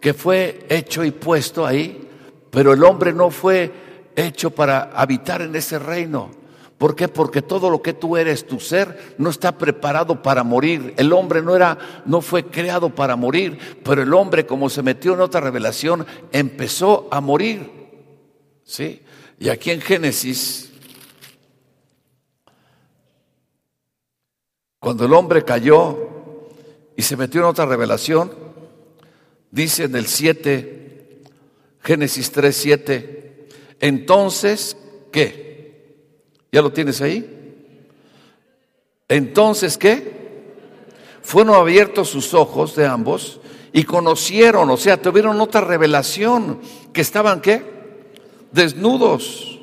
que 0.00 0.14
fue 0.14 0.64
hecho 0.70 1.04
y 1.04 1.10
puesto 1.10 1.66
ahí, 1.66 2.08
pero 2.50 2.72
el 2.72 2.82
hombre 2.82 3.12
no 3.12 3.30
fue 3.30 3.70
hecho 4.16 4.50
para 4.50 4.84
habitar 4.84 5.42
en 5.42 5.54
ese 5.54 5.78
reino. 5.78 6.30
¿Por 6.78 6.96
qué? 6.96 7.08
Porque 7.08 7.42
todo 7.42 7.68
lo 7.68 7.82
que 7.82 7.92
tú 7.92 8.16
eres, 8.16 8.46
tu 8.46 8.58
ser, 8.58 9.16
no 9.18 9.28
está 9.28 9.58
preparado 9.58 10.22
para 10.22 10.42
morir. 10.42 10.94
El 10.96 11.12
hombre 11.12 11.42
no 11.42 11.54
era, 11.54 11.76
no 12.06 12.22
fue 12.22 12.46
creado 12.46 12.88
para 12.94 13.16
morir, 13.16 13.58
pero 13.84 14.00
el 14.00 14.14
hombre, 14.14 14.46
como 14.46 14.70
se 14.70 14.82
metió 14.82 15.12
en 15.12 15.20
otra 15.20 15.42
revelación, 15.42 16.06
empezó 16.32 17.06
a 17.10 17.20
morir. 17.20 17.70
¿Sí? 18.64 19.02
Y 19.40 19.48
aquí 19.48 19.72
en 19.72 19.80
Génesis 19.80 20.70
Cuando 24.80 25.04
el 25.04 25.12
hombre 25.12 25.44
cayó 25.44 26.08
y 26.96 27.02
se 27.02 27.14
metió 27.14 27.42
en 27.42 27.48
otra 27.48 27.66
revelación, 27.66 28.32
dice 29.50 29.84
en 29.84 29.94
el 29.94 30.06
7, 30.06 31.20
Génesis 31.82 32.32
3, 32.32 32.56
7, 32.56 33.48
entonces, 33.80 34.78
¿qué? 35.12 36.00
¿Ya 36.50 36.62
lo 36.62 36.72
tienes 36.72 37.02
ahí? 37.02 37.68
Entonces, 39.06 39.76
¿qué? 39.76 40.50
Fueron 41.20 41.54
abiertos 41.54 42.08
sus 42.08 42.32
ojos 42.32 42.74
de 42.74 42.86
ambos 42.86 43.38
y 43.74 43.84
conocieron, 43.84 44.70
o 44.70 44.78
sea, 44.78 45.00
tuvieron 45.00 45.38
otra 45.42 45.60
revelación, 45.60 46.58
que 46.94 47.02
estaban, 47.02 47.42
¿qué? 47.42 47.79
Desnudos, 48.52 49.60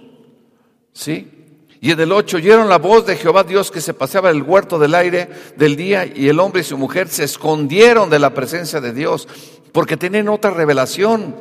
¿sí? 0.93 1.31
Y 1.79 1.91
en 1.91 1.99
el 1.99 2.11
8 2.11 2.37
oyeron 2.37 2.69
la 2.69 2.77
voz 2.77 3.05
de 3.05 3.15
Jehová 3.15 3.43
Dios 3.43 3.69
que 3.69 3.81
se 3.81 3.93
paseaba 3.93 4.29
en 4.31 4.37
el 4.37 4.43
huerto 4.43 4.79
del 4.79 4.95
aire 4.95 5.29
del 5.55 5.75
día 5.75 6.05
y 6.05 6.27
el 6.27 6.39
hombre 6.39 6.61
y 6.61 6.63
su 6.63 6.77
mujer 6.77 7.07
se 7.07 7.23
escondieron 7.23 8.09
de 8.09 8.19
la 8.19 8.33
presencia 8.33 8.81
de 8.81 8.93
Dios 8.93 9.27
porque 9.71 9.95
tenían 9.95 10.27
otra 10.29 10.51
revelación. 10.51 11.35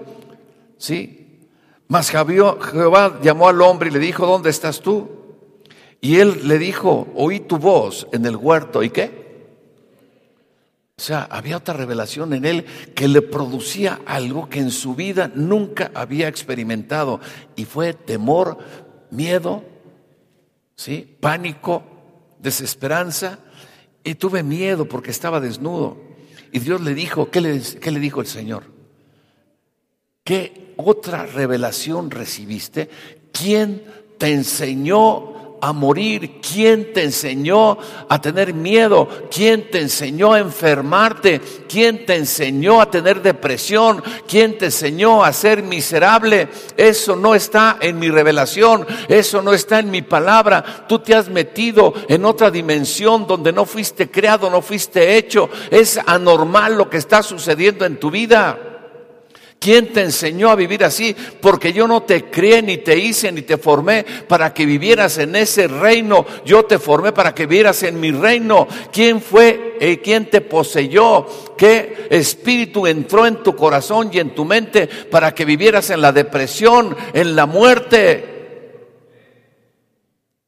¿Sí? 0.76 1.40
Mas 1.88 2.10
Jehová 2.10 3.18
llamó 3.22 3.48
al 3.48 3.62
hombre 3.62 3.88
y 3.88 3.92
le 3.92 3.98
dijo, 3.98 4.26
¿dónde 4.26 4.50
estás 4.50 4.80
tú? 4.80 5.08
Y 6.00 6.18
él 6.18 6.46
le 6.46 6.58
dijo, 6.58 7.08
oí 7.14 7.40
tu 7.40 7.58
voz 7.58 8.06
en 8.12 8.26
el 8.26 8.36
huerto. 8.36 8.82
¿Y 8.82 8.90
qué? 8.90 9.25
O 10.98 11.02
sea, 11.02 11.24
había 11.30 11.58
otra 11.58 11.74
revelación 11.74 12.32
en 12.32 12.46
él 12.46 12.64
que 12.94 13.06
le 13.06 13.20
producía 13.20 14.00
algo 14.06 14.48
que 14.48 14.60
en 14.60 14.70
su 14.70 14.94
vida 14.94 15.30
nunca 15.34 15.90
había 15.94 16.26
experimentado. 16.26 17.20
Y 17.54 17.66
fue 17.66 17.92
temor, 17.92 18.56
miedo, 19.10 19.62
¿sí? 20.74 21.16
Pánico, 21.20 21.82
desesperanza. 22.38 23.40
Y 24.04 24.14
tuve 24.14 24.42
miedo 24.42 24.88
porque 24.88 25.10
estaba 25.10 25.38
desnudo. 25.38 26.00
Y 26.50 26.60
Dios 26.60 26.80
le 26.80 26.94
dijo, 26.94 27.30
¿qué 27.30 27.42
le, 27.42 27.60
qué 27.60 27.90
le 27.90 28.00
dijo 28.00 28.22
el 28.22 28.26
Señor? 28.26 28.64
¿Qué 30.24 30.72
otra 30.78 31.26
revelación 31.26 32.10
recibiste? 32.10 32.88
¿Quién 33.32 33.82
te 34.16 34.32
enseñó 34.32 35.35
a 35.60 35.72
morir? 35.72 36.40
¿Quién 36.40 36.92
te 36.92 37.04
enseñó 37.04 37.78
a 38.08 38.20
tener 38.20 38.54
miedo? 38.54 39.08
¿Quién 39.30 39.70
te 39.70 39.80
enseñó 39.80 40.32
a 40.32 40.38
enfermarte? 40.38 41.40
¿Quién 41.68 42.06
te 42.06 42.16
enseñó 42.16 42.80
a 42.80 42.90
tener 42.90 43.22
depresión? 43.22 44.02
¿Quién 44.28 44.58
te 44.58 44.66
enseñó 44.66 45.24
a 45.24 45.32
ser 45.32 45.62
miserable? 45.62 46.48
Eso 46.76 47.16
no 47.16 47.34
está 47.34 47.78
en 47.80 47.98
mi 47.98 48.10
revelación, 48.10 48.86
eso 49.08 49.42
no 49.42 49.52
está 49.52 49.78
en 49.78 49.90
mi 49.90 50.02
palabra. 50.02 50.86
Tú 50.88 50.98
te 50.98 51.14
has 51.14 51.28
metido 51.28 51.94
en 52.08 52.24
otra 52.24 52.50
dimensión 52.50 53.26
donde 53.26 53.52
no 53.52 53.66
fuiste 53.66 54.10
creado, 54.10 54.50
no 54.50 54.62
fuiste 54.62 55.16
hecho. 55.16 55.48
Es 55.70 55.98
anormal 56.06 56.76
lo 56.76 56.90
que 56.90 56.98
está 56.98 57.22
sucediendo 57.22 57.84
en 57.84 57.98
tu 57.98 58.10
vida. 58.10 58.75
¿Quién 59.58 59.92
te 59.92 60.02
enseñó 60.02 60.50
a 60.50 60.54
vivir 60.54 60.84
así? 60.84 61.16
Porque 61.40 61.72
yo 61.72 61.88
no 61.88 62.02
te 62.02 62.24
crié, 62.30 62.62
ni 62.62 62.76
te 62.78 62.96
hice, 62.96 63.32
ni 63.32 63.42
te 63.42 63.56
formé 63.56 64.04
para 64.28 64.52
que 64.52 64.66
vivieras 64.66 65.18
en 65.18 65.34
ese 65.34 65.66
reino. 65.66 66.26
Yo 66.44 66.66
te 66.66 66.78
formé 66.78 67.12
para 67.12 67.34
que 67.34 67.46
vivieras 67.46 67.82
en 67.82 67.98
mi 67.98 68.12
reino. 68.12 68.68
¿Quién 68.92 69.20
fue, 69.20 69.76
eh, 69.80 70.00
quién 70.00 70.30
te 70.30 70.42
poseyó? 70.42 71.26
¿Qué 71.56 72.06
espíritu 72.10 72.86
entró 72.86 73.26
en 73.26 73.42
tu 73.42 73.56
corazón 73.56 74.10
y 74.12 74.18
en 74.18 74.34
tu 74.34 74.44
mente 74.44 74.86
para 74.86 75.34
que 75.34 75.44
vivieras 75.44 75.90
en 75.90 76.02
la 76.02 76.12
depresión, 76.12 76.94
en 77.12 77.34
la 77.34 77.46
muerte? 77.46 78.36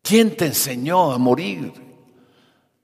¿Quién 0.02 0.36
te 0.36 0.46
enseñó 0.46 1.12
a 1.12 1.18
morir? 1.18 1.72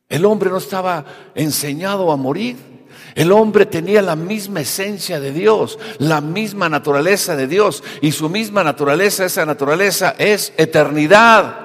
El 0.08 0.24
hombre 0.24 0.50
no 0.50 0.58
estaba 0.58 1.04
enseñado 1.34 2.10
a 2.10 2.16
morir. 2.16 2.73
El 3.14 3.30
hombre 3.30 3.66
tenía 3.66 4.02
la 4.02 4.16
misma 4.16 4.60
esencia 4.60 5.20
de 5.20 5.32
Dios, 5.32 5.78
la 5.98 6.20
misma 6.20 6.68
naturaleza 6.68 7.36
de 7.36 7.46
Dios, 7.46 7.82
y 8.00 8.12
su 8.12 8.28
misma 8.28 8.64
naturaleza, 8.64 9.24
esa 9.24 9.46
naturaleza 9.46 10.16
es 10.18 10.52
eternidad. 10.56 11.60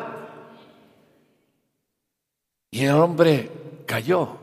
Y 2.71 2.85
el 2.85 2.95
hombre 2.95 3.51
cayó. 3.85 4.37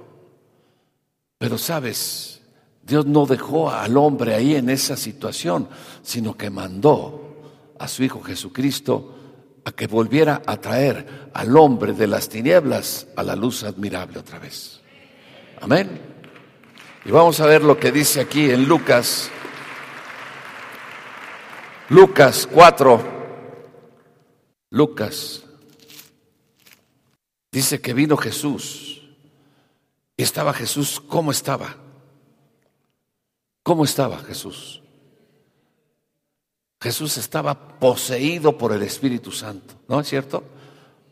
Pero 1.38 1.58
sabes, 1.58 2.40
Dios 2.82 3.06
no 3.06 3.26
dejó 3.26 3.70
al 3.70 3.96
hombre 3.96 4.34
ahí 4.34 4.56
en 4.56 4.70
esa 4.70 4.96
situación, 4.96 5.68
sino 6.02 6.36
que 6.36 6.50
mandó 6.50 7.36
a 7.78 7.86
su 7.88 8.02
Hijo 8.02 8.22
Jesucristo 8.22 9.14
a 9.64 9.72
que 9.72 9.86
volviera 9.86 10.42
a 10.46 10.56
traer 10.56 11.30
al 11.34 11.56
hombre 11.56 11.92
de 11.92 12.06
las 12.06 12.28
tinieblas 12.28 13.08
a 13.16 13.22
la 13.22 13.36
luz 13.36 13.64
admirable 13.64 14.20
otra 14.20 14.38
vez. 14.38 14.80
Amén. 15.60 16.15
Y 17.06 17.12
vamos 17.12 17.38
a 17.38 17.46
ver 17.46 17.62
lo 17.62 17.78
que 17.78 17.92
dice 17.92 18.20
aquí 18.20 18.50
en 18.50 18.66
Lucas. 18.66 19.30
Lucas 21.88 22.48
4. 22.52 23.00
Lucas. 24.70 25.44
Dice 27.52 27.80
que 27.80 27.94
vino 27.94 28.16
Jesús. 28.16 29.02
Y 30.16 30.24
estaba 30.24 30.52
Jesús, 30.52 31.00
¿cómo 31.06 31.30
estaba? 31.30 31.76
¿Cómo 33.62 33.84
estaba 33.84 34.18
Jesús? 34.18 34.82
Jesús 36.80 37.18
estaba 37.18 37.78
poseído 37.78 38.58
por 38.58 38.72
el 38.72 38.82
Espíritu 38.82 39.30
Santo, 39.30 39.74
¿no 39.86 40.00
es 40.00 40.08
cierto? 40.08 40.42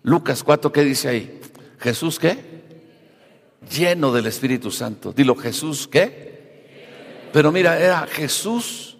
Lucas 0.02 0.42
4, 0.42 0.72
¿qué 0.72 0.83
dice 0.83 1.09
ahí? 1.09 1.40
Jesús 1.78 2.18
qué? 2.18 2.54
Lleno 3.68 4.12
del 4.12 4.27
Espíritu 4.27 4.70
Santo. 4.70 5.12
Dilo, 5.12 5.35
Jesús, 5.35 5.88
¿qué? 5.88 6.35
Pero 7.33 7.50
mira, 7.50 7.79
era 7.79 8.07
Jesús 8.07 8.96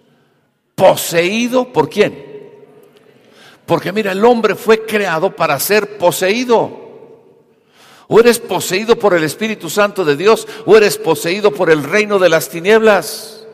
poseído 0.75 1.71
por 1.71 1.89
quién? 1.89 2.35
Porque 3.65 3.91
mira, 3.91 4.11
el 4.11 4.23
hombre 4.23 4.55
fue 4.55 4.85
creado 4.85 5.35
para 5.35 5.59
ser 5.59 5.97
poseído. 5.97 6.83
O 8.07 8.19
eres 8.19 8.39
poseído 8.39 8.99
por 8.99 9.15
el 9.15 9.23
Espíritu 9.23 9.69
Santo 9.69 10.05
de 10.05 10.15
Dios 10.15 10.47
o 10.65 10.77
eres 10.77 10.97
poseído 10.97 11.51
por 11.51 11.71
el 11.71 11.83
reino 11.83 12.19
de 12.19 12.29
las 12.29 12.49
tinieblas. 12.49 13.47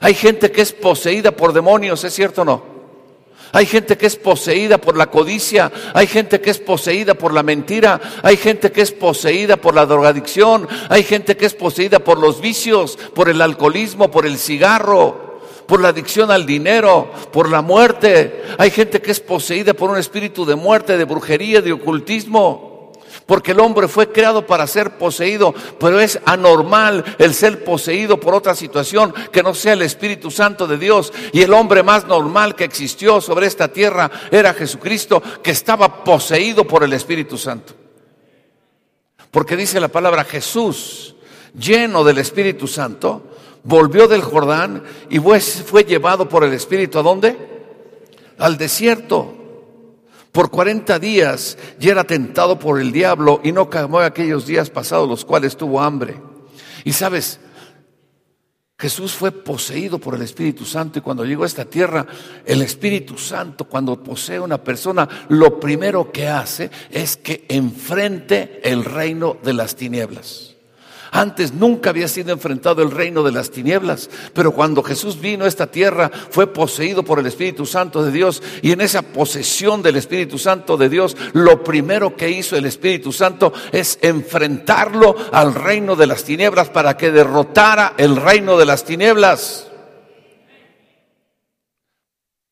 Hay 0.00 0.14
gente 0.14 0.50
que 0.50 0.62
es 0.62 0.72
poseída 0.72 1.32
por 1.32 1.52
demonios, 1.52 2.04
¿es 2.04 2.14
cierto 2.14 2.42
o 2.42 2.44
no? 2.44 2.62
Hay 3.52 3.66
gente 3.66 3.96
que 3.96 4.06
es 4.06 4.16
poseída 4.16 4.78
por 4.78 4.96
la 4.96 5.10
codicia, 5.10 5.72
hay 5.94 6.06
gente 6.06 6.40
que 6.40 6.50
es 6.50 6.58
poseída 6.58 7.14
por 7.14 7.32
la 7.32 7.42
mentira, 7.42 8.00
hay 8.22 8.36
gente 8.36 8.70
que 8.70 8.82
es 8.82 8.92
poseída 8.92 9.56
por 9.56 9.74
la 9.74 9.86
drogadicción, 9.86 10.68
hay 10.88 11.02
gente 11.02 11.36
que 11.36 11.46
es 11.46 11.54
poseída 11.54 11.98
por 12.00 12.18
los 12.18 12.40
vicios, 12.40 12.98
por 13.14 13.28
el 13.28 13.40
alcoholismo, 13.40 14.10
por 14.10 14.26
el 14.26 14.38
cigarro, 14.38 15.40
por 15.66 15.80
la 15.80 15.88
adicción 15.88 16.30
al 16.30 16.46
dinero, 16.46 17.10
por 17.32 17.50
la 17.50 17.62
muerte. 17.62 18.42
Hay 18.58 18.70
gente 18.70 19.00
que 19.00 19.12
es 19.12 19.20
poseída 19.20 19.74
por 19.74 19.90
un 19.90 19.98
espíritu 19.98 20.44
de 20.44 20.54
muerte, 20.54 20.96
de 20.96 21.04
brujería, 21.04 21.60
de 21.62 21.72
ocultismo. 21.72 22.67
Porque 23.28 23.52
el 23.52 23.60
hombre 23.60 23.88
fue 23.88 24.10
creado 24.10 24.46
para 24.46 24.66
ser 24.66 24.96
poseído, 24.96 25.54
pero 25.78 26.00
es 26.00 26.18
anormal 26.24 27.04
el 27.18 27.34
ser 27.34 27.62
poseído 27.62 28.18
por 28.18 28.34
otra 28.34 28.54
situación 28.54 29.12
que 29.30 29.42
no 29.42 29.52
sea 29.52 29.74
el 29.74 29.82
Espíritu 29.82 30.30
Santo 30.30 30.66
de 30.66 30.78
Dios. 30.78 31.12
Y 31.34 31.42
el 31.42 31.52
hombre 31.52 31.82
más 31.82 32.06
normal 32.06 32.54
que 32.54 32.64
existió 32.64 33.20
sobre 33.20 33.46
esta 33.46 33.68
tierra 33.68 34.10
era 34.30 34.54
Jesucristo, 34.54 35.22
que 35.42 35.50
estaba 35.50 36.02
poseído 36.04 36.66
por 36.66 36.84
el 36.84 36.94
Espíritu 36.94 37.36
Santo. 37.36 37.74
Porque 39.30 39.58
dice 39.58 39.78
la 39.78 39.88
palabra 39.88 40.24
Jesús, 40.24 41.14
lleno 41.52 42.04
del 42.04 42.16
Espíritu 42.16 42.66
Santo, 42.66 43.24
volvió 43.62 44.08
del 44.08 44.22
Jordán 44.22 44.82
y 45.10 45.18
fue 45.18 45.84
llevado 45.84 46.30
por 46.30 46.44
el 46.44 46.54
Espíritu 46.54 46.98
a 46.98 47.02
dónde? 47.02 47.36
Al 48.38 48.56
desierto 48.56 49.37
por 50.32 50.50
40 50.50 50.98
días 50.98 51.58
y 51.80 51.88
era 51.88 52.04
tentado 52.04 52.58
por 52.58 52.80
el 52.80 52.92
diablo 52.92 53.40
y 53.42 53.52
no 53.52 53.68
camó 53.70 54.00
aquellos 54.00 54.46
días 54.46 54.70
pasados 54.70 55.08
los 55.08 55.24
cuales 55.24 55.56
tuvo 55.56 55.80
hambre. 55.80 56.20
Y 56.84 56.92
sabes, 56.92 57.40
Jesús 58.78 59.12
fue 59.12 59.32
poseído 59.32 59.98
por 59.98 60.14
el 60.14 60.22
Espíritu 60.22 60.64
Santo 60.64 61.00
y 61.00 61.02
cuando 61.02 61.24
llegó 61.24 61.42
a 61.42 61.48
esta 61.48 61.64
tierra, 61.64 62.06
el 62.44 62.62
Espíritu 62.62 63.18
Santo 63.18 63.64
cuando 63.64 64.00
posee 64.00 64.38
una 64.38 64.62
persona, 64.62 65.08
lo 65.30 65.58
primero 65.58 66.12
que 66.12 66.28
hace 66.28 66.70
es 66.90 67.16
que 67.16 67.44
enfrente 67.48 68.60
el 68.62 68.84
reino 68.84 69.36
de 69.42 69.52
las 69.52 69.74
tinieblas. 69.74 70.57
Antes 71.10 71.52
nunca 71.52 71.90
había 71.90 72.08
sido 72.08 72.32
enfrentado 72.32 72.82
el 72.82 72.90
reino 72.90 73.22
de 73.22 73.32
las 73.32 73.50
tinieblas, 73.50 74.10
pero 74.34 74.52
cuando 74.52 74.82
Jesús 74.82 75.20
vino 75.20 75.44
a 75.44 75.48
esta 75.48 75.68
tierra 75.68 76.10
fue 76.30 76.52
poseído 76.52 77.02
por 77.02 77.18
el 77.18 77.26
Espíritu 77.26 77.66
Santo 77.66 78.04
de 78.04 78.12
Dios 78.12 78.42
y 78.62 78.72
en 78.72 78.80
esa 78.80 79.02
posesión 79.02 79.82
del 79.82 79.96
Espíritu 79.96 80.38
Santo 80.38 80.76
de 80.76 80.88
Dios, 80.88 81.16
lo 81.32 81.64
primero 81.64 82.16
que 82.16 82.30
hizo 82.30 82.56
el 82.56 82.66
Espíritu 82.66 83.12
Santo 83.12 83.52
es 83.72 83.98
enfrentarlo 84.02 85.16
al 85.32 85.54
reino 85.54 85.96
de 85.96 86.06
las 86.06 86.24
tinieblas 86.24 86.68
para 86.68 86.96
que 86.96 87.10
derrotara 87.10 87.94
el 87.96 88.16
reino 88.16 88.58
de 88.58 88.66
las 88.66 88.84
tinieblas. 88.84 89.68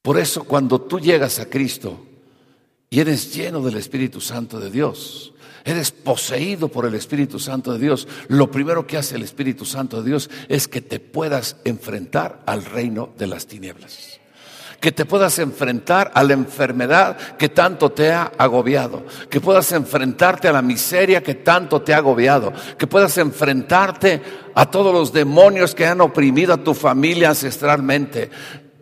Por 0.02 0.18
eso 0.18 0.44
cuando 0.44 0.80
tú 0.80 1.00
llegas 1.00 1.40
a 1.40 1.50
Cristo 1.50 2.06
y 2.88 3.00
eres 3.00 3.34
lleno 3.34 3.60
del 3.60 3.76
Espíritu 3.76 4.20
Santo 4.20 4.60
de 4.60 4.70
Dios, 4.70 5.32
eres 5.66 5.90
poseído 5.90 6.68
por 6.68 6.86
el 6.86 6.94
Espíritu 6.94 7.38
Santo 7.38 7.72
de 7.72 7.80
Dios, 7.80 8.08
lo 8.28 8.50
primero 8.50 8.86
que 8.86 8.96
hace 8.96 9.16
el 9.16 9.22
Espíritu 9.22 9.64
Santo 9.66 10.00
de 10.00 10.08
Dios 10.08 10.30
es 10.48 10.68
que 10.68 10.80
te 10.80 11.00
puedas 11.00 11.56
enfrentar 11.64 12.40
al 12.46 12.64
reino 12.64 13.10
de 13.18 13.26
las 13.26 13.46
tinieblas. 13.46 14.20
Que 14.80 14.92
te 14.92 15.04
puedas 15.06 15.38
enfrentar 15.38 16.12
a 16.14 16.22
la 16.22 16.34
enfermedad 16.34 17.16
que 17.36 17.48
tanto 17.48 17.90
te 17.90 18.12
ha 18.12 18.30
agobiado. 18.38 19.04
Que 19.28 19.40
puedas 19.40 19.72
enfrentarte 19.72 20.48
a 20.48 20.52
la 20.52 20.62
miseria 20.62 21.22
que 21.22 21.34
tanto 21.34 21.82
te 21.82 21.94
ha 21.94 21.96
agobiado. 21.96 22.52
Que 22.78 22.86
puedas 22.86 23.16
enfrentarte 23.18 24.22
a 24.54 24.70
todos 24.70 24.92
los 24.92 25.12
demonios 25.12 25.74
que 25.74 25.86
han 25.86 26.02
oprimido 26.02 26.52
a 26.52 26.62
tu 26.62 26.74
familia 26.74 27.30
ancestralmente 27.30 28.30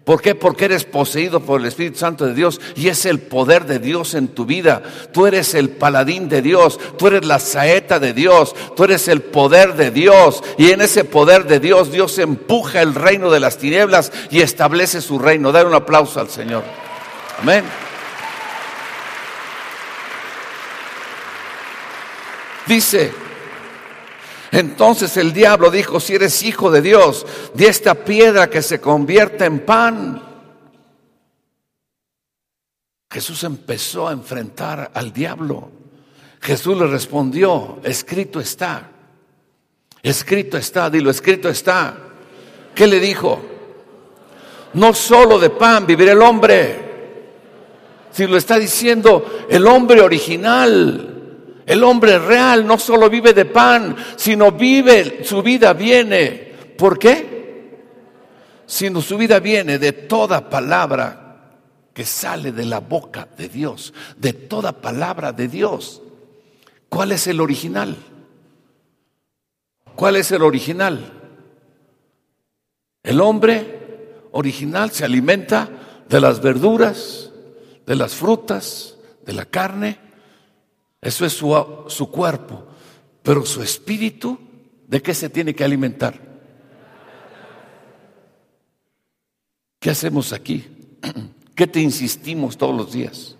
¿Por 0.04 0.20
qué? 0.20 0.34
Porque 0.34 0.66
eres 0.66 0.84
poseído 0.84 1.40
por 1.40 1.60
el 1.60 1.66
Espíritu 1.66 1.98
Santo 1.98 2.26
de 2.26 2.34
Dios 2.34 2.60
y 2.76 2.88
es 2.88 3.06
el 3.06 3.20
poder 3.20 3.64
de 3.64 3.78
Dios 3.78 4.12
en 4.12 4.28
tu 4.28 4.44
vida. 4.44 4.82
Tú 5.12 5.26
eres 5.26 5.54
el 5.54 5.70
paladín 5.70 6.28
de 6.28 6.42
Dios, 6.42 6.78
tú 6.98 7.06
eres 7.06 7.24
la 7.24 7.38
saeta 7.38 7.98
de 7.98 8.12
Dios, 8.12 8.54
tú 8.76 8.84
eres 8.84 9.08
el 9.08 9.22
poder 9.22 9.76
de 9.76 9.90
Dios 9.90 10.42
y 10.58 10.72
en 10.72 10.82
ese 10.82 11.04
poder 11.04 11.46
de 11.46 11.58
Dios 11.58 11.90
Dios 11.90 12.18
empuja 12.18 12.82
el 12.82 12.94
reino 12.94 13.30
de 13.30 13.40
las 13.40 13.56
tinieblas 13.56 14.12
y 14.30 14.42
establece 14.42 15.00
su 15.00 15.18
reino. 15.18 15.52
Dar 15.52 15.66
un 15.66 15.74
aplauso 15.74 16.20
al 16.20 16.28
Señor. 16.28 16.64
Amén. 17.40 17.64
Dice 22.66 23.23
entonces 24.54 25.16
el 25.16 25.32
diablo 25.32 25.68
dijo, 25.68 25.98
si 25.98 26.14
eres 26.14 26.44
hijo 26.44 26.70
de 26.70 26.80
Dios, 26.80 27.26
di 27.54 27.64
esta 27.64 27.94
piedra 27.94 28.48
que 28.48 28.62
se 28.62 28.80
convierta 28.80 29.46
en 29.46 29.64
pan. 29.64 30.22
Jesús 33.10 33.42
empezó 33.42 34.06
a 34.06 34.12
enfrentar 34.12 34.92
al 34.94 35.12
diablo. 35.12 35.70
Jesús 36.40 36.78
le 36.78 36.86
respondió, 36.86 37.80
escrito 37.82 38.38
está. 38.38 38.90
Escrito 40.00 40.56
está, 40.56 40.88
dilo, 40.88 41.10
escrito 41.10 41.48
está. 41.48 41.96
¿Qué 42.76 42.86
le 42.86 43.00
dijo? 43.00 43.40
No 44.74 44.94
solo 44.94 45.40
de 45.40 45.50
pan 45.50 45.84
vivirá 45.84 46.12
el 46.12 46.22
hombre, 46.22 46.84
si 48.12 48.24
lo 48.28 48.36
está 48.36 48.56
diciendo 48.56 49.46
el 49.48 49.66
hombre 49.66 50.00
original. 50.00 51.13
El 51.66 51.82
hombre 51.82 52.18
real 52.18 52.66
no 52.66 52.78
solo 52.78 53.08
vive 53.08 53.32
de 53.32 53.46
pan, 53.46 53.96
sino 54.16 54.52
vive, 54.52 55.24
su 55.24 55.42
vida 55.42 55.72
viene. 55.72 56.52
¿Por 56.76 56.98
qué? 56.98 57.78
Sino 58.66 59.00
su 59.00 59.16
vida 59.16 59.40
viene 59.40 59.78
de 59.78 59.92
toda 59.92 60.48
palabra 60.50 61.24
que 61.92 62.04
sale 62.04 62.52
de 62.52 62.64
la 62.64 62.80
boca 62.80 63.28
de 63.36 63.48
Dios, 63.48 63.94
de 64.16 64.32
toda 64.32 64.72
palabra 64.72 65.32
de 65.32 65.48
Dios. 65.48 66.02
¿Cuál 66.88 67.12
es 67.12 67.26
el 67.26 67.40
original? 67.40 67.96
¿Cuál 69.94 70.16
es 70.16 70.32
el 70.32 70.42
original? 70.42 71.12
El 73.02 73.20
hombre 73.20 74.28
original 74.32 74.90
se 74.90 75.04
alimenta 75.04 75.68
de 76.08 76.20
las 76.20 76.40
verduras, 76.42 77.30
de 77.86 77.94
las 77.94 78.14
frutas, 78.14 78.96
de 79.24 79.32
la 79.32 79.44
carne, 79.44 79.98
eso 81.04 81.26
es 81.26 81.34
su, 81.34 82.10
cuerpo. 82.10 82.64
Pero 83.22 83.44
su 83.44 83.62
espíritu, 83.62 84.38
¿de 84.88 85.02
qué 85.02 85.12
se 85.12 85.28
tiene 85.28 85.54
que 85.54 85.62
alimentar? 85.62 86.18
¿Qué 89.78 89.90
hacemos 89.90 90.32
aquí? 90.32 90.66
¿Qué 91.54 91.66
te 91.66 91.80
insistimos 91.80 92.56
todos 92.56 92.74
los 92.74 92.92
días? 92.92 93.36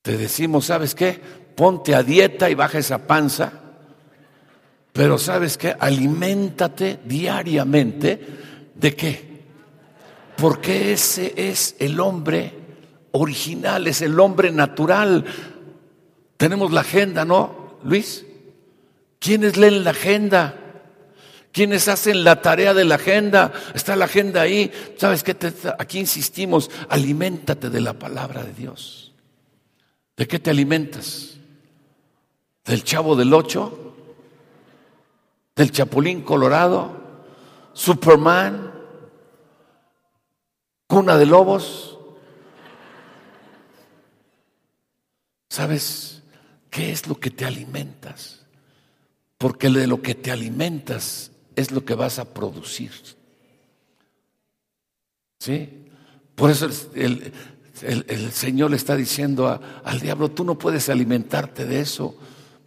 Te 0.00 0.16
decimos, 0.16 0.64
¿sabes 0.64 0.94
qué? 0.94 1.20
Ponte 1.54 1.94
a 1.94 2.02
dieta 2.02 2.48
y 2.48 2.54
baja 2.54 2.78
esa 2.78 3.06
panza. 3.06 3.52
Pero 4.94 5.18
¿sabes 5.18 5.58
qué? 5.58 5.76
Aliméntate 5.78 7.00
diariamente. 7.04 8.18
¿De 8.74 8.96
qué? 8.96 9.42
Porque 10.38 10.94
ese 10.94 11.34
es 11.36 11.76
el 11.78 12.00
hombre 12.00 12.59
original, 13.12 13.86
es 13.86 14.02
el 14.02 14.18
hombre 14.20 14.50
natural. 14.50 15.24
Tenemos 16.36 16.72
la 16.72 16.80
agenda, 16.80 17.24
¿no, 17.24 17.78
Luis? 17.84 18.24
¿Quiénes 19.18 19.56
leen 19.56 19.84
la 19.84 19.90
agenda? 19.90 20.56
¿Quiénes 21.52 21.88
hacen 21.88 22.22
la 22.22 22.40
tarea 22.40 22.74
de 22.74 22.84
la 22.84 22.94
agenda? 22.94 23.52
Está 23.74 23.96
la 23.96 24.04
agenda 24.04 24.40
ahí. 24.40 24.70
¿Sabes 24.96 25.22
qué? 25.22 25.36
aquí 25.78 25.98
insistimos, 25.98 26.70
aliméntate 26.88 27.70
de 27.70 27.80
la 27.80 27.94
palabra 27.94 28.44
de 28.44 28.52
Dios. 28.52 29.12
¿De 30.16 30.28
qué 30.28 30.38
te 30.38 30.50
alimentas? 30.50 31.38
¿Del 32.64 32.84
chavo 32.84 33.16
del 33.16 33.34
ocho? 33.34 33.94
¿Del 35.56 35.72
chapulín 35.72 36.22
colorado? 36.22 36.92
¿Superman? 37.72 38.72
¿Cuna 40.86 41.16
de 41.16 41.26
lobos? 41.26 41.89
¿Sabes 45.50 46.22
qué 46.70 46.92
es 46.92 47.08
lo 47.08 47.18
que 47.18 47.30
te 47.30 47.44
alimentas? 47.44 48.46
Porque 49.36 49.68
de 49.68 49.88
lo 49.88 50.00
que 50.00 50.14
te 50.14 50.30
alimentas 50.30 51.32
es 51.56 51.72
lo 51.72 51.84
que 51.84 51.94
vas 51.94 52.20
a 52.20 52.32
producir. 52.32 52.92
¿Sí? 55.40 55.88
Por 56.36 56.50
eso 56.50 56.68
el, 56.94 57.32
el 57.82 58.32
Señor 58.32 58.70
le 58.70 58.76
está 58.76 58.94
diciendo 58.94 59.60
al 59.84 60.00
diablo, 60.00 60.30
tú 60.30 60.44
no 60.44 60.56
puedes 60.56 60.88
alimentarte 60.88 61.66
de 61.66 61.80
eso, 61.80 62.16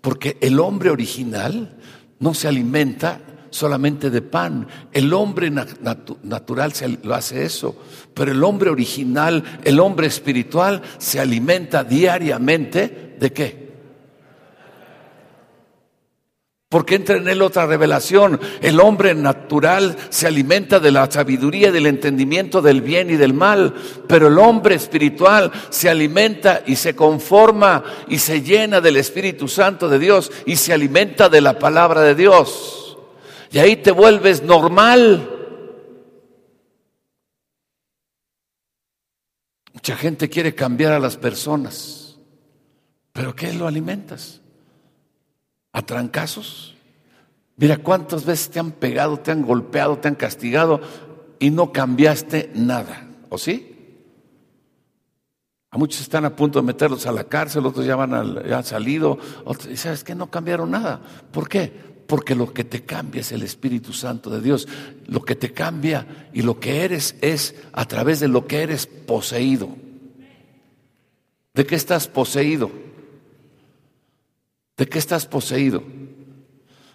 porque 0.01 0.37
el 0.41 0.59
hombre 0.59 0.89
original 0.89 1.77
no 2.19 2.33
se 2.33 2.49
alimenta 2.49 3.21
solamente 3.53 4.09
de 4.09 4.21
pan. 4.21 4.67
El 4.91 5.13
hombre 5.13 5.49
na- 5.51 5.65
natu- 5.65 6.17
natural 6.23 6.73
se, 6.73 6.87
lo 7.03 7.13
hace 7.13 7.45
eso, 7.45 7.75
pero 8.13 8.31
el 8.31 8.43
hombre 8.43 8.69
original, 8.69 9.43
el 9.63 9.79
hombre 9.79 10.07
espiritual, 10.07 10.81
se 10.97 11.19
alimenta 11.19 11.83
diariamente 11.83 13.15
de 13.19 13.31
qué? 13.31 13.63
Porque 16.67 16.95
entra 16.95 17.17
en 17.17 17.27
él 17.27 17.43
otra 17.43 17.67
revelación. 17.67 18.39
El 18.59 18.79
hombre 18.79 19.13
natural 19.13 19.95
se 20.09 20.25
alimenta 20.25 20.79
de 20.79 20.89
la 20.91 21.09
sabiduría 21.11 21.71
del 21.71 21.85
entendimiento 21.85 22.63
del 22.63 22.81
bien 22.81 23.11
y 23.11 23.15
del 23.15 23.35
mal, 23.35 23.75
pero 24.07 24.25
el 24.25 24.39
hombre 24.39 24.73
espiritual 24.73 25.51
se 25.69 25.87
alimenta 25.87 26.63
y 26.65 26.75
se 26.75 26.95
conforma 26.95 27.83
y 28.07 28.17
se 28.17 28.41
llena 28.41 28.81
del 28.81 28.97
Espíritu 28.97 29.47
Santo 29.47 29.87
de 29.87 29.99
Dios 29.99 30.31
y 30.47 30.55
se 30.55 30.73
alimenta 30.73 31.29
de 31.29 31.41
la 31.41 31.59
palabra 31.59 32.01
de 32.01 32.15
Dios. 32.15 32.79
Y 33.53 33.59
ahí 33.59 33.77
te 33.77 33.91
vuelves 33.91 34.43
normal. 34.43 35.29
Mucha 39.73 39.95
gente 39.95 40.27
quiere 40.27 40.55
cambiar 40.55 40.91
a 40.93 40.99
las 40.99 41.17
personas, 41.17 42.17
pero 43.13 43.35
¿qué 43.35 43.53
lo 43.53 43.67
alimentas? 43.67 44.41
a 45.75 45.81
trancazos. 45.81 46.75
Mira 47.57 47.77
cuántas 47.77 48.25
veces 48.25 48.49
te 48.51 48.59
han 48.59 48.71
pegado, 48.73 49.19
te 49.19 49.31
han 49.31 49.41
golpeado, 49.41 49.97
te 49.97 50.07
han 50.07 50.13
castigado 50.15 50.81
y 51.39 51.49
no 51.49 51.71
cambiaste 51.71 52.51
nada, 52.53 53.07
¿o 53.29 53.39
sí? 53.39 53.75
A 55.71 55.77
muchos 55.79 56.01
están 56.01 56.25
a 56.25 56.35
punto 56.35 56.59
de 56.59 56.65
meterlos 56.67 57.07
a 57.07 57.11
la 57.11 57.23
cárcel, 57.23 57.65
otros 57.65 57.85
ya, 57.87 57.95
van 57.95 58.13
al- 58.13 58.47
ya 58.47 58.57
han 58.57 58.63
salido, 58.63 59.17
sabes 59.75 60.03
que 60.03 60.13
no 60.13 60.29
cambiaron 60.29 60.69
nada. 60.69 61.01
¿Por 61.31 61.49
qué? 61.49 61.92
Porque 62.07 62.35
lo 62.35 62.53
que 62.53 62.63
te 62.63 62.83
cambia 62.83 63.21
es 63.21 63.31
el 63.31 63.43
Espíritu 63.43 63.93
Santo 63.93 64.29
de 64.29 64.41
Dios. 64.41 64.67
Lo 65.07 65.23
que 65.23 65.35
te 65.35 65.53
cambia 65.53 66.29
y 66.33 66.41
lo 66.41 66.59
que 66.59 66.83
eres 66.83 67.15
es 67.21 67.55
a 67.71 67.87
través 67.87 68.19
de 68.19 68.27
lo 68.27 68.45
que 68.47 68.61
eres 68.61 68.85
poseído. 68.85 69.69
¿De 71.53 71.65
qué 71.65 71.75
estás 71.75 72.07
poseído? 72.07 72.71
¿De 74.75 74.87
qué 74.87 74.99
estás 74.99 75.25
poseído? 75.25 75.83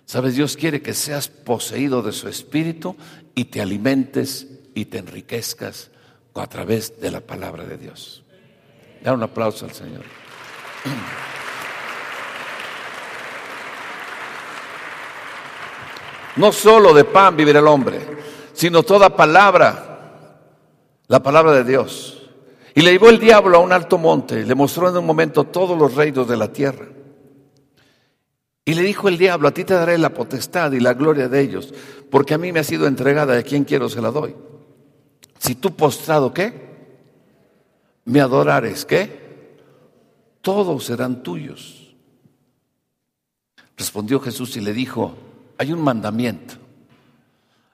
Sabes, 0.04 0.34
Dios 0.34 0.56
quiere 0.56 0.82
que 0.82 0.94
seas 0.94 1.28
poseído 1.28 2.02
de 2.02 2.12
su 2.12 2.28
espíritu 2.28 2.96
y 3.34 3.46
te 3.46 3.60
alimentes 3.60 4.46
y 4.74 4.86
te 4.86 4.98
enriquezcas 4.98 5.90
a 6.34 6.46
través 6.46 7.00
de 7.00 7.10
la 7.10 7.20
palabra 7.20 7.64
de 7.64 7.76
Dios. 7.76 8.24
Da 9.02 9.12
un 9.12 9.22
aplauso 9.22 9.66
al 9.66 9.72
Señor. 9.72 10.04
No 16.38 16.52
solo 16.52 16.94
de 16.94 17.04
pan 17.04 17.36
vivirá 17.36 17.58
el 17.58 17.66
hombre, 17.66 18.00
sino 18.52 18.84
toda 18.84 19.14
palabra, 19.14 20.22
la 21.08 21.20
palabra 21.20 21.52
de 21.52 21.64
Dios. 21.64 22.30
Y 22.76 22.82
le 22.82 22.92
llevó 22.92 23.10
el 23.10 23.18
diablo 23.18 23.56
a 23.56 23.60
un 23.60 23.72
alto 23.72 23.98
monte, 23.98 24.46
le 24.46 24.54
mostró 24.54 24.88
en 24.88 24.96
un 24.96 25.04
momento 25.04 25.44
todos 25.44 25.76
los 25.76 25.94
reinos 25.94 26.28
de 26.28 26.36
la 26.36 26.52
tierra. 26.52 26.86
Y 28.64 28.74
le 28.74 28.82
dijo 28.82 29.08
el 29.08 29.18
diablo, 29.18 29.48
a 29.48 29.50
ti 29.50 29.64
te 29.64 29.74
daré 29.74 29.98
la 29.98 30.14
potestad 30.14 30.70
y 30.72 30.78
la 30.78 30.94
gloria 30.94 31.28
de 31.28 31.40
ellos, 31.40 31.74
porque 32.08 32.34
a 32.34 32.38
mí 32.38 32.52
me 32.52 32.60
ha 32.60 32.64
sido 32.64 32.86
entregada 32.86 33.34
y 33.34 33.40
a 33.40 33.42
quien 33.42 33.64
quiero 33.64 33.88
se 33.88 34.00
la 34.00 34.12
doy. 34.12 34.36
Si 35.38 35.56
tú 35.56 35.74
postrado, 35.74 36.32
¿qué? 36.32 36.52
Me 38.04 38.20
adorares, 38.20 38.84
¿qué? 38.84 39.56
Todos 40.40 40.84
serán 40.84 41.24
tuyos. 41.24 41.96
Respondió 43.76 44.20
Jesús 44.20 44.56
y 44.56 44.60
le 44.60 44.72
dijo, 44.72 45.16
hay 45.58 45.72
un 45.72 45.82
mandamiento, 45.82 46.54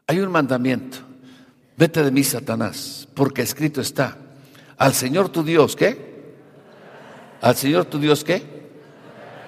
hay 0.07 0.19
un 0.21 0.33
mandamiento. 0.33 0.99
Vete 1.77 2.03
de 2.03 2.11
mí, 2.11 2.25
Satanás, 2.25 3.09
porque 3.15 3.43
escrito 3.43 3.81
está, 3.81 4.17
al 4.77 4.95
Señor 4.95 5.29
tu 5.29 5.43
Dios, 5.43 5.77
¿qué? 5.77 6.35
Al 7.41 7.57
Señor 7.57 7.85
tu 7.85 7.99
Dios, 7.99 8.25
¿qué? 8.25 8.43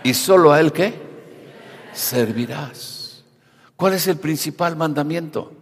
Y 0.05 0.15
solo 0.15 0.53
a 0.53 0.61
Él, 0.61 0.73
¿qué? 0.73 1.07
servirás. 1.97 3.25
¿Cuál 3.75 3.95
es 3.95 4.07
el 4.07 4.19
principal 4.19 4.77
mandamiento? 4.77 5.53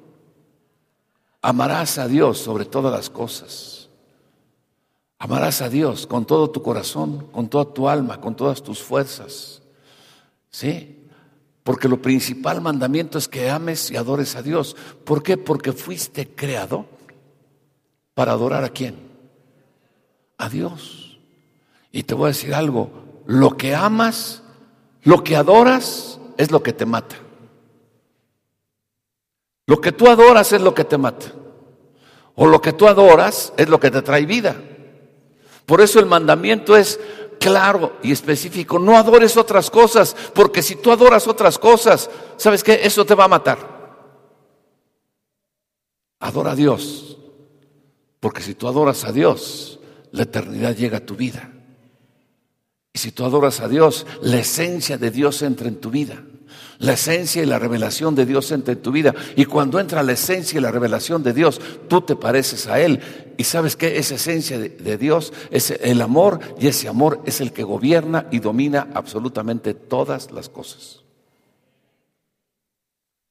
Amarás 1.41 1.99
a 1.99 2.09
Dios 2.09 2.39
sobre 2.39 2.65
todas 2.65 2.93
las 2.93 3.09
cosas. 3.09 3.89
Amarás 5.19 5.63
a 5.63 5.69
Dios 5.69 6.07
con 6.07 6.27
todo 6.27 6.51
tu 6.51 6.63
corazón, 6.63 7.29
con 7.33 7.49
toda 7.49 7.73
tu 7.73 7.89
alma, 7.89 8.21
con 8.21 8.35
todas 8.35 8.63
tus 8.63 8.83
fuerzas. 8.83 9.63
¿Sí? 10.51 11.04
Porque 11.65 11.89
lo 11.89 12.01
principal 12.01 12.61
mandamiento 12.61 13.17
es 13.19 13.27
que 13.27 13.51
ames 13.51 13.91
y 13.91 13.97
adores 13.97 14.37
a 14.37 14.43
Dios. 14.43 14.77
¿Por 15.05 15.23
qué? 15.23 15.39
Porque 15.39 15.73
fuiste 15.73 16.29
creado 16.29 16.87
para 18.13 18.33
adorar 18.33 18.65
a 18.65 18.69
quién? 18.69 18.97
A 20.37 20.51
Dios. 20.51 21.19
Y 21.91 22.03
te 22.03 22.15
voy 22.15 22.27
a 22.27 22.29
decir 22.29 22.55
algo, 22.55 23.23
lo 23.27 23.57
que 23.57 23.75
amas, 23.75 24.43
lo 25.03 25.25
que 25.25 25.37
adoras, 25.37 26.21
es 26.37 26.51
lo 26.51 26.63
que 26.63 26.75
te 26.75 26.85
mata. 26.85 27.17
Lo 29.67 29.81
que 29.81 29.93
tú 29.93 30.09
adoras 30.09 30.53
es 30.53 30.61
lo 30.61 30.75
que 30.75 30.85
te 30.85 30.99
mata. 30.99 31.33
O 32.35 32.47
lo 32.47 32.61
que 32.61 32.75
tú 32.75 32.89
adoras 32.89 33.55
es 33.57 33.71
lo 33.71 33.81
que 33.81 33.91
te 33.91 34.03
trae 34.03 34.27
vida. 34.27 34.57
Por 35.65 35.81
eso 35.81 35.99
el 35.99 36.07
mandamiento 36.07 36.77
es 36.77 37.01
claro 37.45 37.99
y 38.03 38.11
específico. 38.11 38.79
No 38.79 38.97
adores 38.97 39.37
otras 39.37 39.71
cosas, 39.71 40.17
porque 40.33 40.63
si 40.63 40.77
tú 40.77 40.91
adoras 40.91 41.29
otras 41.29 41.59
cosas, 41.59 42.09
¿sabes 42.39 42.65
qué? 42.65 42.81
Eso 42.83 43.05
te 43.05 43.15
va 43.15 43.25
a 43.25 43.29
matar. 43.29 43.59
Adora 46.21 46.53
a 46.53 46.57
Dios, 46.57 47.19
porque 48.19 48.41
si 48.41 48.55
tú 48.55 48.67
adoras 48.67 49.05
a 49.05 49.13
Dios, 49.13 49.79
la 50.13 50.23
eternidad 50.23 50.75
llega 50.75 50.99
a 50.99 51.05
tu 51.05 51.17
vida. 51.17 51.53
Y 52.95 52.99
si 52.99 53.13
tú 53.13 53.27
adoras 53.27 53.61
a 53.61 53.69
Dios, 53.69 54.07
la 54.23 54.39
esencia 54.39 54.97
de 54.97 55.11
Dios 55.11 55.43
entra 55.43 55.69
en 55.69 55.83
tu 55.83 55.91
vida. 55.91 56.25
La 56.79 56.95
esencia 56.95 57.43
y 57.43 57.47
la 57.47 57.59
revelación 57.59 58.15
de 58.15 58.27
Dios 58.27 58.51
entra 58.51 58.73
en 58.73 58.83
tu 58.83 58.91
vida. 58.91 59.15
Y 59.37 59.45
cuando 59.45 59.79
entra 59.79 60.03
la 60.03 60.13
esencia 60.13 60.59
y 60.59 60.63
la 60.63 60.71
revelación 60.71 61.23
de 61.23 61.33
Dios, 61.33 61.61
tú 61.89 62.01
te 62.01 62.17
pareces 62.17 62.67
a 62.67 62.81
Él. 62.81 63.01
Y 63.37 63.45
sabes 63.45 63.77
que 63.77 63.99
esa 63.99 64.17
esencia 64.17 64.59
de, 64.59 64.99
Dios 64.99 65.33
es 65.51 65.71
el 65.71 66.01
amor 66.03 66.41
y 66.59 66.67
ese 66.67 66.89
amor 66.89 67.21
es 67.25 67.41
el 67.41 67.53
que 67.53 67.63
gobierna 67.63 68.27
y 68.31 68.39
domina 68.39 68.89
absolutamente 68.95 69.75
todas 69.75 70.31
las 70.31 70.49
cosas. 70.49 71.01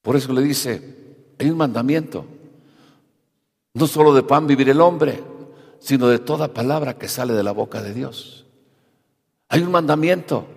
Por 0.01 0.15
eso 0.15 0.33
le 0.33 0.41
dice, 0.41 0.81
hay 1.39 1.49
un 1.49 1.57
mandamiento. 1.57 2.25
No 3.73 3.87
solo 3.87 4.13
de 4.13 4.23
pan 4.23 4.45
vivir 4.45 4.69
el 4.69 4.81
hombre, 4.81 5.23
sino 5.79 6.07
de 6.07 6.19
toda 6.19 6.53
palabra 6.53 6.97
que 6.97 7.07
sale 7.07 7.33
de 7.33 7.43
la 7.43 7.51
boca 7.51 7.81
de 7.81 7.93
Dios. 7.93 8.45
Hay 9.49 9.61
un 9.61 9.71
mandamiento. 9.71 10.47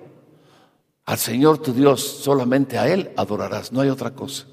Al 1.06 1.18
Señor 1.18 1.58
tu 1.58 1.72
Dios, 1.72 2.02
solamente 2.02 2.78
a 2.78 2.88
Él 2.88 3.12
adorarás, 3.16 3.72
no 3.72 3.80
hay 3.80 3.88
otra 3.88 4.10
cosa. 4.10 4.46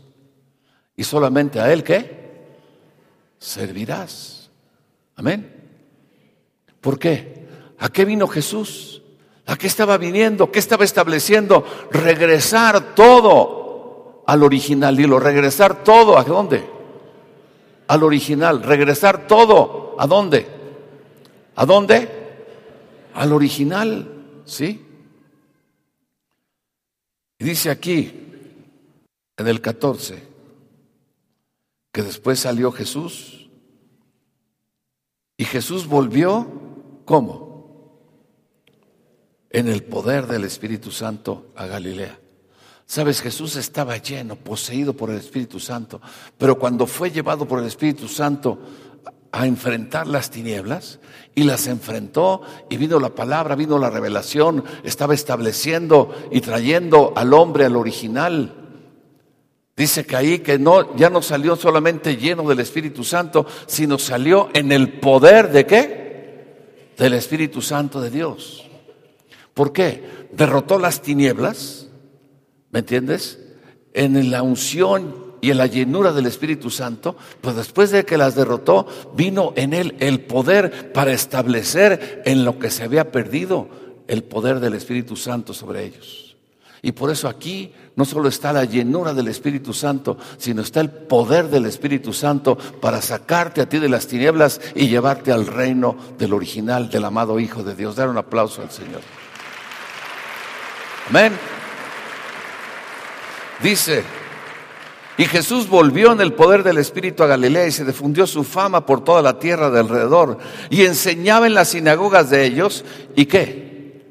Y 0.96 1.04
solamente 1.04 1.60
a 1.60 1.74
Él, 1.74 1.84
¿qué? 1.84 2.24
Servirás. 3.40 4.52
Amén. 5.16 5.52
¿Por 6.80 7.00
qué? 7.00 7.48
¿A 7.80 7.90
qué 7.90 8.06
vino 8.06 8.28
Jesús? 8.28 9.02
¿A 9.48 9.58
qué 9.58 9.68
estaba 9.68 9.98
viniendo? 9.98 10.52
¿Qué 10.52 10.60
estaba 10.60 10.86
estableciendo? 10.86 11.66
Regresar 11.92 12.94
todo 12.96 14.24
al 14.28 14.44
original. 14.44 14.96
Dilo, 14.96 15.20
regresar 15.20 15.84
todo. 15.84 16.18
¿A 16.18 16.24
dónde? 16.24 16.70
Al 17.88 18.04
original. 18.04 18.64
Regresar 18.64 19.28
todo. 19.28 19.96
¿A 19.98 20.08
dónde? 20.08 20.48
¿A 21.56 21.66
dónde? 21.66 22.10
Al 23.16 23.34
original. 23.34 24.08
¿Sí? 24.46 24.83
Dice 27.44 27.70
aquí, 27.70 28.10
en 29.36 29.48
el 29.50 29.60
14, 29.60 30.24
que 31.92 32.02
después 32.02 32.40
salió 32.40 32.72
Jesús 32.72 33.50
y 35.36 35.44
Jesús 35.44 35.86
volvió, 35.86 36.48
¿cómo? 37.04 38.00
En 39.50 39.68
el 39.68 39.84
poder 39.84 40.26
del 40.28 40.46
Espíritu 40.46 40.90
Santo 40.90 41.52
a 41.58 41.66
Galilea. 41.66 42.18
Sabes, 42.86 43.20
Jesús 43.20 43.58
estaba 43.58 43.98
lleno, 43.98 44.38
poseído 44.38 44.94
por 44.94 45.10
el 45.10 45.18
Espíritu 45.18 45.60
Santo, 45.60 46.00
pero 46.38 46.58
cuando 46.58 46.88
fue 46.88 47.12
llevado 47.12 47.46
por 47.46 47.60
el 47.60 47.66
Espíritu 47.66 48.08
Santo 48.08 48.58
a 49.34 49.48
enfrentar 49.48 50.06
las 50.06 50.30
tinieblas 50.30 51.00
y 51.34 51.44
las 51.44 51.66
enfrentó 51.66 52.44
y 52.70 52.78
vino 52.78 53.00
la 53.00 53.10
palabra, 53.10 53.56
vino 53.56 53.80
la 53.80 53.90
revelación, 53.90 54.64
estaba 54.84 55.16
estableciendo 55.16 56.14
y 56.32 56.40
trayendo 56.40 57.14
al 57.16 57.34
hombre 57.34 57.66
al 57.66 57.76
original. 57.76 58.54
Dice 59.76 60.06
que 60.06 60.16
ahí 60.16 60.40
que 60.40 60.60
no 60.60 60.96
ya 60.96 61.10
no 61.10 61.24
salió 61.24 61.56
solamente 61.56 62.16
lleno 62.16 62.48
del 62.48 62.60
Espíritu 62.60 63.04
Santo, 63.04 63.48
sino 63.66 63.98
salió 63.98 64.50
en 64.54 64.72
el 64.72 65.00
poder 65.00 65.52
de 65.52 65.66
qué? 65.66 66.04
del 66.96 67.14
Espíritu 67.14 67.60
Santo 67.60 68.00
de 68.02 68.12
Dios. 68.12 68.70
¿Por 69.56 69.74
qué? 69.74 70.28
Derrotó 70.32 70.78
las 70.78 71.02
tinieblas, 71.02 71.88
¿me 72.70 72.80
entiendes? 72.80 73.40
En 73.94 74.30
la 74.30 74.44
unción 74.44 75.23
y 75.44 75.52
en 75.52 75.58
la 75.58 75.68
llenura 75.68 76.14
del 76.14 76.26
Espíritu 76.26 76.70
Santo, 76.70 77.18
pues 77.42 77.58
después 77.58 77.92
de 77.92 78.06
que 78.06 78.18
las 78.18 78.34
derrotó, 78.34 78.88
vino 79.14 79.52
en 79.58 79.74
él 79.74 79.98
el 80.00 80.22
poder 80.22 80.94
para 80.94 81.12
establecer 81.12 82.22
en 82.24 82.46
lo 82.46 82.60
que 82.60 82.72
se 82.72 82.84
había 82.84 83.12
perdido 83.12 83.68
el 84.08 84.24
poder 84.24 84.62
del 84.62 84.74
Espíritu 84.74 85.18
Santo 85.18 85.54
sobre 85.54 85.84
ellos. 85.84 86.38
Y 86.82 86.94
por 86.94 87.12
eso 87.12 87.28
aquí 87.28 87.74
no 87.98 88.06
solo 88.06 88.30
está 88.30 88.54
la 88.54 88.64
llenura 88.64 89.14
del 89.14 89.28
Espíritu 89.28 89.74
Santo, 89.74 90.18
sino 90.38 90.62
está 90.62 90.80
el 90.80 90.90
poder 90.90 91.50
del 91.50 91.66
Espíritu 91.66 92.14
Santo 92.14 92.56
para 92.56 93.02
sacarte 93.02 93.60
a 93.60 93.68
ti 93.68 93.80
de 93.80 93.90
las 93.90 94.08
tinieblas 94.08 94.62
y 94.76 94.88
llevarte 94.88 95.34
al 95.34 95.46
reino 95.46 95.98
del 96.18 96.32
original, 96.32 96.90
del 96.90 97.04
amado 97.04 97.38
Hijo 97.38 97.64
de 97.64 97.76
Dios. 97.76 97.98
Dar 97.98 98.08
un 98.08 98.18
aplauso 98.18 98.62
al 98.62 98.72
Señor. 98.72 99.02
Amén. 101.10 101.34
Dice, 103.62 104.23
y 105.18 105.26
Jesús 105.26 105.70
volvió 105.70 106.12
en 106.12 106.22
el 106.22 106.34
poder 106.34 106.64
del 106.64 106.80
Espíritu 106.80 107.24
a 107.24 107.28
Galilea 107.28 107.68
y 107.68 107.72
se 107.72 107.86
difundió 107.86 108.26
su 108.26 108.44
fama 108.44 108.86
por 108.86 109.04
toda 109.04 109.22
la 109.22 109.38
tierra 109.38 109.70
de 109.70 109.80
alrededor. 109.80 110.40
Y 110.72 110.86
enseñaba 110.86 111.46
en 111.46 111.54
las 111.54 111.70
sinagogas 111.70 112.32
de 112.32 112.46
ellos. 112.46 112.84
¿Y 113.16 113.26
qué? 113.26 114.02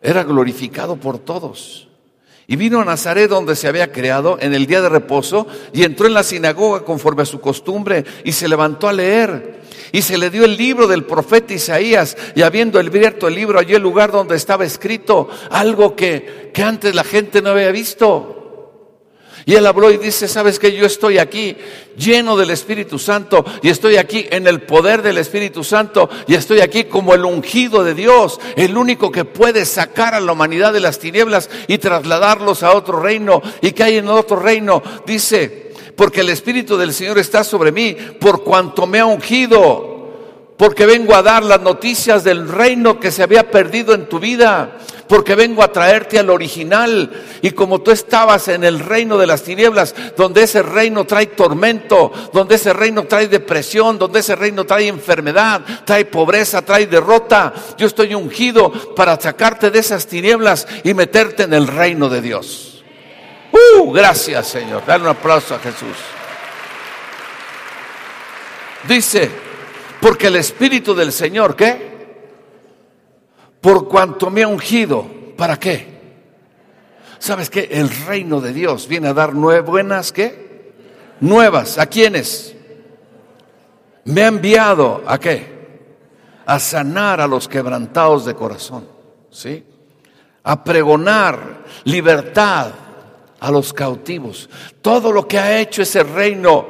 Era 0.00 0.24
glorificado 0.24 0.96
por 0.96 1.18
todos. 1.18 1.88
Y 2.46 2.56
vino 2.56 2.80
a 2.80 2.84
Nazaret 2.86 3.28
donde 3.28 3.54
se 3.54 3.68
había 3.68 3.92
creado 3.92 4.38
en 4.40 4.54
el 4.54 4.66
día 4.66 4.80
de 4.80 4.88
reposo 4.88 5.46
y 5.74 5.84
entró 5.84 6.06
en 6.06 6.14
la 6.14 6.22
sinagoga 6.22 6.80
conforme 6.84 7.22
a 7.22 7.26
su 7.26 7.40
costumbre 7.40 8.04
y 8.24 8.32
se 8.32 8.48
levantó 8.48 8.88
a 8.88 8.94
leer. 8.94 9.60
Y 9.92 10.02
se 10.02 10.16
le 10.16 10.30
dio 10.30 10.44
el 10.46 10.56
libro 10.56 10.86
del 10.86 11.04
profeta 11.04 11.52
Isaías 11.52 12.16
y 12.34 12.42
habiendo 12.42 12.78
abierto 12.78 13.28
el 13.28 13.34
libro 13.34 13.58
allí 13.58 13.74
el 13.74 13.82
lugar 13.82 14.10
donde 14.10 14.36
estaba 14.36 14.64
escrito 14.64 15.28
algo 15.50 15.94
que, 15.94 16.50
que 16.54 16.62
antes 16.62 16.94
la 16.94 17.04
gente 17.04 17.42
no 17.42 17.50
había 17.50 17.70
visto. 17.70 18.39
Y 19.50 19.56
él 19.56 19.66
habló 19.66 19.90
y 19.90 19.96
dice, 19.96 20.28
sabes 20.28 20.60
que 20.60 20.72
yo 20.72 20.86
estoy 20.86 21.18
aquí 21.18 21.56
lleno 21.96 22.36
del 22.36 22.50
Espíritu 22.50 23.00
Santo 23.00 23.44
y 23.62 23.68
estoy 23.68 23.96
aquí 23.96 24.24
en 24.30 24.46
el 24.46 24.62
poder 24.62 25.02
del 25.02 25.18
Espíritu 25.18 25.64
Santo 25.64 26.08
y 26.28 26.34
estoy 26.34 26.60
aquí 26.60 26.84
como 26.84 27.14
el 27.14 27.24
ungido 27.24 27.82
de 27.82 27.94
Dios, 27.94 28.38
el 28.54 28.76
único 28.76 29.10
que 29.10 29.24
puede 29.24 29.64
sacar 29.64 30.14
a 30.14 30.20
la 30.20 30.30
humanidad 30.30 30.72
de 30.72 30.78
las 30.78 31.00
tinieblas 31.00 31.50
y 31.66 31.78
trasladarlos 31.78 32.62
a 32.62 32.76
otro 32.76 33.00
reino. 33.00 33.42
¿Y 33.60 33.72
que 33.72 33.82
hay 33.82 33.96
en 33.96 34.06
otro 34.06 34.36
reino? 34.36 34.84
Dice, 35.04 35.72
porque 35.96 36.20
el 36.20 36.28
Espíritu 36.28 36.76
del 36.76 36.94
Señor 36.94 37.18
está 37.18 37.42
sobre 37.42 37.72
mí 37.72 37.96
por 38.20 38.44
cuanto 38.44 38.86
me 38.86 39.00
ha 39.00 39.06
ungido 39.06 39.89
porque 40.60 40.84
vengo 40.84 41.14
a 41.14 41.22
dar 41.22 41.42
las 41.42 41.62
noticias 41.62 42.22
del 42.22 42.46
reino 42.46 43.00
que 43.00 43.10
se 43.10 43.22
había 43.22 43.50
perdido 43.50 43.94
en 43.94 44.10
tu 44.10 44.18
vida, 44.18 44.76
porque 45.08 45.34
vengo 45.34 45.62
a 45.62 45.72
traerte 45.72 46.18
al 46.18 46.28
original. 46.28 47.10
Y 47.40 47.52
como 47.52 47.80
tú 47.80 47.90
estabas 47.92 48.46
en 48.48 48.64
el 48.64 48.78
reino 48.78 49.16
de 49.16 49.26
las 49.26 49.42
tinieblas, 49.42 49.94
donde 50.18 50.42
ese 50.42 50.62
reino 50.62 51.06
trae 51.06 51.28
tormento, 51.28 52.12
donde 52.34 52.56
ese 52.56 52.74
reino 52.74 53.04
trae 53.04 53.26
depresión, 53.26 53.98
donde 53.98 54.20
ese 54.20 54.36
reino 54.36 54.66
trae 54.66 54.88
enfermedad, 54.88 55.62
trae 55.86 56.04
pobreza, 56.04 56.60
trae 56.60 56.86
derrota, 56.86 57.54
yo 57.78 57.86
estoy 57.86 58.14
ungido 58.14 58.70
para 58.94 59.18
sacarte 59.18 59.70
de 59.70 59.78
esas 59.78 60.06
tinieblas 60.06 60.68
y 60.84 60.92
meterte 60.92 61.44
en 61.44 61.54
el 61.54 61.68
reino 61.68 62.10
de 62.10 62.20
Dios. 62.20 62.84
¡Uh! 63.50 63.90
Gracias, 63.92 64.48
Señor. 64.48 64.82
Dale 64.86 65.04
un 65.04 65.08
aplauso 65.08 65.54
a 65.54 65.58
Jesús. 65.58 65.96
Dice, 68.86 69.48
porque 70.00 70.28
el 70.28 70.36
Espíritu 70.36 70.94
del 70.94 71.12
Señor, 71.12 71.54
¿qué? 71.54 71.90
Por 73.60 73.88
cuanto 73.88 74.30
me 74.30 74.42
ha 74.42 74.48
ungido, 74.48 75.06
¿para 75.36 75.58
qué? 75.58 76.00
¿Sabes 77.18 77.50
qué? 77.50 77.68
El 77.70 77.90
reino 77.90 78.40
de 78.40 78.54
Dios 78.54 78.88
viene 78.88 79.08
a 79.08 79.14
dar 79.14 79.34
buenas, 79.34 80.10
¿qué? 80.10 80.72
Nuevas. 81.20 81.76
¿A 81.76 81.86
quiénes? 81.86 82.56
Me 84.04 84.22
ha 84.22 84.28
enviado, 84.28 85.02
¿a 85.06 85.18
qué? 85.18 85.60
A 86.46 86.58
sanar 86.58 87.20
a 87.20 87.26
los 87.26 87.46
quebrantados 87.46 88.24
de 88.24 88.34
corazón, 88.34 88.88
¿sí? 89.30 89.62
A 90.42 90.64
pregonar 90.64 91.64
libertad 91.84 92.72
a 93.38 93.50
los 93.50 93.74
cautivos. 93.74 94.48
Todo 94.80 95.12
lo 95.12 95.28
que 95.28 95.38
ha 95.38 95.58
hecho 95.58 95.82
ese 95.82 96.02
reino 96.02 96.66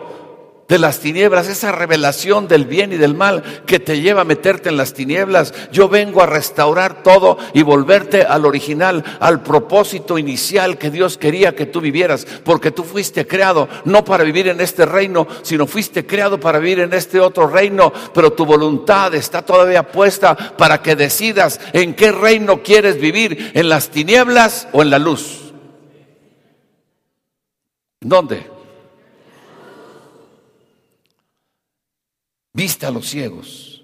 de 0.71 0.79
las 0.79 1.01
tinieblas, 1.01 1.49
esa 1.49 1.73
revelación 1.73 2.47
del 2.47 2.65
bien 2.65 2.93
y 2.93 2.97
del 2.97 3.17
mal 3.17 3.43
que 3.67 3.81
te 3.81 4.01
lleva 4.01 4.21
a 4.21 4.25
meterte 4.25 4.69
en 4.69 4.77
las 4.77 4.95
tinieblas. 4.95 5.53
Yo 5.73 5.89
vengo 5.89 6.23
a 6.23 6.27
restaurar 6.27 7.03
todo 7.03 7.37
y 7.53 7.63
volverte 7.63 8.23
al 8.23 8.47
original, 8.47 9.03
al 9.19 9.43
propósito 9.43 10.17
inicial 10.17 10.79
que 10.79 10.91
Dios 10.91 11.19
quería 11.19 11.57
que 11.57 11.67
tú 11.67 11.81
vivieras, 11.81 12.25
porque 12.45 12.71
tú 12.71 12.85
fuiste 12.85 13.27
creado 13.27 13.69
no 13.85 14.05
para 14.05 14.23
vivir 14.23 14.47
en 14.47 14.61
este 14.61 14.87
reino, 14.87 15.27
sino 15.43 15.67
fuiste 15.67 16.07
creado 16.07 16.39
para 16.39 16.61
vivir 16.61 16.79
en 16.79 16.95
este 16.95 17.19
otro 17.19 17.49
reino, 17.49 17.93
pero 18.15 18.33
tu 18.33 18.47
voluntad 18.47 19.13
está 19.17 19.43
todavía 19.43 19.91
puesta 19.91 20.37
para 20.37 20.81
que 20.81 20.95
decidas 20.95 21.61
en 21.73 21.95
qué 21.95 22.13
reino 22.13 22.63
quieres 22.63 23.01
vivir, 23.01 23.51
en 23.55 23.69
las 23.69 23.89
tinieblas 23.89 24.69
o 24.71 24.83
en 24.83 24.91
la 24.91 25.01
luz. 25.01 25.53
¿Dónde? 28.01 28.50
Vista 32.61 32.89
a 32.89 32.91
los 32.91 33.09
ciegos 33.09 33.83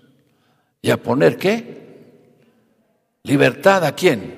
y 0.82 0.90
a 0.90 1.02
poner 1.02 1.38
qué? 1.38 1.62
Libertad 3.22 3.82
a 3.86 3.94
quién? 3.94 4.36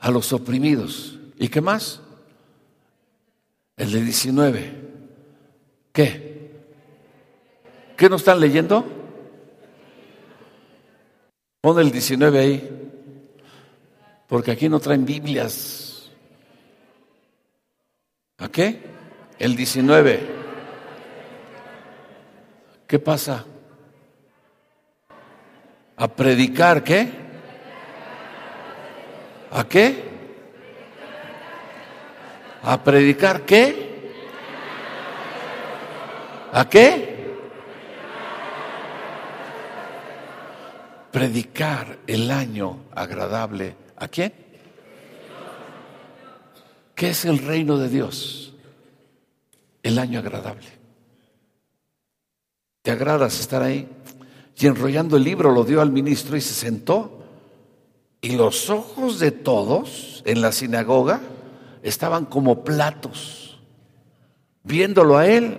A 0.00 0.10
los 0.10 0.34
oprimidos. 0.34 1.18
¿Y 1.38 1.48
qué 1.48 1.62
más? 1.62 2.02
El 3.78 3.90
de 3.92 4.02
19. 4.02 4.72
¿Qué? 5.94 6.50
¿Qué 7.96 8.10
no 8.10 8.16
están 8.16 8.38
leyendo? 8.38 8.84
Pon 11.62 11.80
el 11.80 11.90
19 11.90 12.38
ahí. 12.38 12.90
Porque 14.28 14.50
aquí 14.50 14.68
no 14.68 14.78
traen 14.78 15.06
Biblias. 15.06 16.10
¿A 18.36 18.50
qué? 18.50 18.82
El 19.38 19.56
19. 19.56 20.39
¿Qué 22.90 22.98
pasa? 22.98 23.44
¿A 25.96 26.08
predicar 26.08 26.82
qué? 26.82 27.08
¿A 29.52 29.62
qué? 29.62 30.04
¿A 32.64 32.82
predicar 32.82 33.42
qué? 33.42 34.10
¿A 36.52 36.68
qué? 36.68 37.36
Predicar 41.12 41.98
el 42.08 42.28
año 42.32 42.86
agradable. 42.92 43.76
¿A 43.98 44.08
quién? 44.08 44.32
¿Qué 46.96 47.10
es 47.10 47.24
el 47.24 47.38
reino 47.38 47.78
de 47.78 47.88
Dios? 47.88 48.52
El 49.80 49.96
año 50.00 50.18
agradable. 50.18 50.79
¿Te 52.90 52.94
agradas 52.94 53.38
estar 53.38 53.62
ahí? 53.62 53.88
Y 54.58 54.66
enrollando 54.66 55.16
el 55.16 55.22
libro 55.22 55.52
lo 55.52 55.62
dio 55.62 55.80
al 55.80 55.92
ministro 55.92 56.36
y 56.36 56.40
se 56.40 56.54
sentó. 56.54 57.22
Y 58.20 58.32
los 58.32 58.68
ojos 58.68 59.20
de 59.20 59.30
todos 59.30 60.24
en 60.26 60.40
la 60.40 60.50
sinagoga 60.50 61.20
estaban 61.84 62.24
como 62.24 62.64
platos, 62.64 63.60
viéndolo 64.64 65.16
a 65.16 65.28
él, 65.28 65.56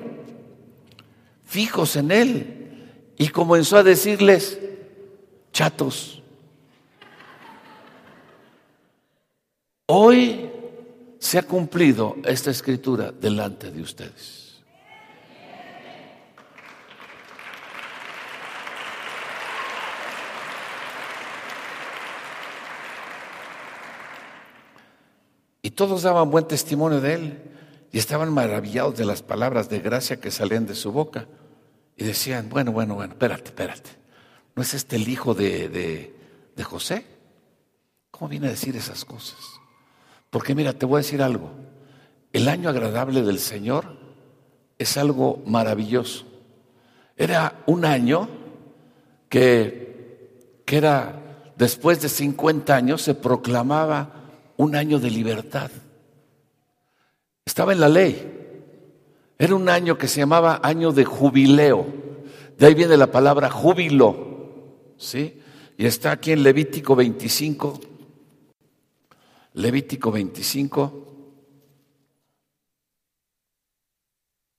fijos 1.46 1.96
en 1.96 2.12
él. 2.12 3.14
Y 3.18 3.30
comenzó 3.30 3.78
a 3.78 3.84
decirles, 3.84 4.60
chatos, 5.54 6.22
hoy 9.86 10.52
se 11.18 11.38
ha 11.38 11.44
cumplido 11.44 12.18
esta 12.26 12.52
escritura 12.52 13.14
delante 13.14 13.72
de 13.72 13.82
ustedes. 13.82 14.51
Todos 25.76 26.04
daban 26.04 26.32
buen 26.32 26.48
testimonio 26.48 27.02
de 27.02 27.14
él 27.14 27.52
y 27.92 27.98
estaban 27.98 28.34
maravillados 28.34 28.98
de 28.98 29.06
las 29.06 29.22
palabras 29.22 29.70
de 29.70 29.80
gracia 29.80 30.20
que 30.20 30.32
salían 30.32 30.66
de 30.66 30.76
su 30.76 30.92
boca. 30.92 31.28
Y 31.98 32.04
decían, 32.04 32.50
bueno, 32.50 32.72
bueno, 32.72 32.96
bueno, 32.96 33.14
espérate, 33.14 33.46
espérate. 33.50 33.90
¿No 34.56 34.62
es 34.64 34.74
este 34.74 34.96
el 34.96 35.08
hijo 35.08 35.34
de, 35.34 35.70
de, 35.70 36.16
de 36.56 36.64
José? 36.64 37.06
¿Cómo 38.12 38.30
viene 38.30 38.48
a 38.48 38.52
decir 38.52 38.76
esas 38.76 39.06
cosas? 39.06 39.40
Porque 40.30 40.56
mira, 40.56 40.74
te 40.74 40.86
voy 40.86 40.98
a 41.00 41.04
decir 41.04 41.22
algo. 41.22 41.52
El 42.34 42.48
año 42.48 42.70
agradable 42.70 43.22
del 43.22 43.40
Señor 43.40 43.98
es 44.78 44.98
algo 44.98 45.44
maravilloso. 45.46 46.26
Era 47.18 47.62
un 47.66 47.86
año 47.86 48.30
que, 49.30 50.64
que 50.66 50.78
era 50.78 51.54
después 51.56 52.02
de 52.02 52.10
50 52.10 52.76
años 52.76 53.02
se 53.02 53.14
proclamaba 53.14 54.21
un 54.58 54.76
año 54.76 55.00
de 55.00 55.10
libertad. 55.10 55.72
Estaba 57.46 57.74
en 57.74 57.80
la 57.80 57.90
ley. 57.90 58.40
Era 59.38 59.56
un 59.56 59.68
año 59.70 59.98
que 59.98 60.08
se 60.08 60.20
llamaba 60.20 60.60
año 60.64 60.92
de 60.92 61.06
jubileo. 61.06 61.86
De 62.58 62.68
ahí 62.68 62.76
viene 62.76 62.96
la 62.98 63.12
palabra 63.12 63.50
júbilo. 63.50 64.94
¿Sí? 64.98 65.42
Y 65.78 65.86
está 65.86 66.12
aquí 66.12 66.32
en 66.32 66.44
Levítico 66.44 66.96
25. 66.96 67.80
Levítico 69.54 70.12
25. 70.12 71.08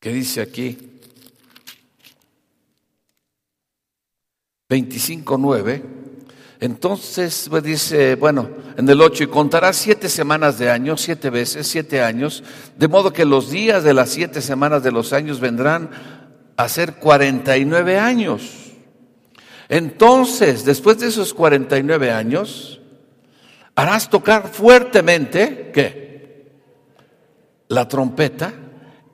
Que 0.01 0.12
dice 0.12 0.40
aquí. 0.40 0.76
25.9. 4.68 6.01
Entonces 6.62 7.50
dice, 7.64 8.14
bueno, 8.14 8.48
en 8.76 8.88
el 8.88 9.00
8, 9.00 9.24
y 9.24 9.26
contará 9.26 9.72
siete 9.72 10.08
semanas 10.08 10.60
de 10.60 10.70
años, 10.70 11.00
siete 11.00 11.28
veces, 11.28 11.66
siete 11.66 12.00
años, 12.00 12.44
de 12.78 12.86
modo 12.86 13.12
que 13.12 13.24
los 13.24 13.50
días 13.50 13.82
de 13.82 13.92
las 13.92 14.10
siete 14.10 14.40
semanas 14.40 14.84
de 14.84 14.92
los 14.92 15.12
años 15.12 15.40
vendrán 15.40 15.90
a 16.56 16.68
ser 16.68 16.94
49 16.94 17.98
años. 17.98 18.42
Entonces, 19.68 20.64
después 20.64 21.00
de 21.00 21.08
esos 21.08 21.34
49 21.34 22.12
años, 22.12 22.80
harás 23.74 24.08
tocar 24.08 24.46
fuertemente, 24.46 25.72
¿qué? 25.74 26.46
La 27.66 27.88
trompeta. 27.88 28.54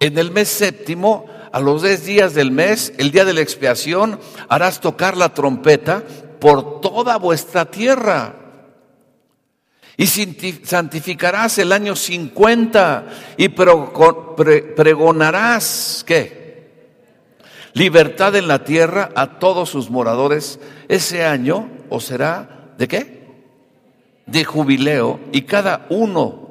En 0.00 0.18
el 0.18 0.32
mes 0.32 0.48
séptimo 0.48 1.24
a 1.50 1.60
los 1.60 1.80
10 1.80 2.04
días 2.04 2.34
del 2.34 2.50
mes, 2.50 2.92
el 2.98 3.10
día 3.10 3.24
de 3.24 3.32
la 3.32 3.40
expiación, 3.40 4.20
harás 4.50 4.82
tocar 4.82 5.16
la 5.16 5.32
trompeta 5.32 6.02
por 6.40 6.80
toda 6.80 7.16
vuestra 7.16 7.70
tierra. 7.70 8.34
Y 9.96 10.06
santificarás 10.06 11.58
el 11.58 11.72
año 11.72 11.96
50 11.96 13.06
y 13.36 13.48
pregonarás, 14.76 16.04
¿qué? 16.06 16.38
Libertad 17.72 18.36
en 18.36 18.46
la 18.48 18.64
tierra 18.64 19.10
a 19.14 19.38
todos 19.38 19.68
sus 19.70 19.90
moradores. 19.90 20.60
Ese 20.88 21.24
año 21.24 21.68
o 21.88 22.00
será 22.00 22.72
de 22.78 22.86
qué? 22.86 23.26
De 24.26 24.44
jubileo 24.44 25.18
y 25.32 25.42
cada 25.42 25.86
uno 25.90 26.48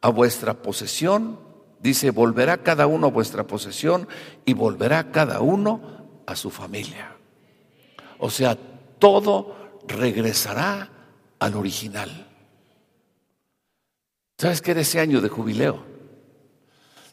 a 0.00 0.08
vuestra 0.08 0.54
posesión 0.54 1.44
Dice, 1.84 2.10
volverá 2.12 2.62
cada 2.62 2.86
uno 2.86 3.08
a 3.08 3.10
vuestra 3.10 3.46
posesión 3.46 4.08
y 4.46 4.54
volverá 4.54 5.10
cada 5.10 5.40
uno 5.40 5.82
a 6.26 6.34
su 6.34 6.48
familia. 6.48 7.13
O 8.18 8.30
sea, 8.30 8.56
todo 8.98 9.54
regresará 9.86 10.88
al 11.38 11.54
original. 11.54 12.26
¿Sabes 14.38 14.60
qué 14.62 14.72
era 14.72 14.80
ese 14.80 15.00
año 15.00 15.20
de 15.20 15.28
jubileo? 15.28 15.84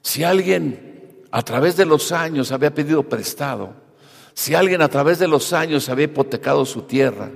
Si 0.02 0.24
alguien 0.24 1.26
a 1.32 1.44
través 1.44 1.78
de 1.78 1.86
los 1.86 2.12
años 2.12 2.52
había 2.52 2.74
pedido 2.74 3.04
prestado, 3.04 3.74
si 4.34 4.56
alguien 4.56 4.82
a 4.82 4.90
través 4.90 5.20
de 5.20 5.28
los 5.28 5.54
años 5.54 5.90
había 5.90 6.06
hipotecado 6.06 6.66
su 6.66 6.84
tierra, 6.84 7.32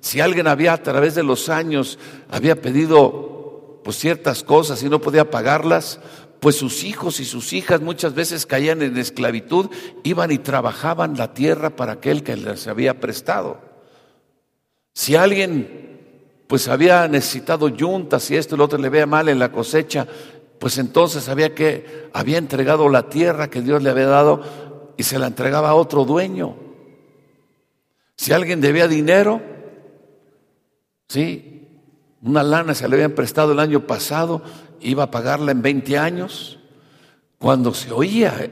si 0.00 0.20
alguien 0.20 0.46
había 0.46 0.72
a 0.72 0.82
través 0.82 1.14
de 1.14 1.22
los 1.22 1.48
años 1.48 1.98
había 2.28 2.60
pedido 2.60 3.80
pues 3.84 3.98
ciertas 3.98 4.42
cosas 4.42 4.82
y 4.82 4.88
no 4.88 5.00
podía 5.00 5.30
pagarlas, 5.30 6.00
pues 6.40 6.56
sus 6.56 6.84
hijos 6.84 7.20
y 7.20 7.24
sus 7.24 7.52
hijas 7.52 7.82
muchas 7.82 8.14
veces 8.14 8.46
caían 8.46 8.80
en 8.82 8.96
esclavitud, 8.96 9.70
iban 10.02 10.30
y 10.30 10.38
trabajaban 10.38 11.16
la 11.16 11.34
tierra 11.34 11.76
para 11.76 11.92
aquel 11.92 12.22
que 12.22 12.36
les 12.36 12.66
había 12.66 12.98
prestado. 12.98 13.60
Si 14.94 15.14
alguien 15.16 15.88
pues 16.46 16.66
había 16.66 17.06
necesitado 17.06 17.68
yuntas 17.68 18.28
y 18.30 18.36
esto 18.36 18.54
y 18.54 18.58
lo 18.58 18.64
otro 18.64 18.78
le 18.78 18.88
veía 18.88 19.06
mal 19.06 19.28
en 19.28 19.38
la 19.38 19.52
cosecha, 19.52 20.06
pues 20.58 20.78
entonces 20.78 21.28
había 21.28 21.54
que 21.54 22.08
había 22.12 22.38
entregado 22.38 22.88
la 22.88 23.08
tierra 23.08 23.48
que 23.48 23.62
Dios 23.62 23.82
le 23.82 23.90
había 23.90 24.06
dado 24.06 24.42
y 24.96 25.02
se 25.02 25.18
la 25.18 25.28
entregaba 25.28 25.70
a 25.70 25.74
otro 25.74 26.04
dueño. 26.04 26.56
Si 28.16 28.32
alguien 28.32 28.60
debía 28.60 28.88
dinero, 28.88 29.40
sí, 31.08 31.68
una 32.22 32.42
lana 32.42 32.74
se 32.74 32.88
le 32.88 32.96
habían 32.96 33.12
prestado 33.12 33.52
el 33.52 33.60
año 33.60 33.86
pasado 33.86 34.42
iba 34.80 35.04
a 35.04 35.10
pagarla 35.10 35.52
en 35.52 35.62
20 35.62 35.98
años, 35.98 36.58
cuando 37.38 37.74
se 37.74 37.90
oía 37.92 38.50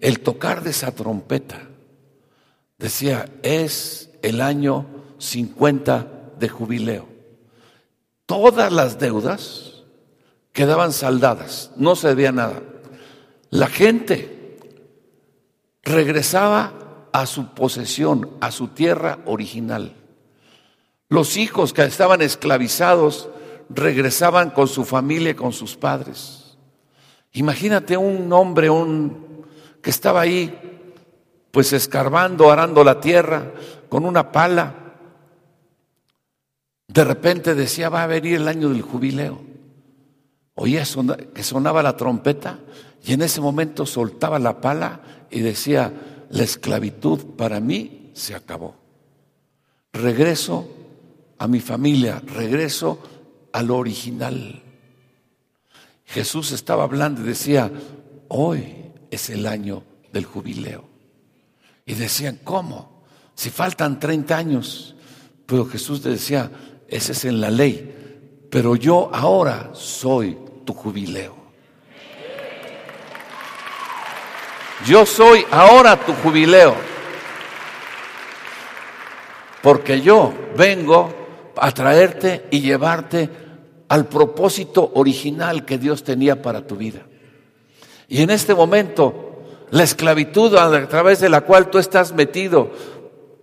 el 0.00 0.20
tocar 0.20 0.62
de 0.62 0.70
esa 0.70 0.92
trompeta, 0.92 1.68
decía, 2.78 3.28
es 3.42 4.10
el 4.22 4.40
año 4.40 4.86
50 5.18 6.06
de 6.38 6.48
jubileo. 6.48 7.08
Todas 8.26 8.72
las 8.72 8.98
deudas 8.98 9.82
quedaban 10.52 10.92
saldadas, 10.92 11.72
no 11.76 11.96
se 11.96 12.08
debía 12.08 12.32
nada. 12.32 12.62
La 13.50 13.66
gente 13.66 14.56
regresaba 15.82 17.08
a 17.12 17.26
su 17.26 17.54
posesión, 17.54 18.30
a 18.40 18.50
su 18.52 18.68
tierra 18.68 19.18
original. 19.26 19.96
Los 21.08 21.36
hijos 21.36 21.72
que 21.72 21.82
estaban 21.82 22.22
esclavizados 22.22 23.28
regresaban 23.70 24.50
con 24.50 24.68
su 24.68 24.84
familia, 24.84 25.34
con 25.34 25.52
sus 25.52 25.76
padres. 25.76 26.56
Imagínate 27.32 27.96
un 27.96 28.32
hombre 28.32 28.68
un, 28.68 29.46
que 29.80 29.90
estaba 29.90 30.20
ahí, 30.20 30.52
pues 31.50 31.72
escarbando, 31.72 32.50
arando 32.50 32.82
la 32.84 33.00
tierra 33.00 33.52
con 33.88 34.04
una 34.04 34.32
pala. 34.32 34.74
De 36.88 37.04
repente 37.04 37.54
decía, 37.54 37.88
va 37.88 38.02
a 38.02 38.08
venir 38.08 38.36
el 38.36 38.48
año 38.48 38.70
del 38.70 38.82
jubileo. 38.82 39.40
Oía 40.56 40.84
que 41.32 41.42
sonaba 41.42 41.82
la 41.82 41.96
trompeta 41.96 42.58
y 43.04 43.12
en 43.12 43.22
ese 43.22 43.40
momento 43.40 43.86
soltaba 43.86 44.38
la 44.38 44.60
pala 44.60 45.00
y 45.30 45.40
decía, 45.40 45.92
la 46.30 46.42
esclavitud 46.42 47.36
para 47.36 47.60
mí 47.60 48.10
se 48.14 48.34
acabó. 48.34 48.74
Regreso 49.92 50.68
a 51.38 51.48
mi 51.48 51.60
familia, 51.60 52.22
regreso 52.26 52.98
a 53.52 53.62
lo 53.62 53.76
original. 53.76 54.62
Jesús 56.06 56.52
estaba 56.52 56.84
hablando 56.84 57.22
y 57.22 57.24
decía, 57.24 57.70
hoy 58.28 58.92
es 59.10 59.30
el 59.30 59.46
año 59.46 59.82
del 60.12 60.24
jubileo. 60.24 60.84
Y 61.86 61.94
decían, 61.94 62.40
¿cómo? 62.42 63.04
Si 63.34 63.50
faltan 63.50 63.98
30 63.98 64.36
años. 64.36 64.94
Pero 65.46 65.66
Jesús 65.66 66.02
decía, 66.02 66.50
ese 66.88 67.12
es 67.12 67.24
en 67.24 67.40
la 67.40 67.50
ley, 67.50 68.46
pero 68.50 68.76
yo 68.76 69.10
ahora 69.12 69.70
soy 69.74 70.36
tu 70.64 70.72
jubileo. 70.74 71.36
Yo 74.86 75.04
soy 75.04 75.44
ahora 75.50 75.96
tu 75.96 76.12
jubileo. 76.14 76.74
Porque 79.62 80.00
yo 80.00 80.32
vengo 80.56 81.19
a 81.56 81.72
traerte 81.72 82.46
y 82.50 82.60
llevarte 82.60 83.28
al 83.88 84.06
propósito 84.06 84.92
original 84.94 85.64
que 85.64 85.78
Dios 85.78 86.04
tenía 86.04 86.42
para 86.42 86.66
tu 86.66 86.76
vida. 86.76 87.00
Y 88.08 88.22
en 88.22 88.30
este 88.30 88.54
momento, 88.54 89.42
la 89.70 89.82
esclavitud 89.82 90.54
a 90.56 90.88
través 90.88 91.20
de 91.20 91.28
la 91.28 91.42
cual 91.42 91.70
tú 91.70 91.78
estás 91.78 92.12
metido, 92.12 92.70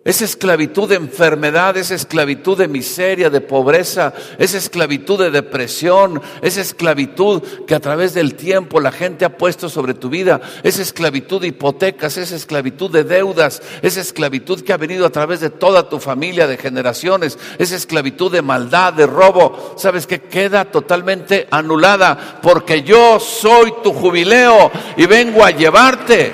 esa 0.08 0.24
esclavitud 0.24 0.88
de 0.88 0.96
enfermedad, 0.96 1.76
esa 1.76 1.94
esclavitud 1.94 2.58
de 2.58 2.70
miseria, 2.70 3.30
de 3.30 3.42
pobreza, 3.42 4.14
esa 4.38 4.58
esclavitud 4.58 5.20
de 5.20 5.32
depresión, 5.32 6.22
esa 6.42 6.62
esclavitud 6.62 7.44
que 7.68 7.76
a 7.76 7.82
través 7.82 8.14
del 8.14 8.36
tiempo 8.36 8.80
la 8.80 8.94
gente 8.94 9.26
ha 9.26 9.38
puesto 9.38 9.68
sobre 9.68 9.96
tu 9.96 10.10
vida, 10.10 10.40
esa 10.64 10.82
esclavitud 10.82 11.42
de 11.42 11.48
hipotecas, 11.48 12.16
esa 12.16 12.38
esclavitud 12.38 12.90
de 12.90 13.04
deudas, 13.04 13.62
esa 13.82 14.00
esclavitud 14.00 14.62
que 14.62 14.72
ha 14.72 14.78
venido 14.78 15.06
a 15.06 15.10
través 15.10 15.42
de 15.42 15.50
toda 15.50 15.90
tu 15.90 16.00
familia, 16.00 16.48
de 16.48 16.56
generaciones, 16.56 17.38
esa 17.58 17.76
esclavitud 17.76 18.32
de 18.32 18.42
maldad, 18.42 18.94
de 18.94 19.08
robo, 19.08 19.76
sabes 19.76 20.08
que 20.08 20.22
queda 20.22 20.64
totalmente 20.64 21.50
anulada 21.52 22.40
porque 22.42 22.82
yo 22.82 23.20
soy 23.20 23.74
tu 23.84 23.92
jubileo 23.92 24.72
y 24.96 25.06
vengo 25.06 25.44
a 25.44 25.52
llevarte 25.52 26.32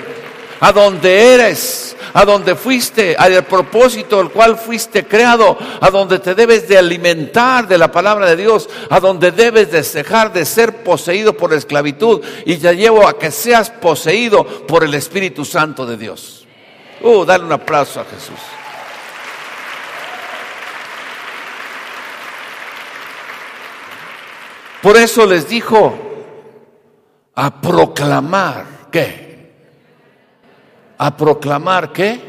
a 0.60 0.70
donde 0.70 1.34
eres 1.34 1.93
a 2.14 2.24
donde 2.24 2.54
fuiste, 2.54 3.16
al 3.18 3.44
propósito 3.44 4.20
al 4.20 4.30
cual 4.30 4.56
fuiste 4.56 5.04
creado, 5.06 5.58
a 5.80 5.90
donde 5.90 6.20
te 6.20 6.34
debes 6.34 6.66
de 6.68 6.78
alimentar 6.78 7.66
de 7.66 7.76
la 7.76 7.90
palabra 7.90 8.26
de 8.26 8.36
Dios, 8.36 8.68
a 8.88 9.00
donde 9.00 9.32
debes 9.32 9.70
de 9.70 9.82
dejar 9.82 10.32
de 10.32 10.44
ser 10.44 10.84
poseído 10.84 11.36
por 11.36 11.50
la 11.50 11.58
esclavitud 11.58 12.22
y 12.46 12.56
te 12.56 12.74
llevo 12.74 13.06
a 13.06 13.18
que 13.18 13.30
seas 13.30 13.68
poseído 13.68 14.44
por 14.44 14.84
el 14.84 14.94
Espíritu 14.94 15.44
Santo 15.44 15.84
de 15.84 15.96
Dios. 15.96 16.46
Uh, 17.00 17.24
dale 17.24 17.44
un 17.44 17.52
aplauso 17.52 18.00
a 18.00 18.04
Jesús. 18.04 18.38
Por 24.80 24.96
eso 24.96 25.26
les 25.26 25.48
dijo 25.48 25.98
a 27.34 27.60
proclamar, 27.60 28.66
¿qué? 28.92 29.23
A 30.98 31.16
proclamar 31.16 31.92
qué? 31.92 32.20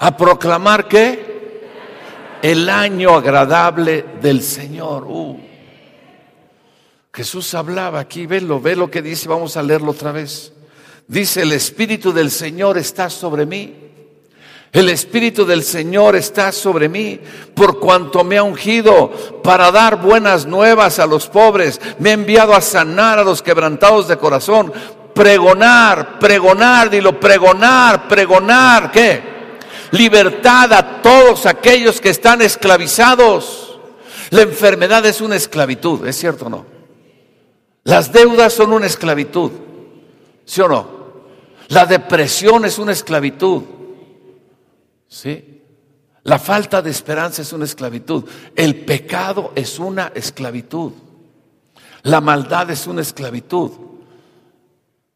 A 0.00 0.16
proclamar 0.16 0.88
qué? 0.88 1.34
El 2.42 2.68
año 2.68 3.16
agradable 3.16 4.04
del 4.20 4.42
Señor. 4.42 5.04
Uh. 5.04 5.38
Jesús 7.12 7.54
hablaba 7.54 8.00
aquí, 8.00 8.26
velo, 8.26 8.60
ve 8.60 8.74
lo 8.74 8.90
que 8.90 9.00
dice, 9.00 9.28
vamos 9.28 9.56
a 9.56 9.62
leerlo 9.62 9.92
otra 9.92 10.12
vez. 10.12 10.52
Dice, 11.06 11.42
el 11.42 11.52
Espíritu 11.52 12.12
del 12.12 12.30
Señor 12.30 12.76
está 12.76 13.08
sobre 13.08 13.46
mí. 13.46 13.84
El 14.72 14.88
Espíritu 14.88 15.46
del 15.46 15.62
Señor 15.62 16.16
está 16.16 16.50
sobre 16.50 16.88
mí 16.88 17.20
por 17.54 17.78
cuanto 17.78 18.24
me 18.24 18.38
ha 18.38 18.42
ungido 18.42 19.12
para 19.44 19.70
dar 19.70 20.02
buenas 20.02 20.46
nuevas 20.46 20.98
a 20.98 21.06
los 21.06 21.28
pobres. 21.28 21.80
Me 22.00 22.10
ha 22.10 22.14
enviado 22.14 22.54
a 22.54 22.60
sanar 22.60 23.20
a 23.20 23.24
los 23.24 23.40
quebrantados 23.40 24.08
de 24.08 24.16
corazón. 24.16 24.72
Pregonar, 25.14 26.18
pregonar, 26.18 26.90
dilo, 26.90 27.18
pregonar, 27.18 28.08
pregonar, 28.08 28.90
¿qué? 28.90 29.34
Libertad 29.92 30.72
a 30.72 31.02
todos 31.02 31.46
aquellos 31.46 32.00
que 32.00 32.10
están 32.10 32.42
esclavizados. 32.42 33.78
La 34.30 34.42
enfermedad 34.42 35.06
es 35.06 35.20
una 35.20 35.36
esclavitud, 35.36 36.06
¿es 36.06 36.16
cierto 36.16 36.46
o 36.46 36.50
no? 36.50 36.66
Las 37.84 38.12
deudas 38.12 38.52
son 38.52 38.72
una 38.72 38.86
esclavitud, 38.86 39.52
¿sí 40.44 40.60
o 40.60 40.68
no? 40.68 40.88
La 41.68 41.86
depresión 41.86 42.64
es 42.64 42.78
una 42.78 42.92
esclavitud, 42.92 43.62
¿sí? 45.08 45.62
La 46.24 46.38
falta 46.38 46.80
de 46.80 46.90
esperanza 46.90 47.42
es 47.42 47.52
una 47.52 47.66
esclavitud. 47.66 48.24
El 48.56 48.84
pecado 48.84 49.52
es 49.54 49.78
una 49.78 50.10
esclavitud. 50.14 50.92
La 52.02 52.20
maldad 52.20 52.70
es 52.70 52.86
una 52.86 53.02
esclavitud. 53.02 53.70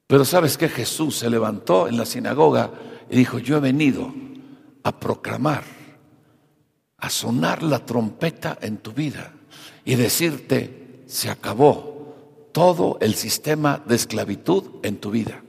Pero 0.09 0.25
sabes 0.25 0.57
que 0.57 0.71
Jesús 0.71 1.19
se 1.19 1.29
levantó 1.29 1.87
en 1.87 1.99
la 1.99 2.07
sinagoga 2.07 2.71
y 3.11 3.17
dijo, 3.17 3.39
yo 3.39 3.59
he 3.59 3.61
venido 3.61 4.11
a 4.83 4.99
proclamar, 4.99 5.63
a 6.97 7.11
sonar 7.11 7.63
la 7.63 7.85
trompeta 7.85 8.57
en 8.63 8.79
tu 8.79 8.93
vida 8.93 9.33
y 9.85 9.97
decirte, 9.97 11.05
se 11.07 11.29
acabó 11.29 12.49
todo 12.53 12.97
el 13.03 13.15
sistema 13.15 13.83
de 13.85 13.97
esclavitud 13.97 14.65
en 14.83 14.97
tu 14.97 15.11
vida. 15.11 15.43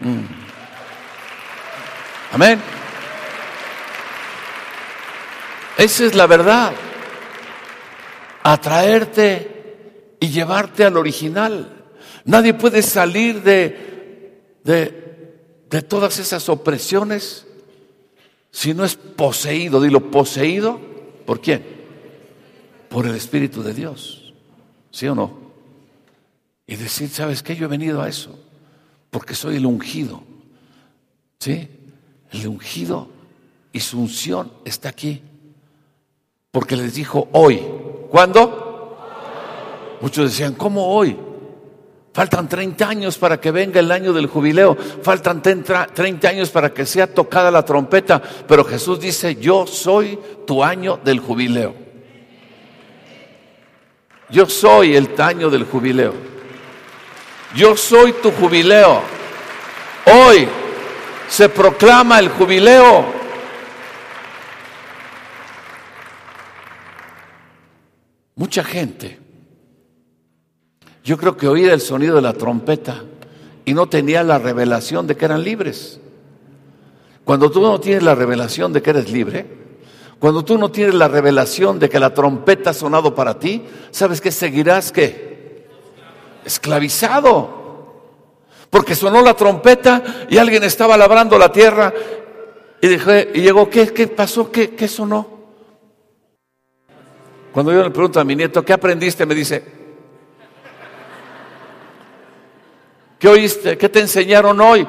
Mm. 0.00 0.20
Amén. 2.32 2.60
Esa 5.78 6.04
es 6.04 6.14
la 6.14 6.26
verdad. 6.26 6.74
Atraerte 8.42 10.16
y 10.20 10.28
llevarte 10.28 10.84
al 10.84 10.98
original. 10.98 11.75
Nadie 12.26 12.54
puede 12.54 12.82
salir 12.82 13.42
de, 13.42 14.42
de, 14.64 15.38
de 15.70 15.82
todas 15.82 16.18
esas 16.18 16.48
opresiones 16.48 17.46
si 18.50 18.74
no 18.74 18.84
es 18.84 18.96
poseído. 18.96 19.80
Dilo, 19.80 20.10
poseído. 20.10 20.80
¿Por 21.24 21.40
quién? 21.40 21.64
Por 22.88 23.06
el 23.06 23.14
Espíritu 23.14 23.62
de 23.62 23.72
Dios. 23.72 24.34
¿Sí 24.90 25.06
o 25.06 25.14
no? 25.14 25.38
Y 26.66 26.74
decir, 26.74 27.08
¿sabes 27.08 27.42
qué? 27.44 27.54
Yo 27.54 27.66
he 27.66 27.68
venido 27.68 28.02
a 28.02 28.08
eso, 28.08 28.36
porque 29.10 29.34
soy 29.34 29.56
el 29.56 29.66
ungido. 29.66 30.22
¿Sí? 31.38 31.68
El 32.32 32.48
ungido 32.48 33.08
y 33.72 33.78
su 33.78 34.00
unción 34.00 34.50
está 34.64 34.88
aquí. 34.88 35.22
Porque 36.50 36.74
les 36.74 36.94
dijo 36.94 37.28
hoy. 37.32 37.62
¿Cuándo? 38.10 38.98
Muchos 40.00 40.30
decían, 40.30 40.54
¿cómo 40.54 40.88
hoy? 40.88 41.16
Faltan 42.16 42.48
30 42.48 42.88
años 42.88 43.18
para 43.18 43.38
que 43.38 43.50
venga 43.50 43.78
el 43.78 43.92
año 43.92 44.10
del 44.14 44.26
jubileo. 44.26 44.74
Faltan 44.74 45.42
30 45.42 45.86
años 46.26 46.48
para 46.48 46.72
que 46.72 46.86
sea 46.86 47.12
tocada 47.12 47.50
la 47.50 47.62
trompeta. 47.62 48.22
Pero 48.48 48.64
Jesús 48.64 48.98
dice, 48.98 49.36
yo 49.36 49.66
soy 49.66 50.18
tu 50.46 50.64
año 50.64 50.98
del 51.04 51.20
jubileo. 51.20 51.74
Yo 54.30 54.46
soy 54.46 54.96
el 54.96 55.14
taño 55.14 55.50
del 55.50 55.64
jubileo. 55.64 56.14
Yo 57.54 57.76
soy 57.76 58.14
tu 58.14 58.30
jubileo. 58.30 59.02
Hoy 60.06 60.48
se 61.28 61.50
proclama 61.50 62.18
el 62.18 62.30
jubileo. 62.30 63.04
Mucha 68.36 68.64
gente, 68.64 69.25
yo 71.06 71.16
creo 71.16 71.36
que 71.36 71.46
oía 71.46 71.72
el 71.72 71.80
sonido 71.80 72.16
de 72.16 72.22
la 72.22 72.32
trompeta 72.32 73.04
y 73.64 73.72
no 73.74 73.88
tenía 73.88 74.24
la 74.24 74.40
revelación 74.40 75.06
de 75.06 75.16
que 75.16 75.24
eran 75.24 75.44
libres. 75.44 76.00
Cuando 77.24 77.48
tú 77.48 77.60
no 77.60 77.78
tienes 77.78 78.02
la 78.02 78.16
revelación 78.16 78.72
de 78.72 78.82
que 78.82 78.90
eres 78.90 79.08
libre, 79.08 79.46
cuando 80.18 80.44
tú 80.44 80.58
no 80.58 80.72
tienes 80.72 80.96
la 80.96 81.06
revelación 81.06 81.78
de 81.78 81.88
que 81.88 82.00
la 82.00 82.12
trompeta 82.12 82.70
ha 82.70 82.74
sonado 82.74 83.14
para 83.14 83.38
ti, 83.38 83.62
¿sabes 83.92 84.20
que 84.20 84.32
seguirás 84.32 84.90
qué? 84.90 85.68
Esclavizado. 86.44 88.24
Porque 88.68 88.96
sonó 88.96 89.22
la 89.22 89.34
trompeta 89.34 90.26
y 90.28 90.38
alguien 90.38 90.64
estaba 90.64 90.96
labrando 90.96 91.38
la 91.38 91.52
tierra 91.52 91.94
y, 92.82 92.88
y 92.88 93.42
llegó, 93.42 93.70
¿qué, 93.70 93.92
¿qué 93.92 94.08
pasó? 94.08 94.50
¿Qué, 94.50 94.70
¿Qué 94.70 94.88
sonó? 94.88 95.24
Cuando 97.52 97.72
yo 97.72 97.84
le 97.84 97.90
pregunto 97.90 98.18
a 98.18 98.24
mi 98.24 98.34
nieto, 98.34 98.64
¿qué 98.64 98.72
aprendiste? 98.72 99.24
Me 99.24 99.36
dice, 99.36 99.85
¿qué 103.18 103.28
oíste? 103.28 103.76
¿Qué 103.78 103.88
te 103.88 104.00
enseñaron 104.00 104.60
hoy? 104.60 104.86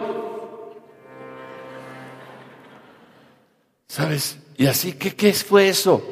¿Sabes? 3.88 4.38
Y 4.58 4.68
así, 4.68 4.94
¿qué, 4.94 5.16
qué 5.16 5.34
fue 5.34 5.70
eso? 5.70 6.04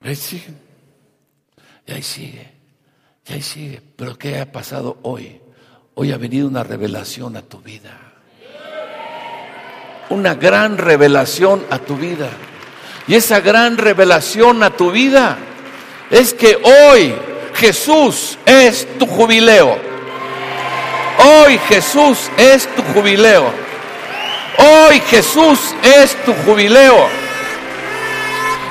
Ahí 0.00 0.16
sigue. 0.16 0.54
Y 1.86 1.92
ahí 1.92 2.02
sigue. 2.02 2.50
Y 3.26 3.32
ahí 3.32 3.42
sigue. 3.42 3.82
Pero 3.96 4.16
¿qué 4.16 4.38
ha 4.38 4.50
pasado 4.50 4.98
hoy? 5.02 5.40
Hoy 5.94 6.12
ha 6.12 6.16
venido 6.16 6.48
una 6.48 6.62
revelación 6.62 7.36
a 7.36 7.42
tu 7.42 7.58
vida. 7.60 7.98
Una 10.08 10.34
gran 10.34 10.78
revelación 10.78 11.64
a 11.70 11.78
tu 11.78 11.96
vida. 11.96 12.30
Y 13.06 13.14
esa 13.14 13.40
gran 13.40 13.76
revelación 13.76 14.62
a 14.62 14.70
tu 14.70 14.90
vida 14.90 15.38
es 16.10 16.32
que 16.34 16.56
hoy 16.56 17.14
Jesús 17.54 18.38
es 18.46 18.86
tu 18.98 19.06
jubileo. 19.06 19.89
Hoy 21.22 21.58
Jesús 21.68 22.30
es 22.36 22.66
tu 22.74 22.82
jubileo. 22.94 23.52
Hoy 24.58 25.00
Jesús 25.08 25.74
es 25.82 26.16
tu 26.24 26.32
jubileo. 26.46 27.08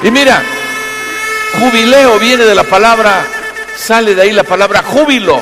Y 0.01 0.11
mira, 0.11 0.41
jubileo 1.59 2.17
viene 2.19 2.45
de 2.45 2.55
la 2.55 2.63
palabra, 2.63 3.25
sale 3.75 4.15
de 4.15 4.21
ahí 4.23 4.31
la 4.31 4.43
palabra 4.43 4.81
júbilo. 4.81 5.41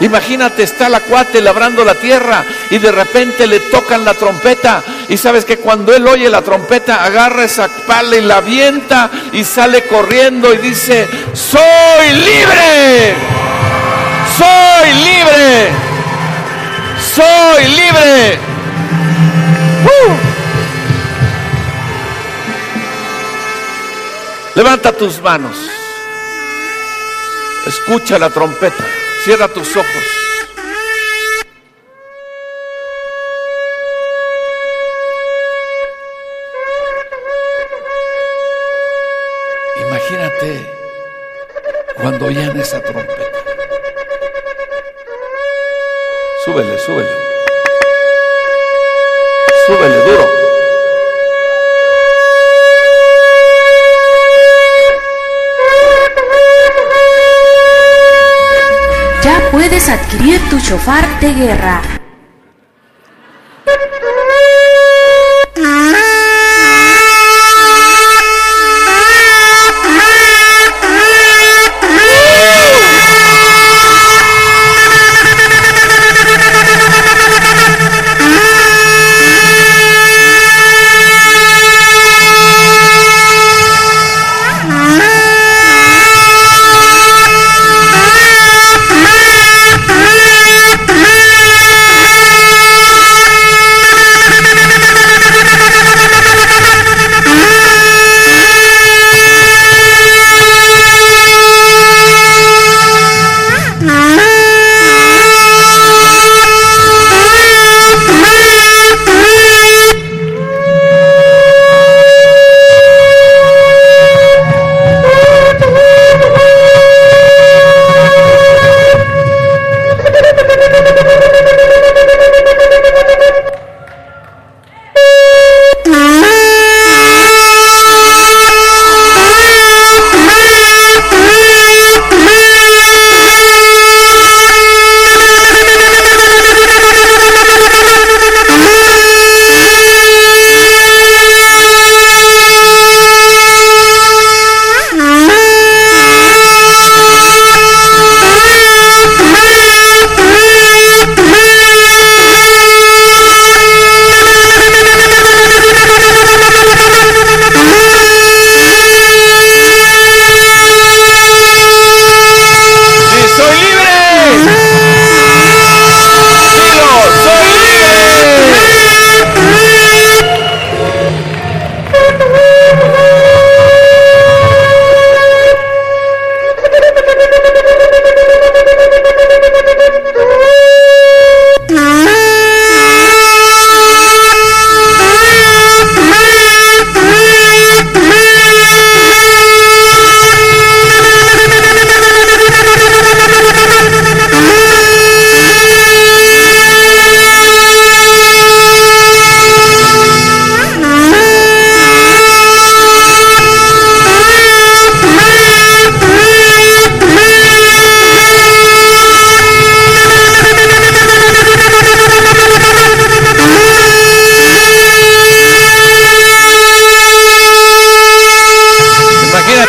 Imagínate, 0.00 0.64
está 0.64 0.88
la 0.88 1.00
cuate 1.00 1.40
labrando 1.40 1.84
la 1.84 1.94
tierra 1.94 2.44
y 2.70 2.78
de 2.78 2.90
repente 2.90 3.46
le 3.46 3.60
tocan 3.60 4.04
la 4.04 4.14
trompeta. 4.14 4.82
Y 5.08 5.16
sabes 5.16 5.44
que 5.44 5.58
cuando 5.58 5.94
él 5.94 6.06
oye 6.06 6.28
la 6.28 6.42
trompeta, 6.42 7.04
agarra 7.04 7.44
esa 7.44 7.68
pala 7.86 8.16
y 8.16 8.20
la 8.20 8.38
avienta 8.38 9.10
y 9.32 9.44
sale 9.44 9.82
corriendo 9.82 10.52
y 10.52 10.58
dice, 10.58 11.08
soy 11.32 12.12
libre, 12.14 13.14
soy 14.42 14.92
libre, 14.94 15.70
soy 17.14 17.68
libre. 17.68 18.38
Levanta 24.54 24.92
tus 24.92 25.20
manos. 25.22 25.56
Escucha 27.66 28.18
la 28.18 28.28
trompeta. 28.28 28.84
Cierra 29.24 29.48
tus 29.48 29.76
ojos. 29.76 30.21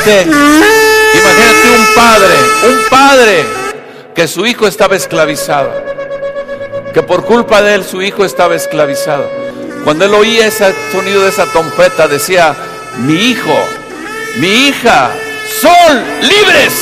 Imagínate 0.05 1.69
un 1.79 1.95
padre, 1.95 2.35
un 2.67 2.89
padre 2.89 3.45
que 4.13 4.27
su 4.27 4.45
hijo 4.45 4.67
estaba 4.67 4.97
esclavizado, 4.97 5.71
que 6.93 7.01
por 7.01 7.23
culpa 7.23 7.61
de 7.61 7.75
él 7.75 7.85
su 7.85 8.01
hijo 8.01 8.25
estaba 8.25 8.55
esclavizado. 8.55 9.29
Cuando 9.85 10.03
él 10.05 10.13
oía 10.13 10.47
ese 10.47 10.73
sonido 10.91 11.23
de 11.23 11.29
esa 11.29 11.45
trompeta 11.45 12.07
decía, 12.09 12.53
mi 12.97 13.13
hijo, 13.13 13.57
mi 14.39 14.67
hija, 14.67 15.11
son 15.61 16.03
libres. 16.21 16.73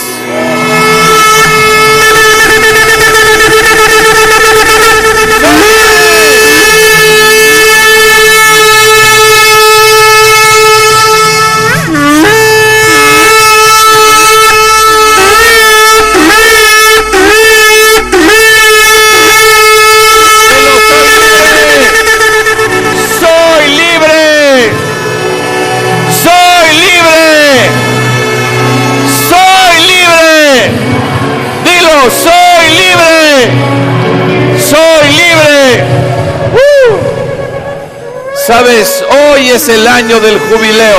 Sabes, 38.52 39.02
hoy 39.10 39.48
es 39.48 39.70
el 39.70 39.88
año 39.88 40.20
del 40.20 40.38
jubileo. 40.38 40.98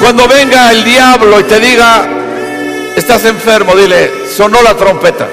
Cuando 0.00 0.26
venga 0.26 0.72
el 0.72 0.82
diablo 0.82 1.38
y 1.38 1.44
te 1.44 1.60
diga, 1.60 2.02
estás 2.96 3.24
enfermo, 3.24 3.76
dile, 3.76 4.10
sonó 4.36 4.60
la 4.62 4.74
trompeta. 4.74 5.28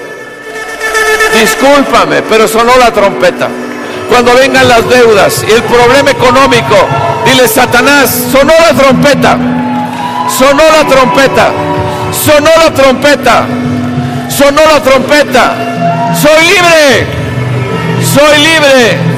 Discúlpame, 1.34 2.22
pero 2.22 2.48
sonó 2.48 2.78
la 2.78 2.94
trompeta. 2.94 3.50
Cuando 4.08 4.36
vengan 4.36 4.68
las 4.68 4.88
deudas 4.88 5.44
y 5.50 5.52
el 5.52 5.64
problema 5.64 6.12
económico, 6.12 6.76
dile, 7.26 7.48
Satanás, 7.48 8.16
sonó 8.32 8.54
la 8.60 8.76
trompeta. 8.76 9.40
Sonó 10.38 10.64
la 10.72 10.88
trompeta. 10.88 11.52
Sonó 12.14 12.52
la 12.64 12.72
trompeta. 12.76 13.48
Sonó 14.30 14.62
la 14.72 14.84
trompeta. 14.84 15.56
Soy 16.14 16.46
libre. 16.46 17.08
Soy 18.04 18.38
libre. 18.38 19.17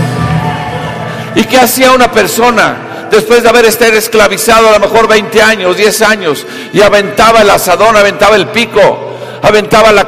¿Y 1.36 1.44
qué 1.44 1.60
hacía 1.60 1.92
una 1.92 2.12
persona 2.12 3.08
después 3.12 3.44
de 3.44 3.50
haber 3.50 3.66
estado 3.66 3.94
esclavizado 3.94 4.70
a 4.70 4.72
lo 4.74 4.80
mejor 4.80 5.08
20 5.08 5.42
años, 5.42 5.78
10 5.78 6.02
años 6.02 6.46
y 6.74 6.82
aventaba 6.82 7.42
el 7.42 7.50
asadón, 7.50 7.96
aventaba 7.98 8.36
el 8.36 8.48
pico? 8.48 9.06
aventaba 9.42 9.94
la, 9.94 10.06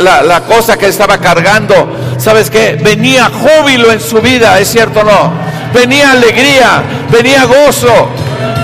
la- 0.00 0.22
la 0.22 0.40
cosa 0.44 0.78
que 0.78 0.86
estaba 0.88 1.18
cargando. 1.18 2.16
¿Sabes 2.18 2.48
qué? 2.48 2.78
Venía 2.82 3.26
júbilo 3.30 3.92
en 3.92 4.00
su 4.00 4.22
vida, 4.22 4.58
¿es 4.58 4.68
cierto 4.70 5.00
o 5.00 5.04
no? 5.04 5.32
Venía 5.74 6.12
alegría, 6.12 6.82
venía 7.10 7.44
gozo. 7.44 8.08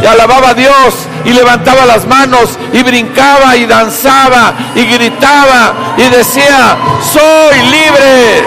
Y 0.03 0.07
alababa 0.07 0.51
a 0.51 0.55
Dios 0.55 0.95
y 1.27 1.31
levantaba 1.35 1.85
las 1.85 2.07
manos 2.07 2.59
y 2.73 2.83
brincaba 2.83 3.57
y 3.57 3.67
danzaba 3.67 4.55
y 4.75 4.85
gritaba 4.87 5.75
y 5.99 6.03
decía, 6.09 6.79
soy 7.13 7.59
libre, 7.61 8.43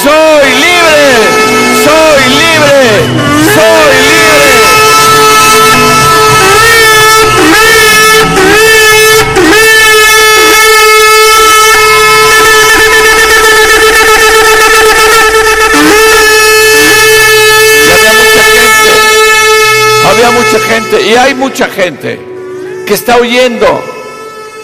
soy 0.00 0.48
libre, 0.54 1.39
soy 1.84 2.22
libre, 2.28 2.80
soy 3.54 3.94
libre. 4.06 4.60
Había 17.90 18.10
mucha 18.10 18.44
gente, 18.48 18.92
había 20.08 20.30
mucha 20.30 20.58
gente 20.60 21.02
y 21.02 21.14
hay 21.14 21.34
mucha 21.34 21.68
gente 21.68 22.20
que 22.86 22.94
está 22.94 23.16
oyendo 23.16 23.82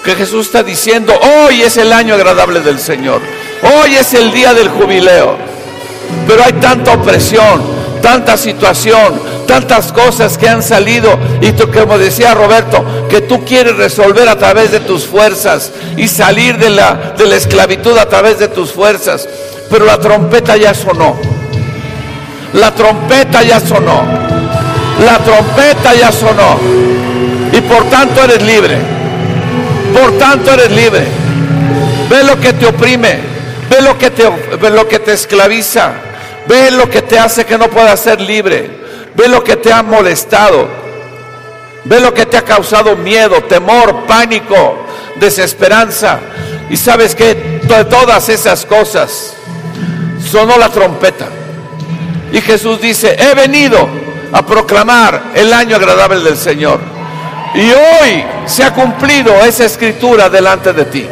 que 0.04 0.14
Jesús 0.14 0.46
está 0.46 0.62
diciendo, 0.62 1.18
hoy 1.20 1.62
es 1.62 1.76
el 1.76 1.92
año 1.92 2.14
agradable 2.14 2.60
del 2.60 2.78
Señor, 2.78 3.20
hoy 3.62 3.96
es 3.96 4.14
el 4.14 4.32
día 4.32 4.54
del 4.54 4.68
jubileo, 4.68 5.36
pero 6.26 6.44
hay 6.44 6.52
tanta 6.54 6.92
opresión, 6.92 7.62
tanta 8.02 8.36
situación, 8.36 9.20
tantas 9.46 9.92
cosas 9.92 10.36
que 10.36 10.48
han 10.48 10.62
salido 10.62 11.18
y 11.40 11.52
tú, 11.52 11.70
como 11.70 11.98
decía 11.98 12.34
Roberto, 12.34 12.84
que 13.08 13.20
tú 13.22 13.44
quieres 13.44 13.76
resolver 13.76 14.28
a 14.28 14.36
través 14.36 14.72
de 14.72 14.80
tus 14.80 15.04
fuerzas 15.06 15.72
y 15.96 16.08
salir 16.08 16.58
de 16.58 16.70
la, 16.70 17.14
de 17.16 17.26
la 17.26 17.36
esclavitud 17.36 17.96
a 17.98 18.08
través 18.08 18.38
de 18.38 18.48
tus 18.48 18.72
fuerzas, 18.72 19.28
pero 19.70 19.84
la 19.84 19.98
trompeta 19.98 20.56
ya 20.56 20.74
sonó. 20.74 21.16
La 22.52 22.74
trompeta 22.74 23.42
ya 23.42 23.60
sonó. 23.60 24.02
La 25.04 25.18
trompeta 25.18 25.94
ya 25.94 26.10
sonó. 26.10 26.58
Y 27.52 27.60
por 27.60 27.84
tanto 27.90 28.24
eres 28.24 28.42
libre. 28.42 28.78
Por 29.92 30.18
tanto 30.18 30.52
eres 30.52 30.70
libre. 30.70 31.04
Ve 32.08 32.22
lo 32.24 32.40
que 32.40 32.52
te 32.52 32.66
oprime. 32.66 33.35
Ve 33.68 33.80
lo 33.80 33.98
que 33.98 34.10
te, 34.10 34.28
ve 34.28 34.70
lo 34.70 34.88
que 34.88 34.98
te 34.98 35.12
esclaviza. 35.12 35.92
Ve 36.46 36.70
lo 36.70 36.88
que 36.88 37.02
te 37.02 37.18
hace 37.18 37.44
que 37.44 37.58
no 37.58 37.68
puedas 37.68 38.00
ser 38.00 38.20
libre. 38.20 38.70
Ve 39.14 39.28
lo 39.28 39.42
que 39.42 39.56
te 39.56 39.72
ha 39.72 39.82
molestado. 39.82 40.68
Ve 41.84 42.00
lo 42.00 42.12
que 42.12 42.26
te 42.26 42.36
ha 42.36 42.42
causado 42.42 42.96
miedo, 42.96 43.44
temor, 43.44 44.06
pánico, 44.06 44.86
desesperanza. 45.16 46.18
Y 46.68 46.76
sabes 46.76 47.14
que 47.14 47.60
todas 47.88 48.28
esas 48.28 48.64
cosas 48.64 49.34
sonó 50.30 50.56
la 50.58 50.68
trompeta. 50.68 51.28
Y 52.32 52.40
Jesús 52.40 52.80
dice, 52.80 53.16
he 53.18 53.34
venido 53.34 53.88
a 54.32 54.44
proclamar 54.44 55.30
el 55.34 55.52
año 55.52 55.76
agradable 55.76 56.20
del 56.20 56.36
Señor. 56.36 56.80
Y 57.54 57.70
hoy 57.70 58.24
se 58.46 58.64
ha 58.64 58.74
cumplido 58.74 59.32
esa 59.44 59.64
escritura 59.64 60.28
delante 60.28 60.72
de 60.72 60.84
ti. 60.86 61.06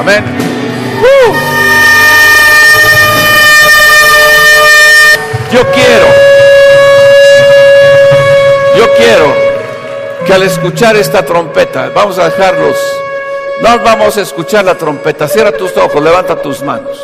Amén. 0.00 0.51
Yo 5.52 5.60
quiero, 5.70 6.06
yo 8.74 8.94
quiero 8.96 9.36
que 10.24 10.32
al 10.32 10.44
escuchar 10.44 10.96
esta 10.96 11.26
trompeta, 11.26 11.90
vamos 11.94 12.18
a 12.18 12.30
dejarlos, 12.30 12.74
no 13.60 13.78
vamos 13.80 14.16
a 14.16 14.22
escuchar 14.22 14.64
la 14.64 14.78
trompeta, 14.78 15.28
cierra 15.28 15.52
tus 15.52 15.76
ojos, 15.76 16.02
levanta 16.02 16.40
tus 16.40 16.62
manos. 16.62 16.98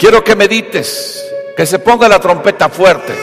Quiero 0.00 0.24
que 0.24 0.34
medites, 0.34 1.24
que 1.56 1.64
se 1.64 1.78
ponga 1.78 2.08
la 2.08 2.18
trompeta 2.18 2.68
fuerte. 2.68 3.14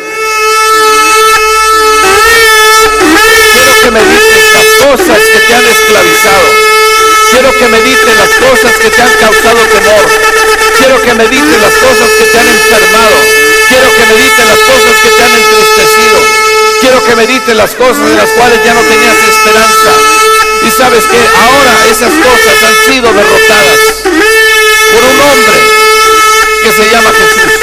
Quiero 3.52 3.74
que 3.84 3.92
medites 3.92 4.54
las 4.54 4.68
cosas 4.88 5.20
que 5.20 5.40
te 5.40 5.54
han 5.54 5.68
esclavizado. 5.68 6.48
Quiero 7.32 7.52
que 7.52 7.68
medites 7.68 8.18
las 8.18 8.30
cosas 8.30 8.78
que 8.78 8.90
te 8.92 9.02
han 9.02 9.14
causado 9.20 9.60
temor. 9.74 10.06
Quiero 10.78 11.02
que 11.02 11.14
medites 11.16 11.62
las 11.62 11.74
cosas 11.74 12.10
que 12.18 12.24
te 12.24 12.38
han 12.38 12.48
enfermado. 12.48 13.39
Quiero 13.70 13.88
que 13.96 14.06
medites 14.08 14.48
las 14.48 14.60
cosas 14.60 14.98
que 15.04 15.10
te 15.10 15.24
han 15.24 15.32
entristecido. 15.32 16.18
Quiero 16.82 17.06
que 17.06 17.16
medites 17.16 17.56
las 17.56 17.76
cosas 17.76 18.10
de 18.10 18.16
las 18.16 18.30
cuales 18.32 18.60
ya 18.66 18.74
no 18.74 18.82
tenías 18.82 19.16
esperanza. 19.16 19.92
Y 20.66 20.72
sabes 20.72 21.06
que 21.06 21.20
ahora 21.38 21.86
esas 21.86 22.12
cosas 22.14 22.64
han 22.64 22.76
sido 22.92 23.14
derrotadas 23.14 23.80
por 24.92 25.04
un 25.04 25.22
hombre 25.22 25.60
que 26.64 26.72
se 26.72 26.90
llama 26.90 27.12
Jesús. 27.14 27.54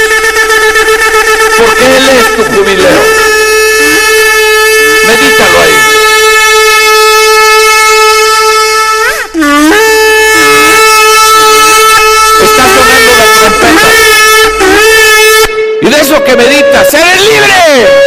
Porque 1.58 1.96
Él 1.96 2.08
es 2.08 2.36
tu 2.36 2.44
jubileo. 2.54 3.02
Medítalo 5.08 5.60
ahí. 5.60 5.76
Está 12.44 12.62
sonando 12.68 13.12
la 13.16 13.26
trompeta. 13.34 13.90
Y 15.86 15.88
de 15.88 16.00
eso 16.00 16.24
que 16.24 16.34
meditas, 16.36 16.92
eres 16.94 17.22
libre. 17.22 18.05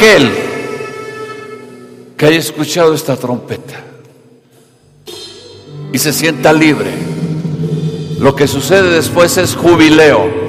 Aquel 0.00 0.32
que 2.16 2.26
haya 2.26 2.38
escuchado 2.38 2.94
esta 2.94 3.16
trompeta 3.16 3.74
y 5.92 5.98
se 5.98 6.12
sienta 6.14 6.54
libre, 6.54 6.90
lo 8.18 8.34
que 8.34 8.48
sucede 8.48 8.90
después 8.90 9.36
es 9.36 9.54
jubileo. 9.54 10.40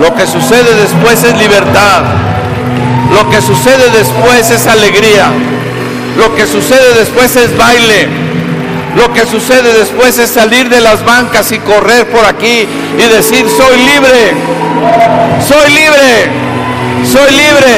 Lo 0.00 0.14
que 0.14 0.26
sucede 0.26 0.74
después 0.74 1.24
es 1.24 1.38
libertad. 1.38 2.02
Lo 3.14 3.30
que 3.30 3.40
sucede 3.40 3.90
después 3.96 4.50
es 4.50 4.66
alegría. 4.66 5.30
Lo 6.18 6.34
que 6.34 6.46
sucede 6.46 6.94
después 6.98 7.34
es 7.36 7.56
baile. 7.56 8.08
Lo 8.96 9.12
que 9.14 9.24
sucede 9.24 9.72
después 9.78 10.18
es 10.18 10.30
salir 10.30 10.68
de 10.68 10.80
las 10.80 11.04
bancas 11.04 11.52
y 11.52 11.58
correr 11.58 12.06
por 12.10 12.24
aquí 12.26 12.66
y 12.98 13.08
decir, 13.14 13.46
soy 13.48 13.76
libre, 13.78 14.32
soy 15.46 15.70
libre, 15.70 16.30
soy 17.06 17.30
libre. 17.30 17.76